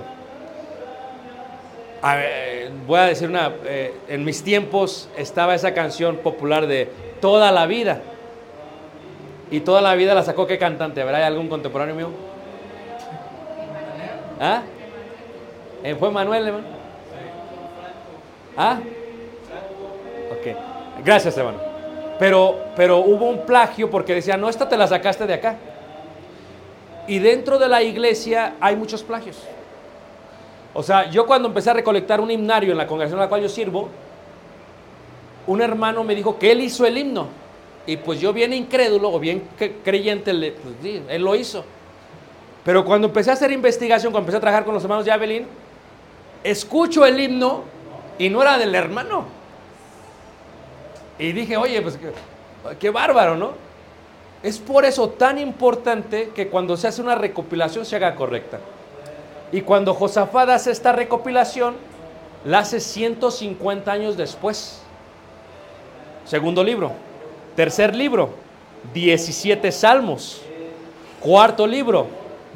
A 2.03 2.17
ver, 2.17 2.71
voy 2.87 2.99
a 2.99 3.05
decir 3.05 3.31
una, 3.31 3.51
eh, 3.65 3.95
en 4.09 4.27
mis 4.27 4.45
tiempos 4.45 5.09
estaba 5.17 5.55
esa 5.55 5.73
canción 5.73 6.19
popular 6.19 6.67
de 6.67 6.91
Toda 7.19 7.51
la 7.51 7.65
vida. 7.65 8.03
Y 9.51 9.61
toda 9.61 9.81
la 9.81 9.95
vida 9.95 10.13
la 10.13 10.23
sacó 10.23 10.47
qué 10.47 10.59
cantante, 10.59 11.03
¿verdad? 11.03 11.23
¿Hay 11.23 11.29
algún 11.29 11.49
contemporáneo 11.49 11.95
mío? 11.95 12.11
¿Ah? 14.39 14.65
Eh, 15.83 15.95
¿Fue 15.95 16.11
Manuel, 16.11 16.47
hermano? 16.47 16.67
¿Ah? 18.55 18.81
Ok. 20.31 21.03
Gracias, 21.03 21.39
hermano. 21.39 21.74
Pero, 22.19 22.57
pero 22.77 22.99
hubo 22.99 23.29
un 23.29 23.45
plagio 23.45 23.91
porque 23.91 24.15
decía, 24.15 24.37
no, 24.37 24.49
esta 24.49 24.69
te 24.69 24.77
la 24.77 24.87
sacaste 24.87 25.27
de 25.27 25.35
acá. 25.35 25.57
Y 27.07 27.19
dentro 27.19 27.59
de 27.59 27.69
la 27.69 27.83
iglesia 27.83 28.55
hay 28.61 28.77
muchos 28.77 29.03
plagios. 29.03 29.37
O 30.73 30.83
sea, 30.83 31.11
yo 31.11 31.27
cuando 31.27 31.49
empecé 31.49 31.71
a 31.71 31.75
recolectar 31.75 32.21
un 32.21 32.31
himnario 32.31 32.73
en 32.73 32.79
la 32.79 32.87
congregación 32.87 33.21
a 33.21 33.25
la 33.25 33.29
cual 33.29 33.43
yo 33.43 33.49
sirvo, 33.49 33.89
un 35.47 35.61
hermano 35.61 36.03
me 36.05 36.15
dijo 36.15 36.39
que 36.39 36.51
él 36.53 36.61
hizo 36.61 36.87
el 36.87 36.99
himno. 36.99 37.29
Y 37.87 37.99
pues 37.99 38.19
yo 38.21 38.33
bien 38.33 38.53
incrédulo 38.53 39.13
o 39.13 39.21
bien 39.21 39.47
creyente, 39.85 40.33
pues, 40.33 41.03
él 41.09 41.23
lo 41.23 41.35
hizo. 41.35 41.65
Pero 42.65 42.85
cuando 42.85 43.09
empecé 43.09 43.31
a 43.31 43.35
hacer 43.35 43.53
investigación, 43.53 44.11
cuando 44.11 44.25
empecé 44.25 44.39
a 44.39 44.41
trabajar 44.41 44.65
con 44.65 44.73
los 44.73 44.83
hermanos 44.83 45.05
de 45.05 45.13
Abelín, 45.13 45.47
escucho 46.43 47.05
el 47.05 47.21
himno 47.21 47.63
y 48.19 48.31
no 48.31 48.41
era 48.41 48.57
del 48.57 48.75
hermano. 48.75 49.27
Y 51.19 51.33
dije, 51.33 51.57
oye, 51.57 51.81
pues 51.81 51.99
qué, 52.79 52.91
bárbaro, 52.91 53.37
¿no? 53.37 53.53
Es 54.43 54.59
por 54.59 54.85
eso 54.85 55.09
tan 55.11 55.39
importante 55.39 56.31
que 56.35 56.49
cuando 56.49 56.77
se 56.77 56.89
hace 56.89 57.01
una 57.01 57.15
recopilación 57.15 57.85
se 57.85 57.97
haga 57.97 58.15
correcta. 58.15 58.59
Y 59.53 59.61
cuando 59.61 59.95
Josafat 59.95 60.51
hace 60.51 60.71
esta 60.71 60.93
recopilación, 60.93 61.77
la 62.45 62.59
hace 62.61 62.81
150 62.81 63.91
años 63.91 64.17
después. 64.17 64.83
Segundo 66.25 66.63
libro. 66.65 66.93
Tercer 67.55 67.95
libro, 67.95 68.31
17 68.93 69.71
salmos. 69.73 70.43
Cuarto 71.21 71.67
libro, 71.67 72.09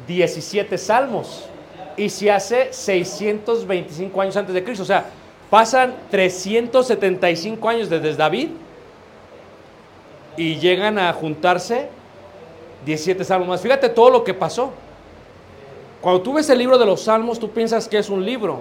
17 0.05 0.77
salmos. 0.77 1.45
Y 1.95 2.09
se 2.09 2.31
hace 2.31 2.71
625 2.71 4.21
años 4.21 4.37
antes 4.37 4.53
de 4.53 4.63
Cristo. 4.63 4.83
O 4.83 4.85
sea, 4.85 5.05
pasan 5.49 5.95
375 6.11 7.69
años 7.69 7.89
desde 7.89 8.15
David 8.15 8.49
y 10.37 10.55
llegan 10.57 10.99
a 10.99 11.11
juntarse 11.13 11.89
17 12.85 13.23
salmos 13.23 13.47
más. 13.47 13.61
Fíjate 13.61 13.89
todo 13.89 14.09
lo 14.09 14.23
que 14.23 14.33
pasó. 14.33 14.71
Cuando 16.01 16.21
tú 16.21 16.33
ves 16.33 16.49
el 16.49 16.57
libro 16.57 16.77
de 16.77 16.85
los 16.85 17.03
salmos, 17.03 17.39
tú 17.39 17.49
piensas 17.49 17.87
que 17.87 17.97
es 17.97 18.09
un 18.09 18.25
libro. 18.25 18.59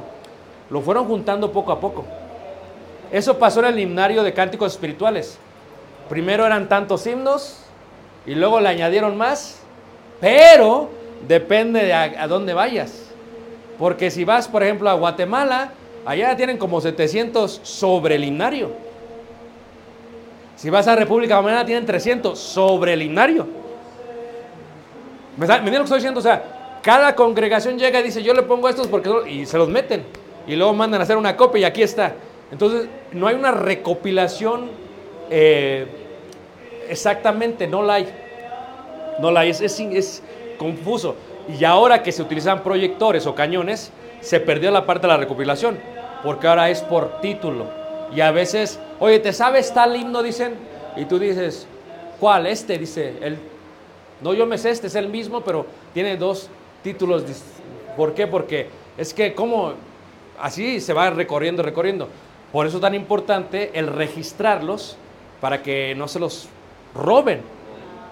Lo 0.70 0.80
fueron 0.80 1.07
juntando 1.07 1.53
poco 1.53 1.72
a 1.72 1.80
poco. 1.80 2.05
Eso 3.12 3.39
pasó 3.39 3.61
en 3.61 3.66
el 3.66 3.78
himnario 3.78 4.22
de 4.22 4.34
cánticos 4.34 4.72
espirituales. 4.72 5.39
Primero 6.09 6.45
eran 6.45 6.68
tantos 6.68 7.07
himnos 7.07 7.64
y 8.26 8.34
luego 8.34 8.61
le 8.61 8.68
añadieron 8.68 9.16
más, 9.16 9.61
pero 10.20 10.91
depende 11.26 11.84
de 11.84 11.93
a, 11.95 12.03
a, 12.03 12.26
dónde 12.26 12.55
vayas. 12.55 13.05
Porque 13.78 14.11
si 14.11 14.24
vas, 14.24 14.49
por 14.49 14.62
ejemplo, 14.62 14.91
a 14.91 14.95
Guatemala, 14.95 15.72
allá 16.05 16.37
tienen 16.37 16.59
como 16.59 16.81
700 16.81 17.61
sobre 17.63 18.17
el 18.17 18.25
himnario. 18.25 18.71
Si 20.57 20.71
vas 20.71 20.89
a 20.89 20.97
República 20.97 21.37
Dominicana, 21.37 21.65
tienen 21.65 21.87
300 21.87 22.39
sobre 22.39 22.95
el 22.95 23.03
himnario. 23.03 23.47
¿Me, 25.37 25.47
¿Me 25.47 25.55
entienden 25.55 25.75
lo 25.75 25.79
que 25.81 25.85
estoy 25.85 25.99
diciendo? 25.99 26.21
O 26.21 26.23
sea, 26.23 26.81
cada 26.83 27.15
congregación 27.15 27.79
llega 27.79 28.01
y 28.01 28.05
dice, 28.05 28.23
yo 28.23 28.35
le 28.35 28.43
pongo 28.43 28.69
estos 28.69 28.89
porque... 28.89 29.11
Y 29.31 29.47
se 29.47 29.57
los 29.57 29.69
meten. 29.69 30.05
Y 30.47 30.57
luego 30.57 30.73
mandan 30.73 31.01
a 31.01 31.05
hacer 31.05 31.17
una 31.17 31.37
copia 31.37 31.61
y 31.61 31.65
aquí 31.65 31.83
está. 31.83 32.15
Entonces, 32.51 32.89
no 33.13 33.27
hay 33.27 33.35
una 33.35 33.51
recopilación 33.53 34.71
eh, 35.31 35.87
exactamente, 36.89 37.67
no 37.67 37.83
la 37.83 37.95
hay. 37.95 38.09
No 39.21 39.31
la 39.31 39.41
hay, 39.41 39.51
es, 39.51 39.61
es, 39.61 39.79
es, 39.81 40.23
confuso. 40.59 41.15
Y 41.59 41.65
ahora 41.65 42.03
que 42.03 42.13
se 42.13 42.23
utilizan 42.23 42.63
proyectores 42.63 43.27
o 43.27 43.35
cañones, 43.35 43.93
se 44.21 44.41
perdió 44.41 44.71
la 44.71 44.87
parte 44.87 45.07
de 45.07 45.12
la 45.12 45.16
recopilación, 45.16 45.79
porque 46.23 46.47
ahora 46.47 46.71
es 46.71 46.83
por 46.83 47.21
título. 47.21 47.66
Y 48.14 48.21
a 48.21 48.31
veces, 48.31 48.81
oye, 49.01 49.19
¿te 49.19 49.33
sabes 49.33 49.73
tal 49.73 49.97
himno? 49.97 50.23
Dicen, 50.23 50.55
y 50.97 51.05
tú 51.05 51.19
dices, 51.19 51.66
¿cuál? 52.19 52.47
Este, 52.47 52.79
dice, 52.79 53.14
el, 53.21 53.39
no, 54.21 54.35
yo 54.35 54.47
me 54.47 54.59
sé, 54.59 54.71
este 54.71 54.89
es 54.89 54.95
el 54.95 55.09
mismo, 55.09 55.43
pero 55.43 55.66
tiene 55.95 56.16
dos 56.16 56.49
títulos. 56.83 57.25
¿Por 57.97 58.14
qué? 58.14 58.27
Porque 58.27 58.69
es 58.97 59.14
que 59.14 59.35
como 59.35 59.75
así 60.41 60.81
se 60.81 60.93
va 60.93 61.11
recorriendo, 61.11 61.62
recorriendo. 61.62 62.09
Por 62.53 62.66
eso 62.66 62.79
es 62.79 62.81
tan 62.83 62.95
importante 62.95 63.71
el 63.75 63.89
registrarlos 63.89 64.97
para 65.41 65.62
que 65.62 65.95
no 65.95 66.09
se 66.09 66.19
los 66.19 66.49
roben, 66.95 67.43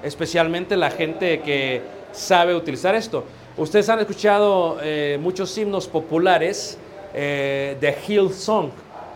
especialmente 0.02 0.76
la 0.76 0.90
gente 0.90 1.40
que 1.40 1.80
sabe 2.12 2.54
utilizar 2.54 2.94
esto. 2.94 3.24
Ustedes 3.56 3.88
han 3.88 4.00
escuchado 4.00 4.78
eh, 4.82 5.18
muchos 5.18 5.56
himnos 5.56 5.88
populares 5.88 6.76
eh, 7.14 7.74
de 7.80 7.96
Hillsong. 8.06 8.68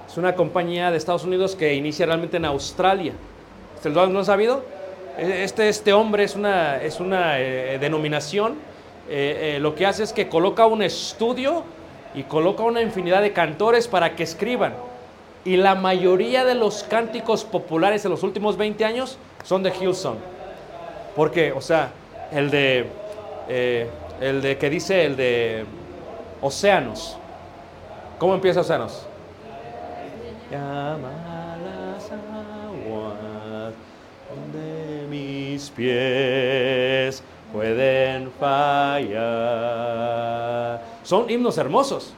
Es 0.08 0.16
una 0.16 0.34
compañía 0.34 0.90
de 0.90 0.96
Estados 0.96 1.24
Unidos 1.24 1.54
que 1.54 1.74
inicia 1.74 2.06
realmente 2.06 2.38
en 2.38 2.46
Australia. 2.46 3.12
¿Ustedes 3.76 3.94
lo 3.94 4.02
han 4.02 4.24
sabido? 4.24 4.64
Eh, 5.18 5.42
Este, 5.44 5.68
este 5.68 5.92
hombre 5.92 6.24
es 6.24 6.36
una, 6.36 6.82
es 6.82 7.00
una 7.00 7.38
eh, 7.38 7.78
denominación. 7.78 8.54
eh, 9.10 9.56
eh, 9.56 9.60
lo 9.60 9.74
que 9.74 9.84
hace 9.84 10.04
es 10.04 10.12
que 10.14 10.28
coloca 10.28 10.64
un 10.66 10.82
estudio 10.82 11.64
y 12.14 12.22
coloca 12.22 12.62
una 12.62 12.80
infinidad 12.80 13.20
de 13.20 13.32
cantores 13.34 13.88
para 13.88 14.16
que 14.16 14.22
escriban. 14.22 14.72
Y 15.44 15.56
la 15.58 15.74
mayoría 15.74 16.46
de 16.46 16.54
los 16.54 16.82
cánticos 16.84 17.44
populares 17.44 18.02
de 18.04 18.08
los 18.08 18.22
últimos 18.22 18.56
20 18.56 18.84
años 18.86 19.18
son 19.44 19.62
de 19.62 19.70
Hillsong. 19.70 20.16
Porque, 21.14 21.52
o 21.52 21.60
sea, 21.60 21.90
el 22.32 22.50
de, 22.50 22.86
el 24.20 24.42
de 24.42 24.58
que 24.58 24.70
dice 24.70 25.04
el 25.06 25.16
de 25.16 25.64
Océanos. 26.40 27.16
¿Cómo 28.18 28.34
empieza 28.34 28.60
Océanos? 28.60 29.06
Llama 30.50 31.56
las 31.64 32.10
aguas 32.10 33.72
donde 34.28 35.06
mis 35.08 35.70
pies 35.70 37.22
pueden 37.52 38.30
fallar. 38.38 39.20
Son 41.02 41.30
himnos 41.30 41.56
hermosos 41.56 42.12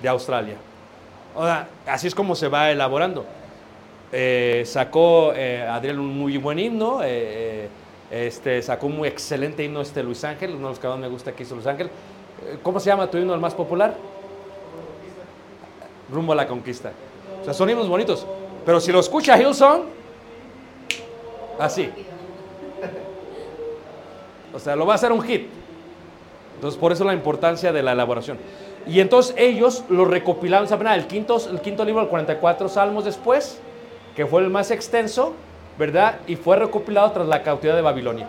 de 0.00 0.08
Australia. 0.08 0.56
Sea, 1.36 1.68
así 1.86 2.06
es 2.06 2.14
como 2.14 2.34
se 2.36 2.48
va 2.48 2.70
elaborando. 2.70 3.24
Eh, 4.12 4.62
sacó 4.66 5.32
eh, 5.34 5.62
Adriel 5.62 5.98
un 5.98 6.18
muy 6.18 6.36
buen 6.36 6.58
himno. 6.58 7.02
eh, 7.02 7.08
eh, 7.08 7.68
este, 8.10 8.60
sacó 8.62 8.86
un 8.86 8.96
muy 8.96 9.08
excelente 9.08 9.62
himno 9.62 9.80
este 9.80 10.02
Luis 10.02 10.24
Ángel, 10.24 10.50
uno 10.50 10.68
de 10.68 10.72
los 10.72 10.78
que 10.78 10.88
más 10.88 10.98
me 10.98 11.08
gusta 11.08 11.32
que 11.32 11.44
hizo 11.44 11.54
Luis 11.54 11.66
Ángel. 11.66 11.86
Eh, 11.86 12.58
¿Cómo 12.62 12.80
se 12.80 12.86
llama 12.86 13.10
tu 13.10 13.18
himno 13.18 13.34
el 13.34 13.40
más 13.40 13.54
popular? 13.54 13.96
Rumbo 16.10 16.32
a 16.32 16.36
la 16.36 16.48
conquista. 16.48 16.92
O 17.40 17.44
sea, 17.44 17.54
son 17.54 17.70
himnos 17.70 17.88
bonitos. 17.88 18.26
Pero 18.66 18.80
si 18.80 18.90
lo 18.92 19.00
escucha 19.00 19.40
Hillsong, 19.40 19.82
así. 21.58 21.90
O 24.52 24.58
sea, 24.58 24.74
lo 24.74 24.84
va 24.84 24.94
a 24.94 24.96
hacer 24.96 25.12
un 25.12 25.22
hit. 25.22 25.46
Entonces, 26.56 26.78
por 26.78 26.92
eso 26.92 27.04
la 27.04 27.14
importancia 27.14 27.72
de 27.72 27.82
la 27.82 27.92
elaboración. 27.92 28.38
Y 28.86 29.00
entonces 29.00 29.34
ellos 29.38 29.84
lo 29.88 30.04
recopilaron, 30.04 30.66
¿saben? 30.66 30.88
El 30.88 31.06
quinto, 31.06 31.40
el 31.50 31.60
quinto 31.60 31.84
libro, 31.84 32.02
el 32.02 32.08
44 32.08 32.68
salmos 32.68 33.04
después, 33.04 33.60
que 34.16 34.26
fue 34.26 34.42
el 34.42 34.50
más 34.50 34.70
extenso, 34.70 35.34
¿verdad? 35.80 36.16
Y 36.26 36.36
fue 36.36 36.56
recopilado 36.58 37.10
tras 37.10 37.26
la 37.26 37.42
cautividad 37.42 37.74
de 37.74 37.80
Babilonia. 37.80 38.28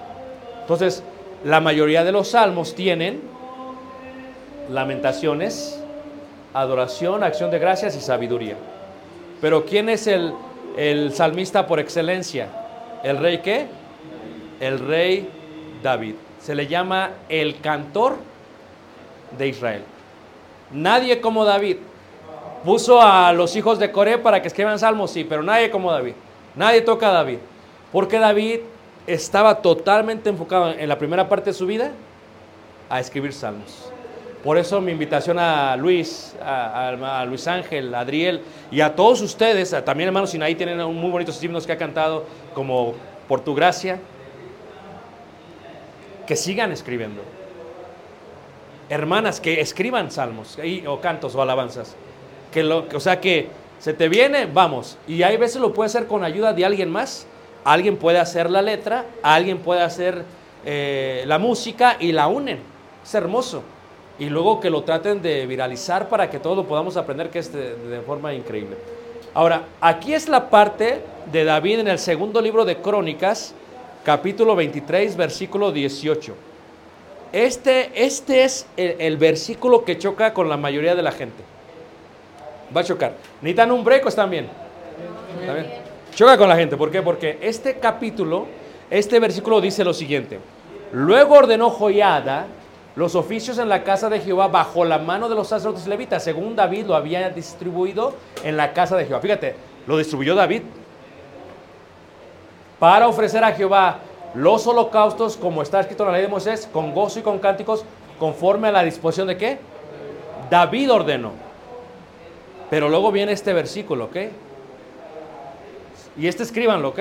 Entonces, 0.61 1.03
la 1.43 1.59
mayoría 1.59 2.05
de 2.05 2.13
los 2.13 2.29
salmos 2.29 2.73
tienen 2.75 3.21
lamentaciones, 4.69 5.77
adoración, 6.53 7.25
acción 7.25 7.51
de 7.51 7.59
gracias 7.59 7.97
y 7.97 7.99
sabiduría. 7.99 8.55
Pero 9.41 9.65
¿quién 9.65 9.89
es 9.89 10.07
el, 10.07 10.33
el 10.77 11.13
salmista 11.13 11.67
por 11.67 11.81
excelencia? 11.81 12.47
¿El 13.03 13.17
rey 13.17 13.39
qué? 13.39 13.67
El 14.61 14.79
rey 14.79 15.29
David. 15.83 16.15
Se 16.39 16.55
le 16.55 16.67
llama 16.67 17.09
el 17.27 17.59
cantor 17.59 18.15
de 19.37 19.49
Israel. 19.49 19.83
Nadie 20.71 21.19
como 21.19 21.43
David. 21.43 21.77
Puso 22.63 23.01
a 23.01 23.33
los 23.33 23.57
hijos 23.57 23.77
de 23.77 23.91
Coré 23.91 24.19
para 24.19 24.41
que 24.41 24.47
escriban 24.47 24.79
salmos, 24.79 25.11
sí, 25.11 25.25
pero 25.25 25.43
nadie 25.43 25.69
como 25.69 25.91
David. 25.91 26.13
Nadie 26.55 26.81
toca 26.81 27.09
a 27.09 27.11
David. 27.11 27.39
Porque 27.91 28.19
David 28.19 28.59
estaba 29.07 29.61
totalmente 29.61 30.29
enfocado 30.29 30.71
en 30.71 30.87
la 30.87 30.97
primera 30.97 31.27
parte 31.27 31.49
de 31.49 31.53
su 31.53 31.65
vida 31.65 31.91
a 32.89 32.99
escribir 32.99 33.33
salmos. 33.33 33.91
Por 34.43 34.57
eso 34.57 34.81
mi 34.81 34.91
invitación 34.91 35.37
a 35.37 35.75
Luis, 35.75 36.35
a, 36.43 37.23
Luis 37.27 37.47
Ángel, 37.47 37.93
a 37.93 37.99
Adriel 37.99 38.41
y 38.71 38.81
a 38.81 38.95
todos 38.95 39.21
ustedes, 39.21 39.71
a- 39.73 39.85
también 39.85 40.07
hermanos 40.07 40.31
Sinaí 40.31 40.55
tienen 40.55 40.81
un 40.81 40.95
muy 40.95 41.11
bonitos 41.11 41.41
himnos 41.43 41.65
que 41.67 41.73
ha 41.73 41.77
cantado 41.77 42.25
como 42.55 42.93
Por 43.27 43.41
tu 43.41 43.53
gracia, 43.55 43.99
que 46.27 46.35
sigan 46.35 46.71
escribiendo. 46.71 47.21
Hermanas, 48.89 49.39
que 49.39 49.61
escriban 49.61 50.11
salmos 50.11 50.57
o 50.87 50.99
cantos 50.99 51.35
o 51.35 51.41
alabanzas. 51.41 51.95
Que 52.51 52.63
lo, 52.63 52.85
o 52.93 52.99
sea 52.99 53.21
que 53.21 53.47
se 53.81 53.95
te 53.95 54.09
viene, 54.09 54.45
vamos. 54.45 54.95
Y 55.07 55.23
hay 55.23 55.37
veces 55.37 55.59
lo 55.59 55.73
puede 55.73 55.87
hacer 55.87 56.05
con 56.05 56.23
ayuda 56.23 56.53
de 56.53 56.63
alguien 56.63 56.91
más. 56.91 57.25
Alguien 57.63 57.97
puede 57.97 58.19
hacer 58.19 58.49
la 58.49 58.61
letra, 58.61 59.05
alguien 59.23 59.57
puede 59.57 59.81
hacer 59.81 60.23
eh, 60.63 61.23
la 61.25 61.39
música 61.39 61.97
y 61.99 62.11
la 62.11 62.27
unen. 62.27 62.59
Es 63.03 63.15
hermoso. 63.15 63.63
Y 64.19 64.29
luego 64.29 64.59
que 64.59 64.69
lo 64.69 64.83
traten 64.83 65.23
de 65.23 65.47
viralizar 65.47 66.09
para 66.09 66.29
que 66.29 66.37
todos 66.37 66.55
lo 66.55 66.67
podamos 66.67 66.95
aprender, 66.95 67.31
que 67.31 67.39
es 67.39 67.51
de, 67.51 68.01
forma 68.05 68.35
increíble. 68.35 68.77
Ahora, 69.33 69.63
aquí 69.81 70.13
es 70.13 70.29
la 70.29 70.51
parte 70.51 71.01
de 71.31 71.43
David 71.43 71.79
en 71.79 71.87
el 71.87 71.97
segundo 71.97 72.39
libro 72.39 72.65
de 72.65 72.77
Crónicas, 72.77 73.55
capítulo 74.03 74.55
23, 74.55 75.17
versículo 75.17 75.71
18. 75.71 76.35
Este, 77.31 77.91
este 77.95 78.43
es 78.43 78.67
el 78.77 79.17
versículo 79.17 79.83
que 79.85 79.97
choca 79.97 80.35
con 80.35 80.49
la 80.49 80.57
mayoría 80.57 80.93
de 80.93 81.01
la 81.01 81.11
gente. 81.11 81.43
Va 82.75 82.81
a 82.81 82.83
chocar. 82.83 83.13
¿Necesitan 83.41 83.71
un 83.71 83.83
break 83.83 84.05
o 84.05 84.09
están 84.09 84.29
bien? 84.29 84.47
Choca 86.15 86.37
con 86.37 86.49
la 86.49 86.55
gente. 86.55 86.77
¿Por 86.77 86.91
qué? 86.91 87.01
Porque 87.01 87.37
este 87.41 87.79
capítulo, 87.79 88.47
este 88.89 89.19
versículo 89.19 89.61
dice 89.61 89.83
lo 89.83 89.93
siguiente. 89.93 90.39
Luego 90.91 91.35
ordenó 91.35 91.69
Joiada 91.69 92.47
los 92.95 93.15
oficios 93.15 93.57
en 93.57 93.69
la 93.69 93.83
casa 93.83 94.09
de 94.09 94.19
Jehová 94.19 94.47
bajo 94.47 94.83
la 94.83 94.97
mano 94.97 95.29
de 95.29 95.35
los 95.35 95.47
sacerdotes 95.47 95.87
levitas, 95.87 96.23
según 96.23 96.55
David 96.55 96.85
lo 96.87 96.95
había 96.95 97.29
distribuido 97.29 98.13
en 98.43 98.57
la 98.57 98.73
casa 98.73 98.97
de 98.97 99.05
Jehová. 99.05 99.21
Fíjate, 99.21 99.55
lo 99.87 99.97
distribuyó 99.97 100.35
David 100.35 100.63
para 102.79 103.07
ofrecer 103.07 103.43
a 103.43 103.53
Jehová 103.53 103.99
los 104.33 104.65
holocaustos, 104.67 105.37
como 105.37 105.61
está 105.61 105.79
escrito 105.79 106.03
en 106.03 106.07
la 106.07 106.13
ley 106.17 106.23
de 106.23 106.27
Moisés, 106.27 106.67
con 106.71 106.93
gozo 106.93 107.19
y 107.19 107.21
con 107.21 107.39
cánticos, 107.39 107.85
conforme 108.19 108.67
a 108.69 108.71
la 108.71 108.83
disposición 108.83 109.27
de 109.27 109.37
qué? 109.37 109.59
David 110.49 110.91
ordenó. 110.91 111.50
Pero 112.71 112.89
luego 112.89 113.11
viene 113.11 113.33
este 113.33 113.53
versículo, 113.53 114.05
¿ok? 114.05 114.15
Y 116.17 116.27
este 116.27 116.41
escríbanlo, 116.43 116.87
¿ok? 116.89 116.99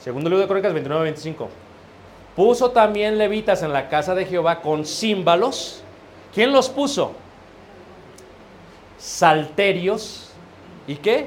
Segundo 0.00 0.28
libro 0.28 0.42
de 0.42 0.48
Crónicas 0.48 0.72
29, 0.74 1.04
25. 1.04 1.48
Puso 2.36 2.70
también 2.72 3.16
levitas 3.16 3.62
en 3.62 3.72
la 3.72 3.88
casa 3.88 4.14
de 4.14 4.26
Jehová 4.26 4.60
con 4.60 4.84
címbalos. 4.84 5.82
¿Quién 6.34 6.52
los 6.52 6.68
puso? 6.68 7.12
Salterios. 8.98 10.30
¿Y 10.86 10.96
qué? 10.96 11.26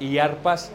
Y 0.00 0.18
arpas. 0.18 0.72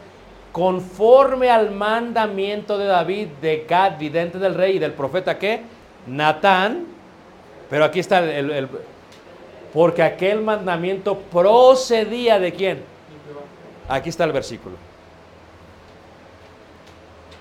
Conforme 0.52 1.50
al 1.50 1.72
mandamiento 1.72 2.78
de 2.78 2.86
David, 2.86 3.28
de 3.42 3.66
Gad, 3.68 3.98
vidente 3.98 4.38
del 4.38 4.54
rey 4.54 4.76
y 4.76 4.78
del 4.78 4.92
profeta, 4.92 5.36
¿qué? 5.38 5.62
Natán. 6.06 6.86
Pero 7.68 7.84
aquí 7.84 7.98
está 7.98 8.18
el- 8.20 8.68
porque 9.74 10.04
aquel 10.04 10.40
mandamiento 10.40 11.18
procedía 11.18 12.38
de 12.38 12.52
quién? 12.52 12.84
Aquí 13.88 14.08
está 14.08 14.22
el 14.22 14.32
versículo. 14.32 14.76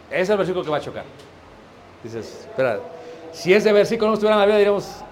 Es 0.10 0.30
el 0.30 0.38
versículo 0.38 0.66
que 0.66 0.72
va 0.72 0.78
a 0.78 0.82
chocar. 0.82 1.06
Dices, 2.04 2.48
espera, 2.50 2.80
si 3.32 3.54
ese 3.54 3.72
versículo 3.72 4.10
no 4.10 4.14
estuviera 4.16 4.36
en 4.36 4.40
la 4.40 4.46
Biblia, 4.46 4.58
diríamos, 4.58 5.04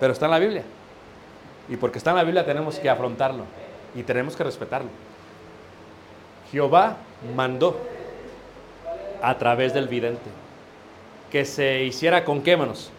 pero 0.00 0.14
está 0.14 0.24
en 0.24 0.30
la 0.30 0.38
Biblia. 0.38 0.62
Y 1.68 1.76
porque 1.76 1.98
está 1.98 2.10
en 2.10 2.16
la 2.16 2.24
Biblia 2.24 2.46
tenemos 2.46 2.78
que 2.78 2.88
afrontarlo 2.88 3.44
y 3.94 4.02
tenemos 4.02 4.34
que 4.34 4.42
respetarlo. 4.42 4.88
Jehová 6.50 6.96
mandó 7.36 7.78
a 9.22 9.36
través 9.36 9.74
del 9.74 9.88
vidente 9.88 10.30
que 11.30 11.44
se 11.44 11.84
hiciera 11.84 12.24
con 12.24 12.42
qué 12.42 12.56
manos. 12.56 12.90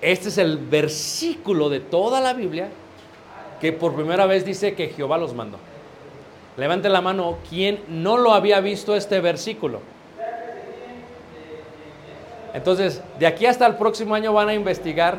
Este 0.00 0.28
es 0.28 0.38
el 0.38 0.58
versículo 0.58 1.68
de 1.68 1.80
toda 1.80 2.20
la 2.20 2.32
Biblia 2.32 2.68
que 3.60 3.72
por 3.72 3.94
primera 3.94 4.26
vez 4.26 4.44
dice 4.44 4.74
que 4.74 4.88
Jehová 4.88 5.18
los 5.18 5.34
mandó. 5.34 5.58
Levante 6.56 6.88
la 6.88 7.00
mano 7.00 7.38
quien 7.48 7.82
no 7.88 8.16
lo 8.16 8.32
había 8.32 8.60
visto 8.60 8.94
este 8.94 9.20
versículo. 9.20 9.80
Entonces, 12.54 13.02
de 13.18 13.26
aquí 13.26 13.46
hasta 13.46 13.66
el 13.66 13.76
próximo 13.76 14.14
año 14.14 14.32
van 14.32 14.48
a 14.48 14.54
investigar 14.54 15.18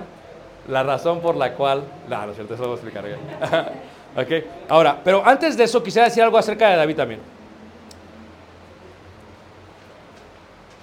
la 0.67 0.83
razón 0.83 1.21
por 1.21 1.35
la 1.35 1.53
cual... 1.53 1.83
No, 2.07 2.25
no 2.25 2.31
es 2.31 2.35
cierto, 2.35 2.53
eso 2.53 2.63
lo 2.63 2.69
voy 2.69 2.77
a 2.77 2.81
explicar. 2.81 3.05
¿ok? 3.05 3.71
Ok, 4.17 4.43
Ahora, 4.67 4.99
pero 5.03 5.23
antes 5.23 5.55
de 5.55 5.65
eso 5.65 5.83
quisiera 5.83 6.07
decir 6.07 6.23
algo 6.23 6.37
acerca 6.37 6.67
de 6.71 6.77
David 6.77 6.95
también. 6.95 7.19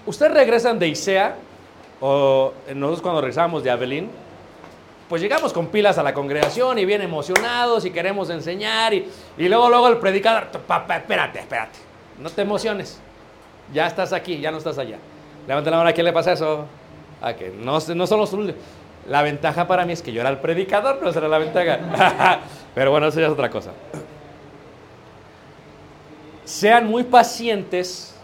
Ustedes 0.07 0.32
regresan 0.32 0.78
de 0.78 0.86
Isea, 0.86 1.34
o 2.01 2.53
nosotros 2.74 3.03
cuando 3.03 3.20
regresamos 3.20 3.62
de 3.64 3.70
Abelín, 3.70 4.11
pues 5.09 5.22
llegamos 5.22 5.53
con 5.53 5.68
pilas 5.68 5.99
a 5.99 6.03
la 6.03 6.12
congregación 6.12 6.78
y 6.78 6.84
bien 6.84 7.01
emocionados 7.01 7.84
y 7.84 7.90
queremos 7.90 8.28
enseñar 8.30 8.92
y, 8.92 9.09
y 9.38 9.49
luego 9.49 9.68
luego 9.68 9.88
el 9.88 9.99
predicador, 9.99 10.49
"Pa- 10.66 10.86
pa- 10.86 10.97
espérate, 10.97 11.38
espérate, 11.38 11.78
no 12.18 12.28
te 12.28 12.42
emociones, 12.42 13.01
ya 13.72 13.86
estás 13.86 14.12
aquí, 14.12 14.38
ya 14.40 14.51
no 14.51 14.59
estás 14.59 14.78
allá. 14.78 14.99
Levanta 15.47 15.70
la 15.70 15.76
mano, 15.76 15.88
¿a 15.88 15.92
quién 15.92 16.05
le 16.05 16.12
pasa 16.12 16.32
eso? 16.32 16.64
A 17.22 17.34
que 17.34 17.51
no, 17.51 17.78
no 17.94 18.07
son 18.07 18.18
los 18.18 18.36
La 19.09 19.22
ventaja 19.22 19.68
para 19.68 19.84
mí 19.86 19.92
es 19.92 20.03
que 20.03 20.12
yo 20.12 20.20
era 20.20 20.30
el 20.30 20.38
predicador, 20.38 20.99
no 21.01 21.12
será 21.12 21.28
la 21.28 21.38
ventaja. 21.38 22.40
Pero 22.74 22.90
bueno, 22.90 23.07
eso 23.07 23.20
ya 23.20 23.26
es 23.26 23.32
otra 23.32 23.49
cosa. 23.49 23.70
Sean 26.44 26.86
muy 26.86 27.05
pacientes 27.05 28.14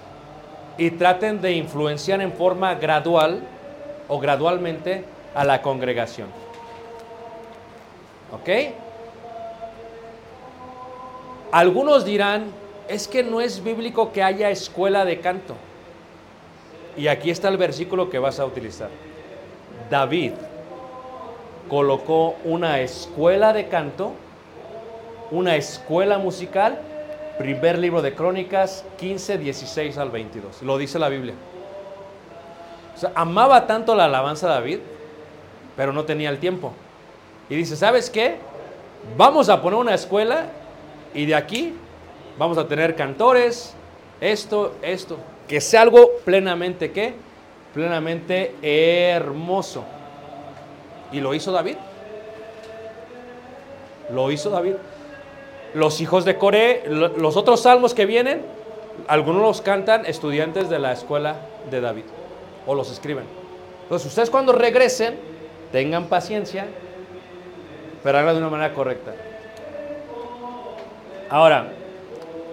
y 0.78 0.90
traten 0.90 1.40
de 1.40 1.52
influenciar 1.52 2.20
en 2.20 2.32
forma 2.32 2.74
gradual 2.74 3.42
o 4.09 4.18
gradualmente 4.18 5.05
a 5.34 5.44
la 5.44 5.62
congregación. 5.62 6.28
¿Ok? 8.32 8.48
Algunos 11.53 12.05
dirán, 12.05 12.46
es 12.88 13.07
que 13.07 13.22
no 13.22 13.40
es 13.40 13.62
bíblico 13.62 14.12
que 14.12 14.22
haya 14.22 14.50
escuela 14.50 15.05
de 15.05 15.20
canto. 15.20 15.55
Y 16.96 17.09
aquí 17.09 17.30
está 17.30 17.48
el 17.48 17.57
versículo 17.57 18.11
que 18.11 18.18
vas 18.18 18.38
a 18.40 18.46
utilizar. 18.46 18.90
David 19.90 20.32
colocó 21.68 22.36
una 22.44 22.80
escuela 22.80 23.53
de 23.53 23.68
canto, 23.68 24.12
una 25.30 25.57
escuela 25.57 26.18
musical, 26.18 26.80
primer 27.38 27.78
libro 27.78 28.03
de 28.03 28.14
Crónicas 28.14 28.84
15, 28.98 29.38
16 29.38 29.96
al 29.98 30.11
22. 30.11 30.62
Lo 30.62 30.76
dice 30.76 30.98
la 30.98 31.09
Biblia. 31.09 31.34
Amaba 33.14 33.66
tanto 33.66 33.95
la 33.95 34.05
alabanza 34.05 34.49
de 34.49 34.55
David, 34.55 34.78
pero 35.76 35.93
no 35.93 36.05
tenía 36.05 36.28
el 36.30 36.38
tiempo. 36.38 36.72
Y 37.49 37.57
dice, 37.57 37.76
¿sabes 37.76 38.11
qué? 38.11 38.36
Vamos 39.16 39.49
a 39.49 39.61
poner 39.61 39.78
una 39.78 39.95
escuela 39.95 40.47
y 41.14 41.26
de 41.26 41.34
aquí 41.34 41.74
vamos 42.38 42.57
a 42.59 42.68
tener 42.68 42.95
cantores, 42.95 43.74
esto, 44.20 44.74
esto. 44.82 45.16
Que 45.49 45.61
sea 45.61 45.82
algo 45.82 46.11
plenamente, 46.24 46.93
¿qué? 46.93 47.14
Plenamente 47.74 48.55
hermoso. 48.62 49.84
Y 51.11 51.20
lo 51.20 51.34
hizo 51.34 51.51
David. 51.53 51.76
Lo 54.12 54.30
hizo 54.30 54.51
David. 54.51 54.74
Los 55.74 56.01
hijos 56.01 56.24
de 56.24 56.36
Coré, 56.36 56.84
lo- 56.86 57.09
los 57.09 57.36
otros 57.36 57.62
salmos 57.62 57.95
que 57.95 58.07
vienen, 58.07 58.43
algunos 59.09 59.43
los 59.43 59.61
cantan 59.62 60.05
estudiantes 60.07 60.68
de 60.68 60.78
la 60.78 60.93
escuela 60.93 61.36
de 61.70 61.80
David. 61.80 62.05
O 62.66 62.74
los 62.74 62.90
escriben. 62.90 63.24
Entonces, 63.82 64.08
ustedes 64.08 64.30
cuando 64.30 64.52
regresen, 64.52 65.16
tengan 65.72 66.06
paciencia, 66.06 66.66
pero 68.02 68.18
háganlo 68.18 68.40
de 68.40 68.46
una 68.46 68.50
manera 68.50 68.74
correcta. 68.74 69.14
Ahora, 71.28 71.72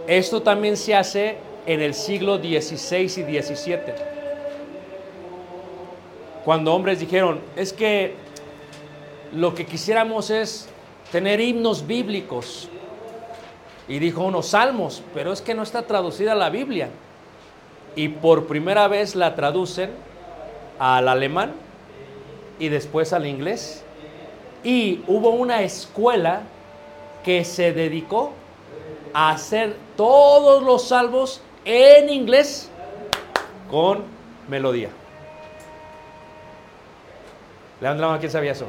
esto 0.08 0.42
también 0.42 0.78
se 0.78 0.96
hace 0.96 1.38
en 1.66 1.82
el 1.82 1.94
siglo 1.94 2.38
XVI 2.38 3.04
y 3.04 3.42
XVII. 3.42 3.80
Cuando 6.46 6.74
hombres 6.74 7.00
dijeron, 7.00 7.42
es 7.56 7.74
que 7.74 8.16
lo 9.34 9.54
que 9.54 9.66
quisiéramos 9.66 10.30
es 10.30 10.68
tener 11.12 11.40
himnos 11.40 11.86
bíblicos. 11.86 12.70
Y 13.88 14.00
dijo 14.00 14.24
unos 14.24 14.48
salmos, 14.48 15.04
pero 15.14 15.34
es 15.34 15.42
que 15.42 15.54
no 15.54 15.64
está 15.64 15.82
traducida 15.82 16.36
la 16.36 16.50
Biblia. 16.50 16.90
Y 17.96 18.10
por 18.10 18.48
primera 18.48 18.88
vez 18.88 19.16
la 19.16 19.36
traducen 19.36 19.92
al 20.78 21.08
alemán 21.08 21.54
y 22.60 22.70
después 22.70 23.14
al 23.14 23.26
inglés. 23.26 23.84
Y 24.64 25.04
hubo 25.08 25.30
una 25.30 25.62
escuela 25.62 26.42
que 27.24 27.44
se 27.46 27.74
dedicó 27.74 28.34
a 29.14 29.32
hacer 29.32 29.76
todos 29.96 30.64
los 30.64 30.88
salmos 30.88 31.42
en 31.66 32.10
inglés 32.10 32.70
con 33.70 34.04
melodía. 34.48 34.90
La 37.82 37.94
mano, 37.94 38.20
¿quién 38.20 38.32
sabía 38.32 38.52
eso? 38.52 38.68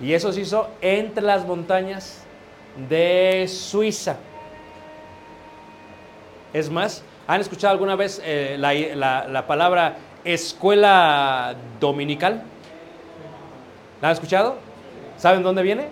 Y 0.00 0.12
eso 0.12 0.32
se 0.32 0.42
hizo 0.42 0.68
entre 0.82 1.22
las 1.22 1.46
montañas 1.46 2.22
de 2.88 3.46
Suiza. 3.48 4.16
Es 6.52 6.70
más, 6.70 7.02
¿han 7.26 7.40
escuchado 7.40 7.72
alguna 7.72 7.96
vez 7.96 8.20
eh, 8.24 8.56
la, 8.58 8.72
la- 8.72 9.26
la 9.28 9.46
palabra 9.46 9.96
escuela 10.24 11.54
dominical? 11.80 12.42
¿La 14.00 14.08
han 14.08 14.14
escuchado? 14.14 14.56
¿Saben 15.18 15.42
dónde 15.42 15.62
viene? 15.62 15.88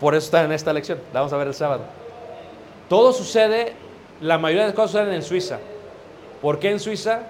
Por 0.00 0.14
eso 0.14 0.26
está 0.26 0.44
en 0.44 0.52
esta 0.52 0.72
lección. 0.72 0.98
La 1.12 1.20
vamos 1.20 1.32
a 1.32 1.36
ver 1.36 1.46
el 1.48 1.54
sábado. 1.54 1.82
Todo 2.88 3.12
sucede, 3.12 3.74
la 4.20 4.38
mayoría 4.38 4.62
de 4.62 4.68
las 4.68 4.76
cosas 4.76 4.90
suceden 4.92 5.14
en 5.14 5.22
Suiza. 5.22 5.58
¿Por 6.40 6.58
qué 6.58 6.70
en 6.70 6.80
Suiza? 6.80 7.20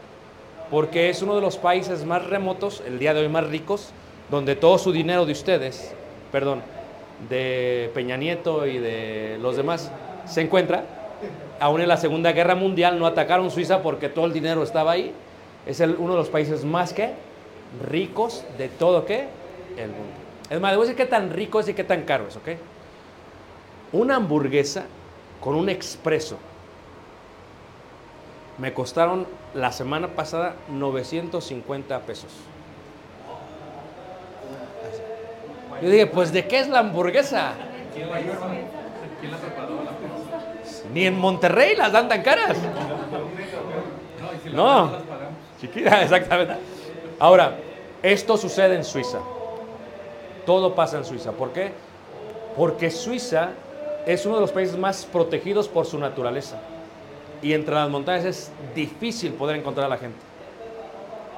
Porque 0.70 1.10
es 1.10 1.20
uno 1.22 1.34
de 1.34 1.42
los 1.42 1.58
países 1.58 2.04
más 2.04 2.24
remotos, 2.26 2.82
el 2.86 2.98
día 2.98 3.12
de 3.14 3.20
hoy 3.20 3.28
más 3.28 3.46
ricos, 3.46 3.90
donde 4.30 4.56
todo 4.56 4.78
su 4.78 4.90
dinero 4.90 5.26
de 5.26 5.32
ustedes, 5.32 5.94
perdón, 6.32 6.62
de 7.28 7.90
Peña 7.94 8.16
Nieto 8.16 8.66
y 8.66 8.78
de 8.78 9.38
los 9.40 9.56
demás, 9.56 9.90
se 10.24 10.40
encuentra. 10.40 10.84
Aún 11.62 11.80
en 11.80 11.86
la 11.86 11.96
Segunda 11.96 12.32
Guerra 12.32 12.56
Mundial 12.56 12.98
no 12.98 13.06
atacaron 13.06 13.48
Suiza 13.48 13.82
porque 13.82 14.08
todo 14.08 14.26
el 14.26 14.32
dinero 14.32 14.64
estaba 14.64 14.90
ahí. 14.90 15.14
Es 15.64 15.78
uno 15.78 16.14
de 16.14 16.18
los 16.18 16.28
países 16.28 16.64
más 16.64 16.92
que 16.92 17.12
ricos 17.88 18.44
de 18.58 18.68
todo 18.68 19.04
que 19.04 19.28
el 19.76 19.90
mundo. 19.90 20.12
Es 20.50 20.60
más, 20.60 20.72
debo 20.72 20.82
decir 20.82 20.96
qué 20.96 21.06
tan 21.06 21.30
rico 21.30 21.60
es 21.60 21.68
y 21.68 21.74
qué 21.74 21.84
tan 21.84 22.02
caro 22.02 22.26
es, 22.26 22.34
¿ok? 22.34 22.48
Una 23.92 24.16
hamburguesa 24.16 24.86
con 25.40 25.54
un 25.54 25.68
expreso 25.68 26.36
me 28.58 28.74
costaron 28.74 29.28
la 29.54 29.70
semana 29.70 30.08
pasada 30.08 30.56
950 30.68 32.00
pesos. 32.00 32.32
Yo 35.80 35.88
dije, 35.88 36.08
pues 36.08 36.32
¿de 36.32 36.44
qué 36.44 36.58
es 36.58 36.68
la 36.68 36.80
hamburguesa? 36.80 37.52
Ni 40.92 41.06
en 41.06 41.18
Monterrey 41.18 41.74
las 41.76 41.92
dan 41.92 42.08
tan 42.08 42.22
caras. 42.22 42.56
No, 44.52 44.90
chiquita, 45.60 46.02
exactamente. 46.02 46.54
Ahora, 47.18 47.56
esto 48.02 48.36
sucede 48.36 48.76
en 48.76 48.84
Suiza. 48.84 49.18
Todo 50.44 50.74
pasa 50.74 50.98
en 50.98 51.04
Suiza. 51.04 51.32
¿Por 51.32 51.52
qué? 51.52 51.72
Porque 52.56 52.90
Suiza 52.90 53.50
es 54.06 54.26
uno 54.26 54.36
de 54.36 54.40
los 54.42 54.52
países 54.52 54.76
más 54.76 55.04
protegidos 55.04 55.68
por 55.68 55.86
su 55.86 55.98
naturaleza. 55.98 56.58
Y 57.40 57.54
entre 57.54 57.74
las 57.74 57.88
montañas 57.88 58.24
es 58.24 58.52
difícil 58.74 59.32
poder 59.32 59.56
encontrar 59.56 59.86
a 59.86 59.88
la 59.88 59.98
gente. 59.98 60.18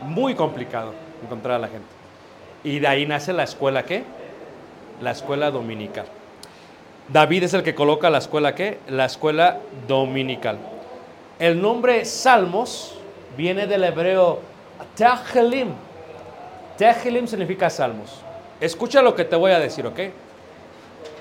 Muy 0.03 0.35
complicado 0.35 0.93
encontrar 1.23 1.57
a 1.57 1.59
la 1.59 1.69
gente. 1.69 1.87
Y 2.63 2.79
de 2.79 2.89
ahí 2.89 3.07
nace 3.07 3.33
la 3.33 3.45
escuela 3.45 3.85
¿qué? 3.85 4.05
La 5.01 5.11
escuela 5.11 5.51
dominical. 5.51 6.07
David 7.09 7.45
es 7.45 7.55
el 7.55 7.63
que 7.63 7.75
coloca 7.75 8.09
la 8.09 8.19
escuela 8.19 8.55
¿qué? 8.55 8.79
La 8.89 9.05
escuela 9.05 9.59
dominical. 9.87 10.59
El 11.39 11.61
nombre 11.61 12.05
Salmos 12.05 12.95
viene 13.37 13.67
del 13.67 13.85
hebreo 13.85 14.41
Tehilim. 14.97 15.73
Tehilim 16.79 17.27
significa 17.27 17.69
salmos. 17.71 18.21
Escucha 18.61 19.03
lo 19.03 19.15
que 19.15 19.25
te 19.25 19.37
voy 19.37 19.53
a 19.53 19.59
decir, 19.59 19.87
¿ok? 19.87 20.01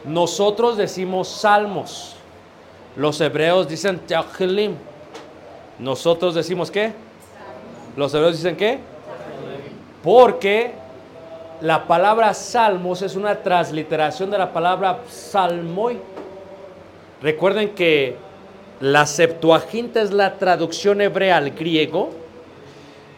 Nosotros 0.05 0.77
decimos 0.77 1.27
salmos. 1.27 2.15
Los 2.95 3.19
hebreos 3.21 3.67
dicen 3.67 3.99
Tehilim. 3.99 4.75
Nosotros 5.79 6.35
decimos 6.35 6.69
qué? 6.69 6.93
Los 7.97 8.13
hebreos 8.13 8.37
dicen 8.37 8.55
qué? 8.55 8.79
Porque 10.03 10.73
la 11.63 11.87
palabra 11.87 12.33
salmos 12.33 13.01
es 13.01 13.15
una 13.15 13.41
transliteración 13.41 14.29
de 14.29 14.37
la 14.37 14.51
palabra 14.51 14.99
psalmoi. 15.07 15.97
Recuerden 17.21 17.69
que 17.69 18.17
la 18.81 19.05
Septuaginta 19.05 20.01
es 20.01 20.11
la 20.11 20.33
traducción 20.33 20.99
hebrea 20.99 21.37
al 21.37 21.51
griego 21.51 22.09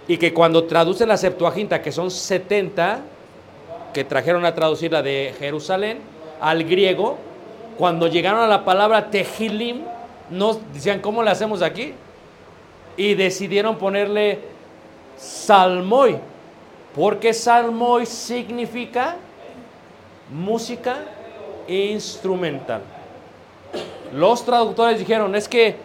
y 0.08 0.18
que 0.18 0.32
cuando 0.32 0.66
traducen 0.66 1.08
la 1.08 1.18
Septuaginta, 1.18 1.82
que 1.82 1.92
son 1.92 2.12
70, 2.12 3.00
que 3.92 4.04
trajeron 4.04 4.46
a 4.46 4.54
traducir 4.54 4.92
la 4.92 5.02
de 5.02 5.34
Jerusalén 5.40 5.98
al 6.40 6.66
griego, 6.66 7.18
cuando 7.80 8.06
llegaron 8.06 8.42
a 8.42 8.48
la 8.48 8.64
palabra 8.64 9.10
tehilim, 9.10 9.82
no 10.30 10.60
decían, 10.72 11.00
¿cómo 11.00 11.24
le 11.24 11.32
hacemos 11.32 11.64
aquí? 11.64 11.96
Y 12.96 13.16
decidieron 13.16 13.78
ponerle 13.78 14.38
salmoi, 15.18 16.20
porque 16.96 17.34
salmoi 17.34 18.06
significa 18.06 19.18
música 20.30 20.96
instrumental. 21.68 22.82
Los 24.14 24.46
traductores 24.46 24.98
dijeron, 25.00 25.36
es 25.36 25.50
que 25.50 25.76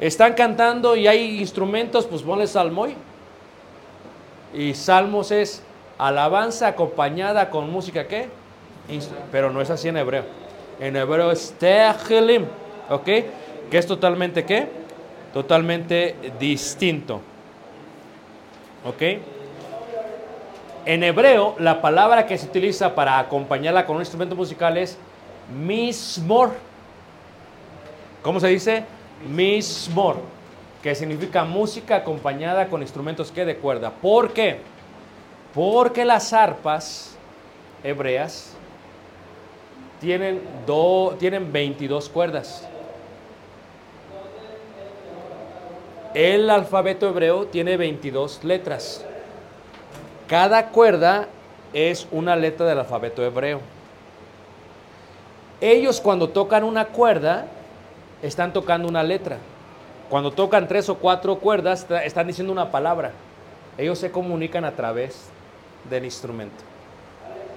están 0.00 0.34
cantando 0.34 0.96
y 0.96 1.06
hay 1.06 1.38
instrumentos, 1.38 2.06
pues 2.06 2.22
ponle 2.22 2.46
salmoi. 2.48 2.96
Y 4.52 4.74
salmos 4.74 5.30
es 5.30 5.62
alabanza 5.96 6.66
acompañada 6.66 7.50
con 7.50 7.70
música, 7.70 8.08
¿qué? 8.08 8.28
Pero 9.30 9.50
no 9.50 9.60
es 9.60 9.70
así 9.70 9.88
en 9.88 9.96
hebreo. 9.96 10.24
En 10.80 10.96
hebreo 10.96 11.30
es 11.30 11.54
tehilim, 11.58 12.46
¿ok? 12.90 13.04
Que 13.70 13.78
es 13.78 13.86
totalmente, 13.86 14.44
¿qué? 14.44 14.66
Totalmente 15.32 16.16
distinto. 16.40 17.20
¿Ok? 18.84 19.37
En 20.88 21.02
hebreo, 21.02 21.54
la 21.58 21.82
palabra 21.82 22.24
que 22.26 22.38
se 22.38 22.46
utiliza 22.46 22.94
para 22.94 23.18
acompañarla 23.18 23.84
con 23.84 23.96
un 23.96 24.00
instrumento 24.02 24.34
musical 24.34 24.78
es 24.78 24.96
mismor. 25.54 26.52
¿Cómo 28.22 28.40
se 28.40 28.48
dice? 28.48 28.84
Mismor, 29.28 30.16
que 30.82 30.94
significa 30.94 31.44
música 31.44 31.96
acompañada 31.96 32.68
con 32.68 32.80
instrumentos 32.80 33.30
que 33.30 33.44
de 33.44 33.56
cuerda. 33.58 33.90
¿Por 33.90 34.32
qué? 34.32 34.60
Porque 35.54 36.06
las 36.06 36.32
arpas 36.32 37.18
hebreas 37.84 38.54
tienen, 40.00 40.40
do- 40.66 41.16
tienen 41.18 41.52
22 41.52 42.08
cuerdas. 42.08 42.66
El 46.14 46.48
alfabeto 46.48 47.10
hebreo 47.10 47.44
tiene 47.46 47.76
22 47.76 48.42
letras. 48.42 49.04
Cada 50.28 50.68
cuerda 50.68 51.26
es 51.72 52.06
una 52.10 52.36
letra 52.36 52.66
del 52.66 52.78
alfabeto 52.78 53.24
hebreo. 53.24 53.60
Ellos 55.60 56.00
cuando 56.00 56.28
tocan 56.28 56.64
una 56.64 56.86
cuerda, 56.86 57.46
están 58.22 58.52
tocando 58.52 58.86
una 58.88 59.02
letra. 59.02 59.38
Cuando 60.10 60.30
tocan 60.30 60.68
tres 60.68 60.88
o 60.88 60.96
cuatro 60.96 61.38
cuerdas, 61.38 61.86
están 62.04 62.26
diciendo 62.26 62.52
una 62.52 62.70
palabra. 62.70 63.12
Ellos 63.76 63.98
se 63.98 64.10
comunican 64.10 64.64
a 64.64 64.72
través 64.72 65.28
del 65.88 66.04
instrumento. 66.04 66.64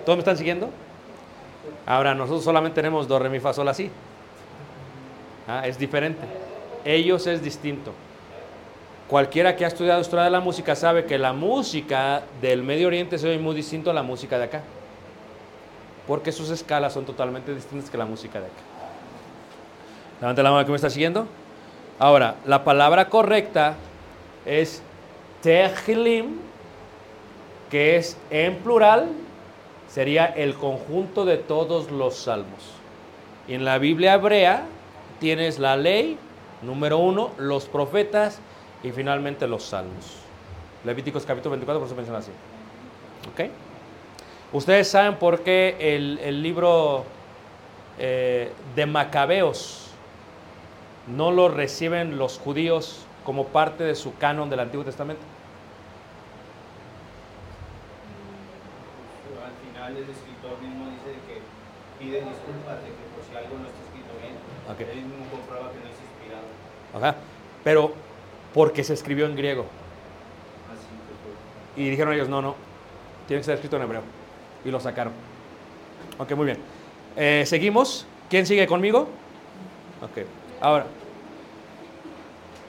¿Todos 0.06 0.18
me 0.18 0.22
están 0.22 0.38
siguiendo? 0.38 0.70
Ahora, 1.86 2.16
nosotros 2.16 2.44
solamente 2.44 2.76
tenemos 2.76 3.08
do, 3.08 3.20
re, 3.20 3.30
mi, 3.30 3.40
fa, 3.40 3.54
sol, 3.54 3.68
así. 3.68 3.92
Ah, 5.48 5.68
es 5.68 5.78
diferente. 5.78 6.26
Ellos 6.86 7.28
es 7.28 7.44
distinto. 7.44 7.92
Cualquiera 9.12 9.58
que 9.58 9.66
ha 9.66 9.68
estudiado 9.68 10.00
historia 10.00 10.24
de 10.24 10.30
la 10.30 10.40
música 10.40 10.74
sabe 10.74 11.04
que 11.04 11.18
la 11.18 11.34
música 11.34 12.22
del 12.42 12.64
Medio 12.64 12.88
Oriente 12.88 13.18
se 13.18 13.28
oye 13.28 13.40
muy 13.40 13.54
distinto 13.54 13.92
a 13.92 13.94
la 13.94 14.04
música 14.04 14.38
de 14.38 14.46
acá. 14.46 14.62
Porque 16.08 16.32
sus 16.32 16.50
escalas 16.50 16.94
son 16.94 17.04
totalmente 17.04 17.54
distintas 17.54 17.90
que 17.90 17.98
la 17.98 18.06
música 18.06 18.40
de 18.40 18.46
acá. 18.46 18.62
Levante 20.22 20.42
la 20.42 20.52
mano 20.52 20.64
que 20.64 20.72
me 20.72 20.78
está 20.78 20.90
siguiendo. 20.90 21.28
Ahora, 22.00 22.36
la 22.46 22.64
palabra 22.64 23.10
correcta 23.10 23.76
es 24.46 24.82
tehlim, 25.42 26.38
que 27.70 27.98
es 27.98 28.16
en 28.30 28.60
plural, 28.60 29.10
sería 29.90 30.24
el 30.26 30.54
conjunto 30.54 31.26
de 31.26 31.36
todos 31.36 31.92
los 31.92 32.16
salmos. 32.16 32.76
Y 33.46 33.56
en 33.56 33.66
la 33.66 33.78
Biblia 33.78 34.14
hebrea 34.14 34.64
tienes 35.20 35.60
la 35.60 35.76
ley, 35.76 36.18
número 36.62 36.98
uno, 36.98 37.32
los 37.38 37.66
profetas 37.66 38.40
y 38.84 38.92
finalmente 38.92 39.48
los 39.48 39.64
salmos. 39.64 40.18
Levíticos 40.84 41.26
capítulo 41.26 41.52
24, 41.52 41.80
por 41.80 41.88
eso 41.88 41.96
menciona 41.96 42.20
así. 42.20 42.32
¿Ok? 43.32 43.50
Ustedes 44.54 44.90
saben 44.90 45.16
por 45.16 45.42
qué 45.42 45.78
el, 45.80 46.20
el 46.20 46.42
libro 46.42 47.06
eh, 48.00 48.52
de 48.76 48.86
Macabeos 48.86 49.92
no 51.08 51.32
lo 51.32 51.50
reciben 51.50 52.18
los 52.18 52.40
judíos 52.40 53.06
como 53.24 53.48
parte 53.48 53.84
de 53.84 53.96
su 53.96 54.16
canon 54.18 54.50
del 54.50 54.60
Antiguo 54.60 54.84
Testamento. 54.84 55.22
Al 59.46 59.72
final 59.72 59.98
el 59.98 60.10
escritor 60.10 60.60
mismo 60.62 60.86
dice 60.90 61.18
que 61.28 61.42
pide 62.04 62.18
disculpas 62.18 62.82
de 62.82 62.90
que 62.90 63.04
por 63.14 63.24
si 63.30 63.38
algo 63.38 63.58
no 63.58 63.68
está 63.68 63.80
escrito 63.86 64.10
bien. 64.20 64.36
Ok. 64.68 64.82
Él 64.92 65.06
mismo 65.06 65.26
comprueba 65.30 65.72
que 65.72 65.80
no 65.80 65.86
es 65.86 66.00
inspirado. 66.02 66.48
Ajá. 66.98 67.16
Pero 67.64 67.94
porque 68.54 68.84
se 68.84 68.94
escribió 68.94 69.26
en 69.26 69.36
griego. 69.36 69.66
Así 70.72 70.86
que 70.86 71.76
fue. 71.76 71.84
Y 71.84 71.90
dijeron 71.90 72.14
ellos, 72.14 72.30
no, 72.30 72.42
no, 72.42 72.56
tiene 73.28 73.42
que 73.42 73.46
ser 73.46 73.56
escrito 73.56 73.78
en 73.78 73.84
hebreo. 73.84 74.02
Y 74.66 74.72
lo 74.72 74.80
sacaron. 74.80 75.14
Ok, 76.18 76.32
muy 76.34 76.46
bien. 76.46 76.58
Eh, 77.16 77.44
Seguimos. 77.46 78.06
¿Quién 78.30 78.46
sigue 78.46 78.66
conmigo? 78.68 79.10
Ok. 80.02 80.26
Ahora. 80.62 80.86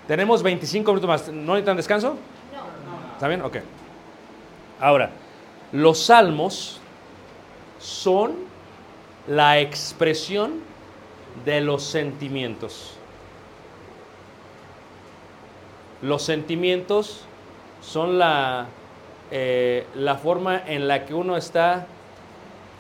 Tenemos 0.09 0.43
25 0.43 0.91
minutos 0.91 1.09
más. 1.09 1.29
¿No 1.29 1.53
necesitan 1.53 1.77
descanso? 1.77 2.17
¿Está 3.15 3.29
bien? 3.29 3.43
Ok. 3.43 3.59
Ahora, 4.81 5.11
los 5.71 6.01
salmos 6.01 6.81
son 7.79 8.35
la 9.29 9.61
expresión 9.61 10.61
de 11.45 11.61
los 11.61 11.85
sentimientos. 11.85 12.97
Los 16.03 16.23
sentimientos 16.23 17.23
son 17.81 18.19
la, 18.19 18.67
eh, 19.31 19.87
la 19.95 20.17
forma 20.17 20.61
en 20.67 20.89
la 20.89 21.07
que 21.07 21.15
uno 21.15 21.37
está 21.37 21.87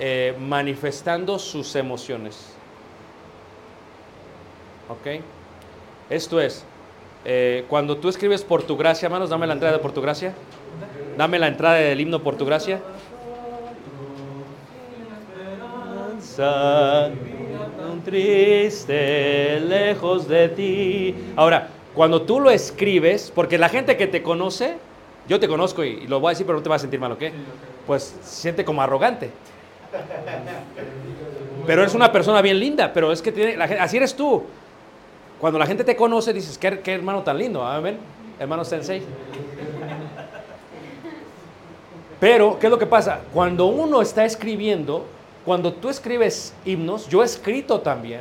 eh, 0.01 0.37
manifestando 0.41 1.39
sus 1.39 1.77
emociones. 1.77 2.55
¿Ok? 4.89 5.23
Esto 6.11 6.41
es, 6.41 6.65
eh, 7.25 7.65
cuando 7.69 7.97
tú 7.97 8.09
escribes 8.09 8.43
por 8.43 8.65
tu 8.65 8.77
gracia, 8.77 9.07
hermanos, 9.07 9.31
dame 9.31 9.47
la 9.47 9.53
entrada 9.53 9.77
de 9.77 9.83
por 9.83 9.93
tu 9.93 10.03
gracia. 10.03 10.35
Dame 11.17 11.39
la 11.39 11.47
entrada 11.47 11.77
del 11.77 12.01
himno 12.01 12.23
por 12.23 12.37
tu 12.37 12.45
gracia. 12.45 12.81
Triste 18.05 19.61
lejos 19.61 20.27
de 20.27 20.49
ti. 20.49 21.15
Ahora, 21.37 21.69
cuando 21.95 22.23
tú 22.23 22.41
lo 22.41 22.51
escribes, 22.51 23.33
porque 23.35 23.59
la 23.59 23.69
gente 23.69 23.97
que 23.97 24.07
te 24.07 24.23
conoce, 24.23 24.77
yo 25.29 25.39
te 25.39 25.49
conozco 25.49 25.85
y, 25.85 25.89
y 25.89 26.07
lo 26.07 26.21
voy 26.21 26.31
a 26.31 26.33
decir, 26.33 26.47
pero 26.47 26.59
no 26.59 26.63
te 26.63 26.69
vas 26.69 26.81
a 26.81 26.83
sentir 26.83 27.01
mal, 27.01 27.13
¿ok? 27.13 27.23
Pues 27.87 28.17
se 28.23 28.43
siente 28.43 28.65
como 28.65 28.83
arrogante. 28.83 29.31
Pero 31.67 31.83
eres 31.83 31.95
una 31.95 32.11
persona 32.11 32.43
bien 32.43 32.59
linda, 32.59 32.93
pero 32.93 33.13
es 33.13 33.23
que 33.23 33.31
tiene, 33.31 33.57
la 33.57 33.65
así 33.65 33.97
eres 33.97 34.15
tú. 34.15 34.43
Cuando 35.41 35.59
la 35.59 35.67
gente 35.67 35.85
te 35.85 35.97
conoce, 35.97 36.33
dices, 36.33 36.57
qué, 36.57 36.81
qué 36.81 36.95
hermano 36.95 37.23
tan 37.23 37.39
lindo, 37.39 37.65
amén, 37.65 37.99
hermano 38.39 38.65
Sensei. 38.65 39.03
Pero, 42.19 42.59
¿qué 42.59 42.69
es 42.69 42.71
lo 42.71 42.79
que 42.79 42.87
pasa? 42.87 43.21
Cuando 43.35 43.67
uno 43.67 44.01
está 44.01 44.25
escribiendo, 44.25 45.05
cuando 45.45 45.73
tú 45.73 45.89
escribes 45.89 46.55
himnos, 46.65 47.09
yo 47.09 47.23
he 47.23 47.25
escrito 47.25 47.81
también. 47.81 48.21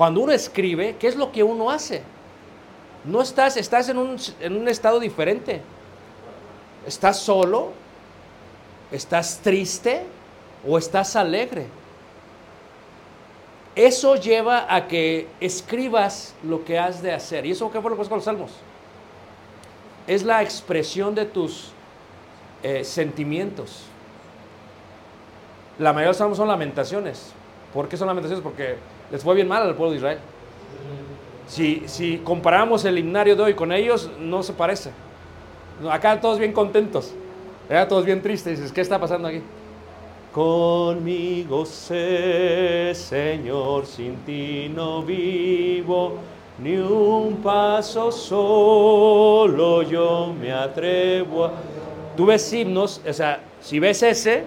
Cuando 0.00 0.22
uno 0.22 0.32
escribe, 0.32 0.96
¿qué 0.98 1.08
es 1.08 1.14
lo 1.14 1.30
que 1.30 1.42
uno 1.42 1.70
hace? 1.70 2.00
No 3.04 3.20
estás, 3.20 3.58
estás 3.58 3.86
en 3.90 3.98
un, 3.98 4.16
en 4.40 4.56
un 4.56 4.66
estado 4.66 4.98
diferente. 4.98 5.60
¿Estás 6.86 7.18
solo? 7.18 7.72
¿Estás 8.90 9.40
triste? 9.42 10.04
¿O 10.66 10.78
estás 10.78 11.16
alegre? 11.16 11.66
Eso 13.76 14.16
lleva 14.16 14.74
a 14.74 14.88
que 14.88 15.28
escribas 15.38 16.34
lo 16.44 16.64
que 16.64 16.78
has 16.78 17.02
de 17.02 17.12
hacer. 17.12 17.44
¿Y 17.44 17.50
eso 17.50 17.70
qué 17.70 17.78
fue 17.82 17.90
lo 17.90 17.96
que 17.96 17.98
pasó 17.98 18.08
con 18.08 18.18
los 18.20 18.24
salmos? 18.24 18.52
Es 20.06 20.22
la 20.22 20.42
expresión 20.42 21.14
de 21.14 21.26
tus 21.26 21.72
eh, 22.62 22.84
sentimientos. 22.84 23.82
La 25.78 25.92
mayoría 25.92 26.04
de 26.04 26.12
los 26.12 26.16
salmos 26.16 26.38
son 26.38 26.48
lamentaciones. 26.48 27.32
¿Por 27.74 27.86
qué 27.86 27.98
son 27.98 28.06
lamentaciones? 28.06 28.42
Porque 28.42 28.78
les 29.10 29.22
fue 29.22 29.34
bien 29.34 29.48
mal 29.48 29.62
al 29.62 29.74
pueblo 29.74 29.92
de 29.92 29.96
Israel. 29.98 30.18
Si, 31.46 31.82
si 31.86 32.18
comparamos 32.18 32.84
el 32.84 32.98
himnario 32.98 33.34
de 33.34 33.42
hoy 33.42 33.54
con 33.54 33.72
ellos, 33.72 34.10
no 34.20 34.42
se 34.42 34.52
parece. 34.52 34.92
Acá 35.90 36.20
todos 36.20 36.38
bien 36.38 36.52
contentos. 36.52 37.12
Allá 37.68 37.88
todos 37.88 38.04
bien 38.04 38.22
tristes. 38.22 38.58
Dices, 38.58 38.72
¿qué 38.72 38.80
está 38.80 38.98
pasando 38.98 39.28
aquí? 39.28 39.42
Conmigo 40.32 41.66
sé, 41.66 42.92
Señor, 42.94 43.84
sin 43.84 44.14
ti 44.18 44.70
no 44.72 45.02
vivo, 45.02 46.18
ni 46.62 46.76
un 46.76 47.38
paso 47.42 48.12
solo 48.12 49.82
yo 49.82 50.32
me 50.40 50.52
atrevo 50.52 51.46
a... 51.46 51.52
Tú 52.16 52.26
ves 52.26 52.52
himnos, 52.52 53.00
o 53.08 53.12
sea, 53.12 53.40
si 53.60 53.80
ves 53.80 54.04
ese, 54.04 54.44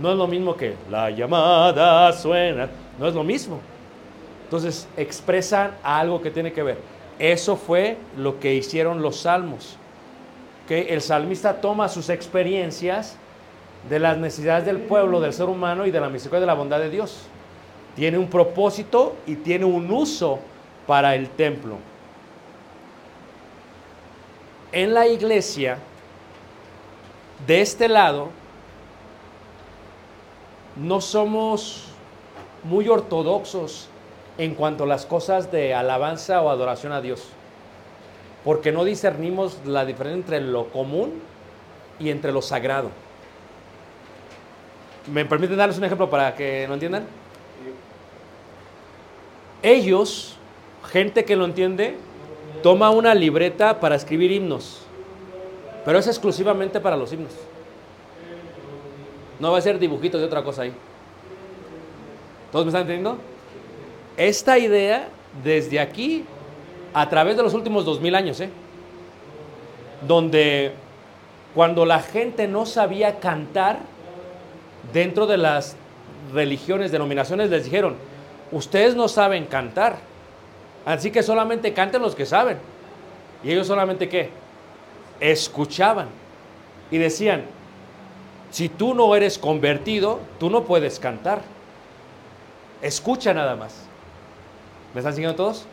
no 0.00 0.12
es 0.12 0.16
lo 0.16 0.28
mismo 0.28 0.54
que 0.54 0.74
la 0.88 1.10
llamada 1.10 2.12
suena, 2.12 2.68
no 2.96 3.08
es 3.08 3.14
lo 3.14 3.24
mismo. 3.24 3.58
Entonces 4.44 4.86
expresan 4.96 5.76
algo 5.82 6.22
que 6.22 6.30
tiene 6.30 6.52
que 6.52 6.62
ver. 6.62 6.78
Eso 7.18 7.56
fue 7.56 7.96
lo 8.16 8.40
que 8.40 8.54
hicieron 8.54 9.02
los 9.02 9.20
salmos. 9.20 9.76
Que 10.68 10.94
el 10.94 11.00
salmista 11.00 11.60
toma 11.60 11.88
sus 11.88 12.08
experiencias 12.08 13.16
de 13.88 13.98
las 13.98 14.16
necesidades 14.16 14.64
del 14.64 14.78
pueblo, 14.78 15.20
del 15.20 15.32
ser 15.32 15.46
humano 15.46 15.86
y 15.86 15.90
de 15.90 16.00
la 16.00 16.08
misericordia 16.08 16.38
y 16.38 16.42
de 16.42 16.46
la 16.46 16.54
bondad 16.54 16.78
de 16.78 16.90
Dios. 16.90 17.26
Tiene 17.96 18.18
un 18.18 18.28
propósito 18.28 19.16
y 19.26 19.36
tiene 19.36 19.64
un 19.64 19.90
uso 19.90 20.38
para 20.86 21.14
el 21.14 21.28
templo. 21.30 21.76
En 24.72 24.92
la 24.92 25.06
iglesia, 25.06 25.78
de 27.46 27.60
este 27.60 27.88
lado, 27.88 28.30
no 30.76 31.00
somos 31.00 31.84
muy 32.64 32.88
ortodoxos 32.88 33.88
en 34.38 34.54
cuanto 34.54 34.84
a 34.84 34.86
las 34.86 35.06
cosas 35.06 35.52
de 35.52 35.74
alabanza 35.74 36.42
o 36.42 36.50
adoración 36.50 36.92
a 36.92 37.00
Dios, 37.00 37.24
porque 38.44 38.72
no 38.72 38.84
discernimos 38.84 39.58
la 39.64 39.84
diferencia 39.84 40.16
entre 40.16 40.40
lo 40.40 40.68
común 40.68 41.20
y 41.98 42.10
entre 42.10 42.32
lo 42.32 42.42
sagrado. 42.42 42.90
¿Me 45.12 45.24
permiten 45.24 45.56
darles 45.56 45.78
un 45.78 45.84
ejemplo 45.84 46.08
para 46.10 46.34
que 46.34 46.66
lo 46.66 46.74
entiendan? 46.74 47.06
Ellos, 49.62 50.36
gente 50.90 51.24
que 51.24 51.36
lo 51.36 51.44
entiende, 51.44 51.96
toma 52.62 52.90
una 52.90 53.14
libreta 53.14 53.80
para 53.80 53.94
escribir 53.94 54.32
himnos, 54.32 54.80
pero 55.84 55.98
es 55.98 56.06
exclusivamente 56.06 56.80
para 56.80 56.96
los 56.96 57.12
himnos. 57.12 57.32
No 59.38 59.52
va 59.52 59.58
a 59.58 59.62
ser 59.62 59.78
dibujitos 59.78 60.20
de 60.20 60.26
otra 60.26 60.42
cosa 60.42 60.62
ahí. 60.62 60.72
¿Todos 62.50 62.64
me 62.64 62.70
están 62.70 62.82
entendiendo? 62.82 63.18
Esta 64.16 64.58
idea, 64.58 65.08
desde 65.42 65.80
aquí, 65.80 66.24
a 66.92 67.08
través 67.08 67.36
de 67.36 67.42
los 67.42 67.54
últimos 67.54 67.84
dos 67.84 68.00
mil 68.00 68.14
años, 68.14 68.40
¿eh? 68.40 68.50
donde 70.06 70.72
cuando 71.54 71.84
la 71.84 72.00
gente 72.00 72.46
no 72.46 72.66
sabía 72.66 73.18
cantar 73.18 73.78
dentro 74.92 75.26
de 75.26 75.36
las 75.36 75.76
religiones, 76.32 76.92
denominaciones, 76.92 77.50
les 77.50 77.64
dijeron, 77.64 77.96
ustedes 78.52 78.94
no 78.94 79.08
saben 79.08 79.46
cantar, 79.46 79.98
así 80.84 81.10
que 81.10 81.22
solamente 81.22 81.72
canten 81.72 82.02
los 82.02 82.14
que 82.14 82.26
saben. 82.26 82.58
Y 83.42 83.50
ellos 83.50 83.66
solamente 83.66 84.08
qué? 84.08 84.30
Escuchaban. 85.20 86.08
Y 86.90 86.98
decían, 86.98 87.44
si 88.50 88.68
tú 88.68 88.94
no 88.94 89.14
eres 89.16 89.38
convertido, 89.38 90.20
tú 90.38 90.50
no 90.50 90.64
puedes 90.64 90.98
cantar. 90.98 91.42
Escucha 92.82 93.34
nada 93.34 93.56
más. 93.56 93.83
¿Me 94.94 95.00
están 95.00 95.12
siguiendo 95.12 95.36
todos? 95.36 95.66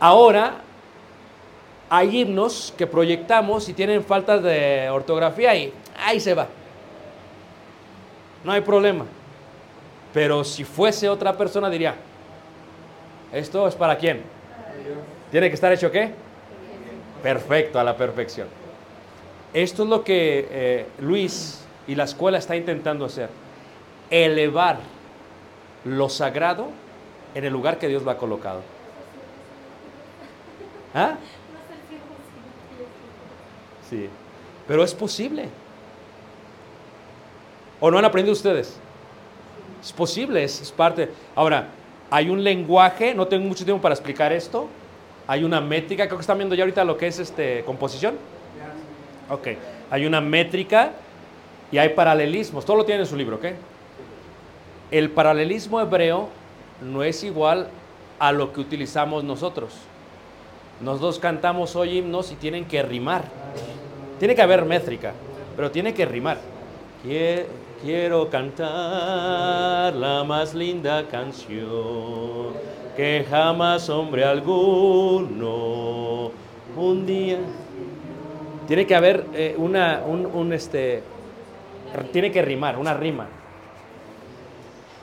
Ahora 0.00 0.62
hay 1.90 2.22
himnos 2.22 2.72
que 2.78 2.86
proyectamos 2.86 3.68
y 3.68 3.74
tienen 3.74 4.02
faltas 4.02 4.42
de 4.42 4.88
ortografía 4.88 5.54
y 5.54 5.72
ahí 6.02 6.18
se 6.18 6.32
va. 6.32 6.46
No 8.42 8.52
hay 8.52 8.62
problema. 8.62 9.04
Pero 10.14 10.44
si 10.44 10.64
fuese 10.64 11.10
otra 11.10 11.36
persona 11.36 11.68
diría, 11.68 11.94
¿esto 13.32 13.68
es 13.68 13.74
para 13.74 13.98
quién? 13.98 14.22
¿Tiene 15.30 15.48
que 15.48 15.54
estar 15.54 15.70
hecho 15.70 15.90
qué? 15.90 16.10
Perfecto, 17.22 17.78
a 17.78 17.84
la 17.84 17.96
perfección. 17.96 18.48
Esto 19.52 19.82
es 19.82 19.88
lo 19.90 20.02
que 20.02 20.48
eh, 20.50 20.86
Luis 21.00 21.64
y 21.86 21.94
la 21.94 22.04
escuela 22.04 22.38
está 22.38 22.56
intentando 22.56 23.04
hacer. 23.04 23.28
Elevar 24.10 24.78
lo 25.84 26.08
sagrado 26.08 26.68
en 27.34 27.44
el 27.44 27.52
lugar 27.52 27.78
que 27.78 27.88
Dios 27.88 28.02
lo 28.02 28.10
ha 28.10 28.16
colocado. 28.16 28.62
¿Ah? 30.94 31.16
Sí. 33.88 34.08
Pero 34.66 34.84
es 34.84 34.94
posible. 34.94 35.48
¿O 37.80 37.90
no 37.90 37.98
han 37.98 38.04
aprendido 38.04 38.32
ustedes? 38.32 38.76
Es 39.82 39.92
posible, 39.92 40.44
es, 40.44 40.72
parte. 40.76 41.10
Ahora, 41.34 41.68
hay 42.10 42.28
un 42.28 42.44
lenguaje, 42.44 43.14
no 43.14 43.26
tengo 43.26 43.46
mucho 43.46 43.64
tiempo 43.64 43.80
para 43.80 43.94
explicar 43.94 44.32
esto. 44.32 44.68
Hay 45.26 45.44
una 45.44 45.60
métrica, 45.60 46.06
creo 46.06 46.18
que 46.18 46.22
están 46.22 46.38
viendo 46.38 46.54
ya 46.54 46.64
ahorita 46.64 46.84
lo 46.84 46.96
que 46.96 47.06
es 47.06 47.18
este 47.18 47.62
composición. 47.64 48.16
Ok, 49.30 49.48
hay 49.90 50.06
una 50.06 50.20
métrica 50.20 50.90
y 51.70 51.78
hay 51.78 51.90
paralelismos. 51.90 52.64
Todo 52.64 52.78
lo 52.78 52.84
tiene 52.84 53.02
en 53.02 53.06
su 53.06 53.16
libro, 53.16 53.36
¿ok? 53.36 53.46
El 54.90 55.10
paralelismo 55.10 55.80
hebreo 55.80 56.28
no 56.82 57.02
es 57.02 57.22
igual 57.24 57.68
a 58.18 58.32
lo 58.32 58.52
que 58.52 58.60
utilizamos 58.60 59.24
nosotros. 59.24 59.74
Nosotros 60.80 61.18
cantamos 61.18 61.76
hoy 61.76 61.98
himnos 61.98 62.32
y 62.32 62.36
tienen 62.36 62.64
que 62.64 62.82
rimar. 62.82 63.24
Tiene 64.18 64.34
que 64.34 64.42
haber 64.42 64.64
métrica, 64.64 65.12
pero 65.56 65.70
tiene 65.70 65.92
que 65.94 66.04
rimar. 66.06 66.38
Quie- 67.04 67.46
Quiero 67.82 68.28
cantar 68.28 69.94
la 69.94 70.22
más 70.24 70.52
linda 70.52 71.08
canción 71.08 72.52
que 72.94 73.24
jamás 73.30 73.88
hombre 73.88 74.22
alguno 74.26 76.30
un 76.76 77.06
día. 77.06 77.38
Tiene 78.68 78.86
que 78.86 78.94
haber 78.94 79.24
eh, 79.32 79.54
una, 79.56 80.02
un, 80.06 80.26
un, 80.26 80.52
este, 80.52 81.02
tiene 82.12 82.30
que 82.30 82.42
rimar, 82.42 82.76
una 82.76 82.92
rima. 82.92 83.28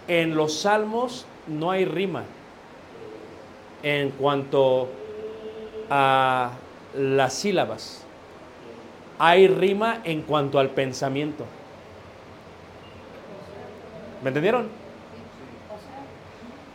En 0.08 0.36
los 0.36 0.54
salmos 0.60 1.26
no 1.48 1.72
hay 1.72 1.86
rima 1.86 2.24
en 3.84 4.12
cuanto 4.12 4.90
a 5.90 6.52
las 6.96 7.34
sílabas. 7.34 8.04
Hay 9.20 9.48
rima 9.48 10.02
en 10.04 10.22
cuanto 10.22 10.60
al 10.60 10.70
pensamiento. 10.70 11.46
¿Me 14.24 14.30
entendieron? 14.30 14.68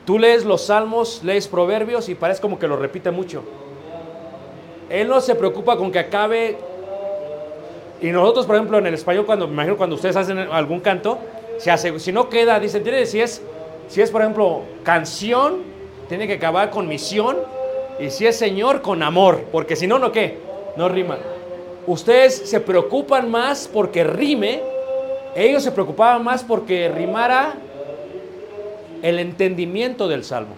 Tú 0.05 0.19
lees 0.19 0.45
los 0.45 0.67
salmos, 0.67 1.23
lees 1.23 1.47
proverbios 1.47 2.09
y 2.09 2.15
parece 2.15 2.41
como 2.41 2.59
que 2.59 2.67
lo 2.67 2.77
repite 2.77 3.11
mucho. 3.11 3.45
Él 4.91 5.09
no 5.09 5.21
se 5.21 5.35
preocupa 5.35 5.77
con 5.77 5.93
que 5.93 6.01
acabe. 6.01 6.59
Y 8.01 8.11
nosotros, 8.11 8.47
por 8.47 8.57
ejemplo, 8.57 8.79
en 8.79 8.87
el 8.87 8.95
español, 8.95 9.25
cuando 9.25 9.47
me 9.47 9.53
imagino 9.53 9.77
cuando 9.77 9.95
ustedes 9.95 10.17
hacen 10.17 10.39
algún 10.39 10.81
canto, 10.81 11.19
si 11.59 12.13
no 12.13 12.29
queda, 12.29 12.59
dicen, 12.59 12.83
tiene, 12.83 13.07
si 13.07 13.21
es, 13.21 13.41
si 13.93 14.01
es, 14.01 14.11
por 14.11 14.23
ejemplo, 14.23 14.63
canción, 14.85 15.59
tiene 16.09 16.27
que 16.27 16.33
acabar 16.33 16.71
con 16.71 16.89
misión. 16.89 17.37
Y 18.01 18.09
si 18.09 18.27
es 18.27 18.39
Señor, 18.39 18.81
con 18.81 19.03
amor. 19.03 19.45
Porque 19.53 19.77
si 19.77 19.87
no, 19.87 19.99
¿no 19.99 20.11
qué? 20.11 20.39
No 20.79 20.89
rima. 20.89 21.19
Ustedes 21.87 22.49
se 22.49 22.59
preocupan 22.59 23.31
más 23.31 23.69
porque 23.71 24.03
rime. 24.03 24.63
Ellos 25.37 25.63
se 25.63 25.73
preocupaban 25.73 26.25
más 26.25 26.43
porque 26.43 26.89
rimara 26.89 27.53
el 29.03 29.19
entendimiento 29.19 30.09
del 30.09 30.25
salmo. 30.25 30.55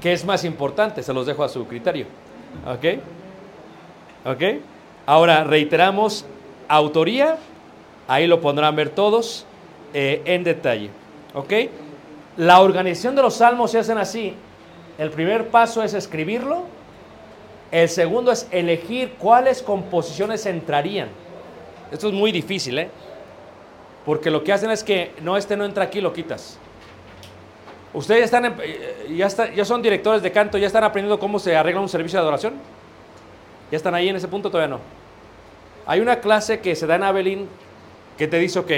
¿Qué 0.00 0.14
es 0.14 0.24
más 0.24 0.42
importante? 0.42 1.02
Se 1.02 1.12
los 1.12 1.26
dejo 1.26 1.44
a 1.44 1.50
su 1.50 1.66
criterio. 1.66 2.06
¿Ok? 2.66 2.98
¿Ok? 4.24 4.42
Ahora 5.04 5.44
reiteramos 5.44 6.24
autoría. 6.66 7.36
Ahí 8.08 8.26
lo 8.26 8.40
pondrán 8.40 8.74
ver 8.74 8.88
todos 8.88 9.44
eh, 9.94 10.22
en 10.24 10.44
detalle. 10.44 10.90
¿Ok? 11.34 11.52
La 12.36 12.60
organización 12.60 13.14
de 13.16 13.22
los 13.22 13.34
salmos 13.34 13.70
se 13.70 13.78
hacen 13.78 13.98
así. 13.98 14.34
El 14.98 15.10
primer 15.10 15.48
paso 15.48 15.82
es 15.82 15.94
escribirlo. 15.94 16.64
El 17.70 17.88
segundo 17.88 18.32
es 18.32 18.46
elegir 18.50 19.14
cuáles 19.18 19.62
composiciones 19.62 20.44
entrarían. 20.46 21.08
Esto 21.90 22.08
es 22.08 22.14
muy 22.14 22.32
difícil, 22.32 22.78
¿eh? 22.78 22.90
Porque 24.04 24.30
lo 24.30 24.42
que 24.44 24.52
hacen 24.52 24.70
es 24.70 24.82
que 24.84 25.12
no, 25.22 25.36
este 25.36 25.56
no 25.56 25.64
entra 25.64 25.84
aquí, 25.84 26.00
lo 26.00 26.12
quitas. 26.12 26.58
Ustedes 27.94 28.20
ya 28.20 28.24
están, 28.24 28.56
eh, 28.62 29.14
ya, 29.16 29.26
está- 29.26 29.52
ya 29.52 29.64
son 29.64 29.82
directores 29.82 30.22
de 30.22 30.32
canto, 30.32 30.56
ya 30.58 30.66
están 30.66 30.84
aprendiendo 30.84 31.18
cómo 31.18 31.38
se 31.38 31.54
arregla 31.56 31.80
un 31.80 31.88
servicio 31.88 32.18
de 32.18 32.22
adoración. 32.22 32.54
¿Ya 33.70 33.76
están 33.76 33.94
ahí 33.94 34.08
en 34.08 34.16
ese 34.16 34.28
punto? 34.28 34.50
Todavía 34.50 34.76
no. 34.76 34.80
Hay 35.86 36.00
una 36.00 36.20
clase 36.20 36.60
que 36.60 36.74
se 36.74 36.86
da 36.86 36.96
en 36.96 37.02
Abilene 37.04 37.46
que 38.16 38.26
te 38.28 38.38
dice, 38.38 38.58
ok, 38.58 38.70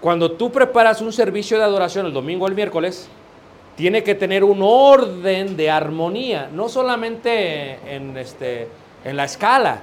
cuando 0.00 0.32
tú 0.32 0.50
preparas 0.52 1.00
un 1.00 1.12
servicio 1.12 1.58
de 1.58 1.64
adoración 1.64 2.06
el 2.06 2.12
domingo 2.12 2.44
o 2.44 2.48
el 2.48 2.54
miércoles, 2.54 3.08
tiene 3.76 4.02
que 4.02 4.14
tener 4.14 4.44
un 4.44 4.60
orden 4.62 5.56
de 5.56 5.70
armonía, 5.70 6.48
no 6.52 6.68
solamente 6.68 7.78
en, 7.94 8.16
este, 8.16 8.68
en 9.04 9.16
la 9.16 9.24
escala, 9.24 9.82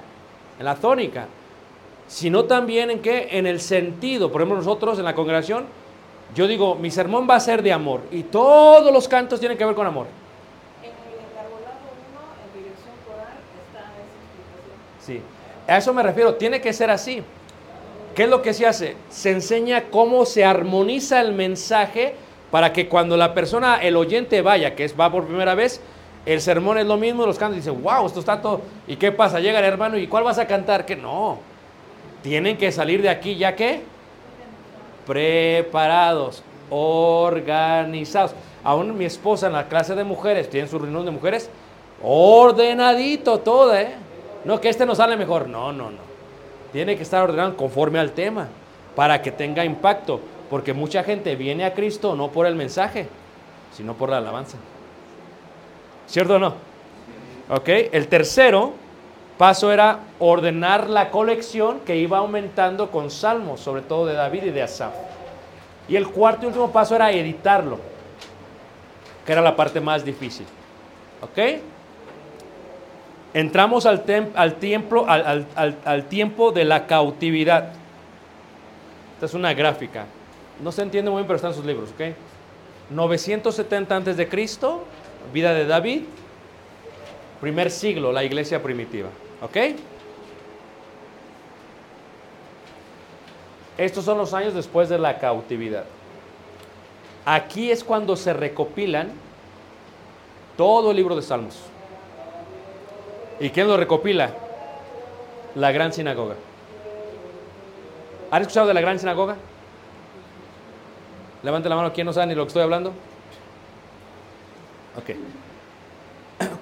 en 0.59 0.65
la 0.65 0.75
tónica, 0.75 1.27
sino 2.07 2.45
también 2.45 2.91
en 2.91 3.01
qué, 3.01 3.29
en 3.31 3.47
el 3.47 3.59
sentido. 3.59 4.31
Por 4.31 4.41
ejemplo, 4.41 4.57
nosotros 4.57 4.99
en 4.99 5.05
la 5.05 5.15
congregación, 5.15 5.65
yo 6.33 6.47
digo, 6.47 6.75
mi 6.75 6.91
sermón 6.91 7.27
va 7.29 7.35
a 7.35 7.39
ser 7.39 7.61
de 7.61 7.73
amor 7.73 8.01
y 8.11 8.23
todos 8.23 8.91
los 8.91 9.07
cantos 9.07 9.39
tienen 9.39 9.57
que 9.57 9.65
ver 9.65 9.75
con 9.75 9.87
amor. 9.87 10.07
En 10.81 10.89
el 10.89 11.29
encargolado 11.29 11.77
1, 12.11 12.19
en 12.45 12.63
dirección 12.63 12.95
coral, 13.07 13.33
está 13.63 13.79
esa 13.79 14.03
explicación. 14.19 15.23
Sí, 15.65 15.71
a 15.71 15.77
eso 15.77 15.93
me 15.93 16.03
refiero, 16.03 16.35
tiene 16.35 16.61
que 16.61 16.73
ser 16.73 16.89
así. 16.89 17.23
¿Qué 18.15 18.23
es 18.23 18.29
lo 18.29 18.41
que 18.41 18.53
se 18.53 18.65
hace? 18.65 18.95
Se 19.09 19.31
enseña 19.31 19.89
cómo 19.91 20.25
se 20.25 20.45
armoniza 20.45 21.19
el 21.19 21.33
mensaje 21.33 22.15
para 22.49 22.71
que 22.71 22.87
cuando 22.87 23.17
la 23.17 23.33
persona, 23.33 23.77
el 23.81 23.97
oyente 23.97 24.41
vaya, 24.41 24.73
que 24.73 24.85
es, 24.85 24.97
va 24.97 25.11
por 25.11 25.25
primera 25.25 25.53
vez, 25.53 25.81
el 26.25 26.39
sermón 26.39 26.77
es 26.77 26.85
lo 26.85 26.95
mismo, 26.95 27.25
los 27.25 27.37
cantos 27.37 27.57
dicen, 27.57 27.83
wow, 27.83 28.05
esto 28.05 28.21
está 28.21 28.41
todo. 28.41 28.61
¿Y 28.87 28.95
qué 28.95 29.11
pasa? 29.11 29.41
Llega 29.41 29.59
el 29.59 29.65
hermano 29.65 29.97
y 29.97 30.07
¿cuál 30.07 30.23
vas 30.23 30.39
a 30.39 30.47
cantar? 30.47 30.85
Que 30.85 30.95
no. 30.95 31.39
Tienen 32.23 32.57
que 32.57 32.71
salir 32.71 33.01
de 33.01 33.09
aquí 33.09 33.35
ya 33.35 33.55
que 33.55 33.83
preparados, 35.05 36.41
organizados. 36.69 38.33
Aún 38.63 38.97
mi 38.97 39.05
esposa 39.05 39.47
en 39.47 39.53
la 39.53 39.67
clase 39.67 39.93
de 39.93 40.05
mujeres, 40.05 40.49
tiene 40.49 40.67
su 40.67 40.79
reunión 40.79 41.05
de 41.05 41.11
mujeres, 41.11 41.49
ordenadito 42.01 43.39
todo, 43.39 43.75
¿eh? 43.75 43.89
No, 44.45 44.61
que 44.61 44.69
este 44.69 44.85
no 44.85 44.95
sale 44.95 45.17
mejor. 45.17 45.47
No, 45.47 45.73
no, 45.73 45.91
no. 45.91 46.14
Tiene 46.75 46.97
que 46.97 47.03
estar 47.03 47.23
ordenado 47.23 47.55
conforme 47.55 47.99
al 47.99 48.11
tema 48.11 48.49
para 48.97 49.21
que 49.21 49.31
tenga 49.31 49.63
impacto. 49.63 50.19
Porque 50.49 50.73
mucha 50.73 51.05
gente 51.05 51.37
viene 51.37 51.63
a 51.63 51.73
Cristo 51.73 52.17
no 52.17 52.31
por 52.31 52.45
el 52.47 52.55
mensaje, 52.55 53.07
sino 53.71 53.93
por 53.93 54.09
la 54.09 54.17
alabanza. 54.17 54.57
¿Cierto 56.05 56.35
o 56.35 56.39
no? 56.39 56.55
Ok. 57.49 57.69
El 57.93 58.09
tercero 58.09 58.73
paso 59.37 59.71
era 59.71 59.99
ordenar 60.19 60.89
la 60.89 61.11
colección 61.11 61.79
que 61.85 61.95
iba 61.95 62.17
aumentando 62.17 62.91
con 62.91 63.09
salmos, 63.09 63.61
sobre 63.61 63.81
todo 63.81 64.07
de 64.07 64.15
David 64.15 64.43
y 64.43 64.51
de 64.51 64.63
Asaf. 64.63 64.93
Y 65.87 65.95
el 65.95 66.09
cuarto 66.09 66.43
y 66.43 66.47
último 66.47 66.73
paso 66.73 66.93
era 66.93 67.09
editarlo, 67.09 67.79
que 69.25 69.31
era 69.31 69.41
la 69.41 69.55
parte 69.55 69.79
más 69.79 70.03
difícil. 70.03 70.45
¿Ok? 71.21 71.39
Entramos 73.35 73.85
al, 73.85 74.05
tiempo, 74.05 75.05
tiempo 76.07 76.51
de 76.53 76.63
la 76.63 76.87
cautividad. 76.87 77.73
Esta 79.15 79.25
es 79.25 79.33
una 79.33 79.53
gráfica. 79.53 80.05
No 80.63 80.71
se 80.71 80.83
entiende 80.83 81.11
muy 81.11 81.19
bien, 81.19 81.27
pero 81.27 81.35
están 81.35 81.53
sus 81.53 81.65
libros, 81.65 81.89
¿ok? 81.89 82.15
970 82.91 83.93
antes 83.93 84.15
de 84.15 84.29
Cristo, 84.29 84.85
vida 85.33 85.53
de 85.53 85.67
David, 85.67 86.03
primer 87.41 87.71
siglo, 87.71 88.13
la 88.13 88.23
iglesia 88.23 88.63
primitiva, 88.63 89.09
¿ok? 89.41 89.57
Estos 93.77 94.05
son 94.05 94.17
los 94.17 94.33
años 94.33 94.53
después 94.53 94.87
de 94.87 94.97
la 94.97 95.19
cautividad. 95.19 95.83
Aquí 97.25 97.69
es 97.69 97.83
cuando 97.83 98.15
se 98.15 98.31
recopilan 98.31 99.11
todo 100.55 100.91
el 100.91 100.95
libro 100.95 101.17
de 101.17 101.21
Salmos. 101.21 101.74
¿Y 103.39 103.49
quién 103.49 103.67
lo 103.67 103.77
recopila? 103.77 104.31
La 105.55 105.71
gran 105.71 105.91
sinagoga. 105.93 106.35
¿Han 108.31 108.41
escuchado 108.41 108.67
de 108.67 108.73
la 108.73 108.81
gran 108.81 108.99
sinagoga? 108.99 109.35
Levante 111.43 111.69
la 111.69 111.75
mano, 111.75 111.93
¿quién 111.93 112.05
no 112.05 112.13
sabe 112.13 112.27
ni 112.27 112.35
lo 112.35 112.43
que 112.43 112.47
estoy 112.47 112.63
hablando? 112.63 112.91
Ok. 114.97 115.15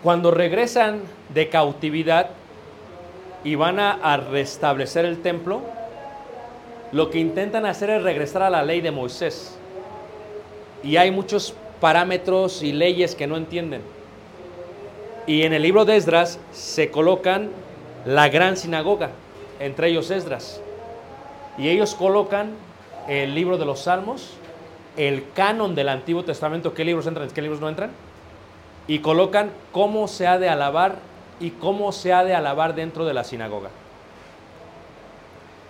Cuando 0.04 0.32
regresan 0.32 1.02
de 1.34 1.50
cautividad 1.50 2.30
y 3.44 3.56
van 3.56 3.80
a 3.80 4.18
restablecer 4.18 5.06
el 5.06 5.22
templo, 5.22 5.62
lo 6.92 7.10
que 7.10 7.20
intentan 7.20 7.66
hacer 7.66 7.90
es 7.90 8.04
regresar 8.04 8.44
a 8.44 8.50
la 8.50 8.62
ley 8.62 8.82
de 8.82 8.92
Moisés. 8.92 9.58
Y 10.84 10.98
hay 10.98 11.12
muchos 11.12 11.56
parámetros 11.80 12.62
y 12.62 12.72
leyes 12.72 13.16
que 13.16 13.26
no 13.26 13.36
entienden. 13.36 13.82
Y 15.26 15.44
en 15.44 15.54
el 15.54 15.62
libro 15.62 15.86
de 15.86 15.96
Esdras 15.96 16.40
se 16.52 16.92
colocan 16.92 17.50
la 18.06 18.28
gran 18.30 18.58
sinagoga, 18.58 19.12
entre 19.60 19.88
ellos 19.88 20.12
Esdras. 20.12 20.62
Y 21.58 21.70
ellos 21.70 21.96
colocan 21.96 22.52
el 23.08 23.34
libro 23.34 23.58
de 23.58 23.66
los 23.66 23.82
Salmos, 23.82 24.34
el 24.98 25.26
canon 25.34 25.76
del 25.76 25.90
Antiguo 25.90 26.24
Testamento, 26.24 26.74
qué 26.74 26.84
libros 26.84 27.08
entran, 27.08 27.30
qué 27.30 27.42
libros 27.42 27.62
no 27.62 27.70
entran, 27.70 27.92
y 28.88 29.00
colocan 29.00 29.52
cómo 29.72 30.08
se 30.08 30.28
ha 30.28 30.38
de 30.38 30.50
alabar 30.50 30.96
y 31.40 31.52
cómo 31.52 31.92
se 31.92 32.14
ha 32.14 32.24
de 32.24 32.36
alabar 32.36 32.76
dentro 32.76 33.06
de 33.06 33.14
la 33.14 33.24
sinagoga. 33.24 33.70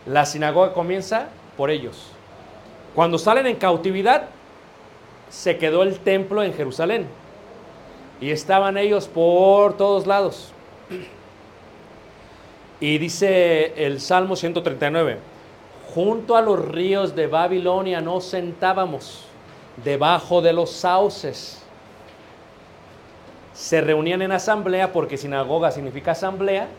La 0.06 0.26
sinagoga 0.26 0.74
comienza 0.74 1.28
por 1.56 1.70
ellos. 1.70 2.12
Cuando 2.96 3.18
salen 3.18 3.48
en 3.48 3.56
cautividad, 3.56 4.26
se 5.30 5.58
quedó 5.58 5.84
el 5.84 6.00
templo 6.00 6.44
en 6.44 6.54
Jerusalén. 6.54 7.08
Y 8.24 8.32
estaban 8.32 8.78
ellos 8.78 9.10
por 9.10 9.76
todos 9.76 10.08
lados. 10.08 10.54
Y 12.80 12.98
dice 12.98 13.74
el 13.86 14.00
Salmo 14.00 14.38
139, 14.38 15.18
junto 15.94 16.38
a 16.38 16.42
los 16.42 16.66
ríos 16.66 17.18
de 17.18 17.28
Babilonia 17.28 18.00
nos 18.00 18.24
sentábamos, 18.24 19.26
debajo 19.84 20.42
de 20.42 20.54
los 20.54 20.72
sauces. 20.72 21.62
Se 23.54 23.82
reunían 23.82 24.22
en 24.22 24.32
asamblea, 24.32 24.94
porque 24.94 25.18
sinagoga 25.18 25.72
significa 25.72 26.12
asamblea. 26.12 26.70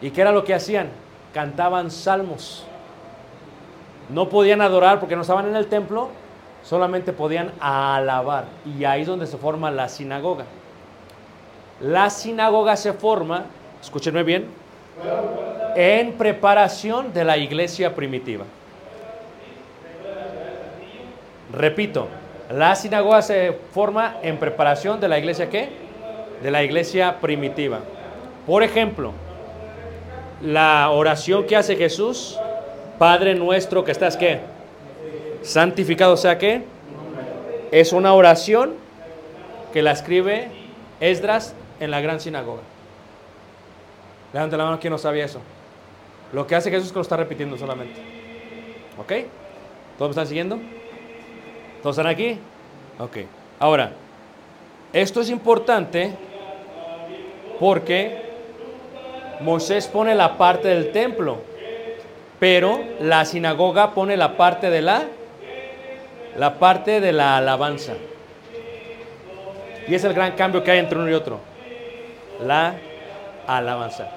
¿Y 0.00 0.10
qué 0.10 0.22
era 0.22 0.32
lo 0.32 0.42
que 0.42 0.54
hacían? 0.54 0.88
Cantaban 1.32 1.92
salmos. 1.92 2.66
No 4.08 4.28
podían 4.30 4.62
adorar 4.62 4.98
porque 4.98 5.14
no 5.14 5.22
estaban 5.22 5.46
en 5.46 5.54
el 5.54 5.68
templo, 5.68 6.10
solamente 6.68 7.12
podían 7.12 7.52
alabar. 7.60 8.46
Y 8.78 8.84
ahí 8.84 9.02
es 9.02 9.06
donde 9.06 9.26
se 9.26 9.36
forma 9.36 9.70
la 9.70 9.88
sinagoga. 9.88 10.44
La 11.80 12.10
sinagoga 12.10 12.76
se 12.76 12.92
forma, 12.92 13.44
escúchenme 13.80 14.22
bien, 14.22 14.46
en 15.76 16.12
preparación 16.14 17.12
de 17.12 17.24
la 17.24 17.36
iglesia 17.36 17.94
primitiva. 17.94 18.44
Repito, 21.52 22.08
la 22.52 22.74
sinagoga 22.74 23.22
se 23.22 23.58
forma 23.72 24.16
en 24.22 24.38
preparación 24.38 25.00
de 25.00 25.08
la 25.08 25.18
iglesia 25.18 25.48
qué? 25.48 25.68
De 26.42 26.50
la 26.50 26.64
iglesia 26.64 27.20
primitiva. 27.20 27.80
Por 28.46 28.62
ejemplo, 28.62 29.12
la 30.42 30.90
oración 30.90 31.46
que 31.46 31.56
hace 31.56 31.76
Jesús, 31.76 32.38
Padre 32.98 33.34
nuestro 33.34 33.84
que 33.84 33.92
estás 33.92 34.16
qué? 34.16 34.55
Santificado 35.46 36.16
sea 36.16 36.38
qué? 36.38 36.64
Es 37.70 37.92
una 37.92 38.14
oración 38.14 38.74
que 39.72 39.80
la 39.80 39.92
escribe 39.92 40.48
Esdras 40.98 41.54
en 41.78 41.92
la 41.92 42.00
gran 42.00 42.18
sinagoga. 42.18 42.62
Levante 44.32 44.56
la 44.56 44.64
mano 44.64 44.80
quien 44.80 44.90
no 44.90 44.98
sabía 44.98 45.24
eso. 45.24 45.40
Lo 46.32 46.48
que 46.48 46.56
hace 46.56 46.68
Jesús 46.68 46.86
es 46.86 46.92
que 46.92 46.96
lo 46.96 47.02
está 47.02 47.16
repitiendo 47.16 47.56
solamente. 47.56 47.94
¿Ok? 48.98 49.12
¿Todos 49.96 50.08
me 50.08 50.10
están 50.10 50.26
siguiendo? 50.26 50.58
¿Todos 51.80 51.96
están 51.96 52.10
aquí? 52.10 52.40
Ok. 52.98 53.18
Ahora, 53.60 53.92
esto 54.92 55.20
es 55.20 55.30
importante 55.30 56.10
porque 57.60 58.20
Moisés 59.42 59.86
pone 59.86 60.16
la 60.16 60.36
parte 60.36 60.66
del 60.66 60.90
templo, 60.90 61.38
pero 62.40 62.80
la 62.98 63.24
sinagoga 63.24 63.94
pone 63.94 64.16
la 64.16 64.36
parte 64.36 64.70
de 64.70 64.82
la 64.82 65.04
la 66.38 66.58
parte 66.58 67.00
de 67.00 67.12
la 67.12 67.36
alabanza. 67.36 67.94
Y 69.88 69.94
es 69.94 70.04
el 70.04 70.14
gran 70.14 70.32
cambio 70.32 70.62
que 70.62 70.70
hay 70.70 70.78
entre 70.78 70.98
uno 70.98 71.08
y 71.08 71.14
otro. 71.14 71.40
La 72.44 72.74
alabanza. 73.46 74.08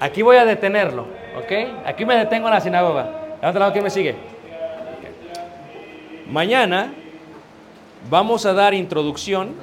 Aquí 0.00 0.22
voy 0.22 0.36
a 0.36 0.44
detenerlo, 0.44 1.06
¿ok? 1.36 1.86
Aquí 1.86 2.04
me 2.04 2.16
detengo 2.16 2.48
en 2.48 2.54
la 2.54 2.60
sinagoga. 2.60 3.04
Levanta 3.36 3.58
la 3.58 3.66
mano, 3.66 3.72
¿quién 3.72 3.84
me 3.84 3.90
sigue? 3.90 4.14
Mañana 6.30 6.92
vamos 8.08 8.46
a 8.46 8.52
dar 8.52 8.72
introducción 8.72 9.54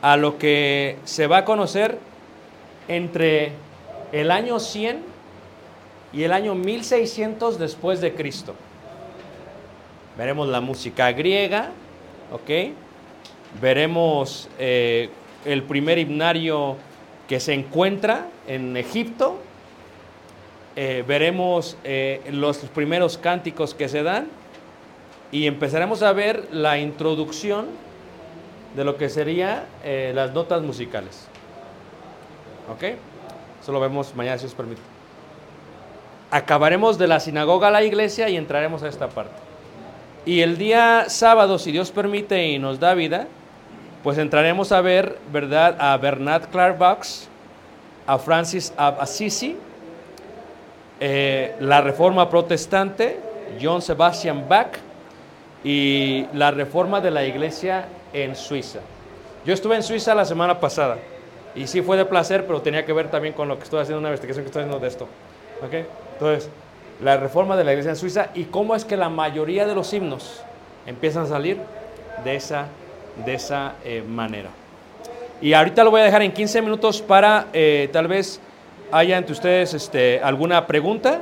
a 0.00 0.16
lo 0.16 0.38
que 0.38 0.96
se 1.04 1.26
va 1.26 1.38
a 1.38 1.44
conocer 1.44 1.98
entre 2.86 3.52
el 4.12 4.30
año 4.30 4.60
100 4.60 5.02
y 6.12 6.22
el 6.22 6.32
año 6.32 6.54
1600 6.54 7.58
después 7.58 8.00
de 8.00 8.14
Cristo. 8.14 8.54
Veremos 10.18 10.48
la 10.48 10.60
música 10.60 11.12
griega, 11.12 11.68
¿ok? 12.32 12.72
Veremos 13.62 14.48
eh, 14.58 15.10
el 15.44 15.62
primer 15.62 15.96
himnario 15.98 16.76
que 17.28 17.38
se 17.38 17.54
encuentra 17.54 18.26
en 18.48 18.76
Egipto. 18.76 19.38
Eh, 20.74 21.04
veremos 21.06 21.76
eh, 21.84 22.20
los 22.32 22.58
primeros 22.58 23.16
cánticos 23.16 23.74
que 23.74 23.88
se 23.88 24.02
dan 24.02 24.26
y 25.30 25.46
empezaremos 25.46 26.02
a 26.02 26.12
ver 26.12 26.48
la 26.50 26.78
introducción 26.78 27.66
de 28.74 28.84
lo 28.84 28.96
que 28.96 29.10
serían 29.10 29.62
las 29.84 30.34
notas 30.34 30.62
musicales. 30.62 31.28
¿Ok? 32.72 32.82
Eso 33.62 33.70
lo 33.70 33.78
vemos 33.78 34.16
mañana 34.16 34.36
si 34.36 34.46
os 34.46 34.54
permite. 34.54 34.82
Acabaremos 36.32 36.98
de 36.98 37.06
la 37.06 37.20
sinagoga 37.20 37.68
a 37.68 37.70
la 37.70 37.84
iglesia 37.84 38.28
y 38.28 38.36
entraremos 38.36 38.82
a 38.82 38.88
esta 38.88 39.08
parte. 39.08 39.47
Y 40.28 40.42
el 40.42 40.58
día 40.58 41.06
sábado, 41.08 41.58
si 41.58 41.72
Dios 41.72 41.90
permite 41.90 42.48
y 42.48 42.58
nos 42.58 42.78
da 42.78 42.92
vida, 42.92 43.26
pues 44.02 44.18
entraremos 44.18 44.72
a 44.72 44.82
ver, 44.82 45.16
¿verdad?, 45.32 45.74
a 45.80 45.96
Bernard 45.96 46.50
Clark 46.50 46.76
Box, 46.76 47.30
a 48.06 48.18
Francis 48.18 48.74
of 48.76 49.00
Assisi, 49.00 49.56
eh, 51.00 51.56
la 51.60 51.80
Reforma 51.80 52.28
Protestante, 52.28 53.18
John 53.58 53.80
Sebastian 53.80 54.46
Bach 54.46 54.76
y 55.64 56.26
la 56.34 56.50
Reforma 56.50 57.00
de 57.00 57.10
la 57.10 57.24
Iglesia 57.24 57.86
en 58.12 58.36
Suiza. 58.36 58.80
Yo 59.46 59.54
estuve 59.54 59.76
en 59.76 59.82
Suiza 59.82 60.14
la 60.14 60.26
semana 60.26 60.60
pasada 60.60 60.98
y 61.54 61.66
sí 61.66 61.80
fue 61.80 61.96
de 61.96 62.04
placer, 62.04 62.46
pero 62.46 62.60
tenía 62.60 62.84
que 62.84 62.92
ver 62.92 63.10
también 63.10 63.32
con 63.32 63.48
lo 63.48 63.56
que 63.56 63.64
estoy 63.64 63.80
haciendo, 63.80 64.00
una 64.00 64.10
investigación 64.10 64.44
que 64.44 64.48
estoy 64.48 64.64
haciendo 64.64 64.78
de 64.78 64.88
esto. 64.88 65.08
¿Okay? 65.66 65.86
Entonces, 66.12 66.50
la 67.02 67.16
Reforma 67.16 67.56
de 67.56 67.64
la 67.64 67.72
Iglesia 67.72 67.90
en 67.90 67.96
Suiza 67.96 68.30
y 68.34 68.44
cómo 68.44 68.74
es 68.74 68.84
que 68.84 68.96
la 68.96 69.08
mayoría 69.08 69.66
de 69.66 69.74
los 69.74 69.92
himnos 69.92 70.42
empiezan 70.86 71.24
a 71.24 71.26
salir 71.26 71.58
de 72.24 72.34
esa 72.34 72.66
de 73.24 73.34
esa 73.34 73.74
eh, 73.84 74.02
manera. 74.06 74.50
Y 75.40 75.52
ahorita 75.52 75.84
lo 75.84 75.90
voy 75.90 76.00
a 76.00 76.04
dejar 76.04 76.22
en 76.22 76.32
15 76.32 76.62
minutos 76.62 77.00
para 77.00 77.46
eh, 77.52 77.88
tal 77.92 78.08
vez 78.08 78.40
haya 78.90 79.18
entre 79.18 79.32
ustedes 79.32 79.74
este, 79.74 80.20
alguna 80.20 80.66
pregunta. 80.66 81.20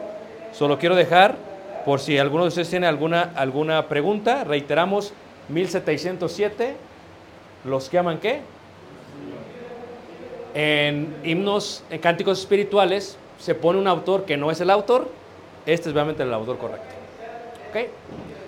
Solo 0.53 0.79
quiero 0.79 0.95
dejar, 0.95 1.37
por 1.85 2.01
si 2.01 2.19
alguno 2.19 2.45
de 2.45 2.49
ustedes 2.49 2.71
tiene 2.71 2.87
alguna, 2.87 3.33
alguna 3.35 3.89
pregunta, 3.89 4.45
reiteramos, 4.45 5.13
1707, 5.49 6.77
los 7.65 7.89
que 7.89 7.99
aman 7.99 8.19
qué? 8.19 8.41
en 10.55 11.15
himnos, 11.23 11.85
en 11.91 12.01
cánticos 12.01 12.41
espirituales, 12.41 13.19
se 13.39 13.55
pone 13.55 13.79
un 13.79 13.87
autor 13.87 14.25
que 14.25 14.39
no 14.39 14.51
es 14.51 14.59
el 14.63 14.71
autor, 14.71 15.11
este 15.67 15.89
es 15.89 15.95
realmente 15.95 16.23
el 16.23 16.33
autor 16.33 16.59
correcto. 16.59 16.95
¿Ok? 17.71 17.91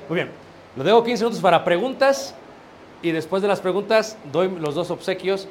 Muy 0.09 0.17
bien. 0.17 0.31
Lo 0.77 0.85
dejo 0.85 1.03
15 1.03 1.25
minutos 1.25 1.43
para 1.43 1.65
preguntas 1.65 2.35
y 3.03 3.11
después 3.11 3.43
de 3.43 3.49
las 3.49 3.61
preguntas 3.61 4.17
doy 4.33 4.49
los 4.49 4.75
dos 4.75 4.91
obsequios 4.91 5.49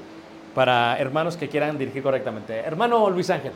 para 0.55 0.97
hermanos 0.97 1.37
que 1.37 1.49
quieran 1.49 1.77
dirigir 1.77 2.01
correctamente. 2.01 2.57
Hermano 2.59 3.09
Luis 3.09 3.29
Ángel. 3.29 3.51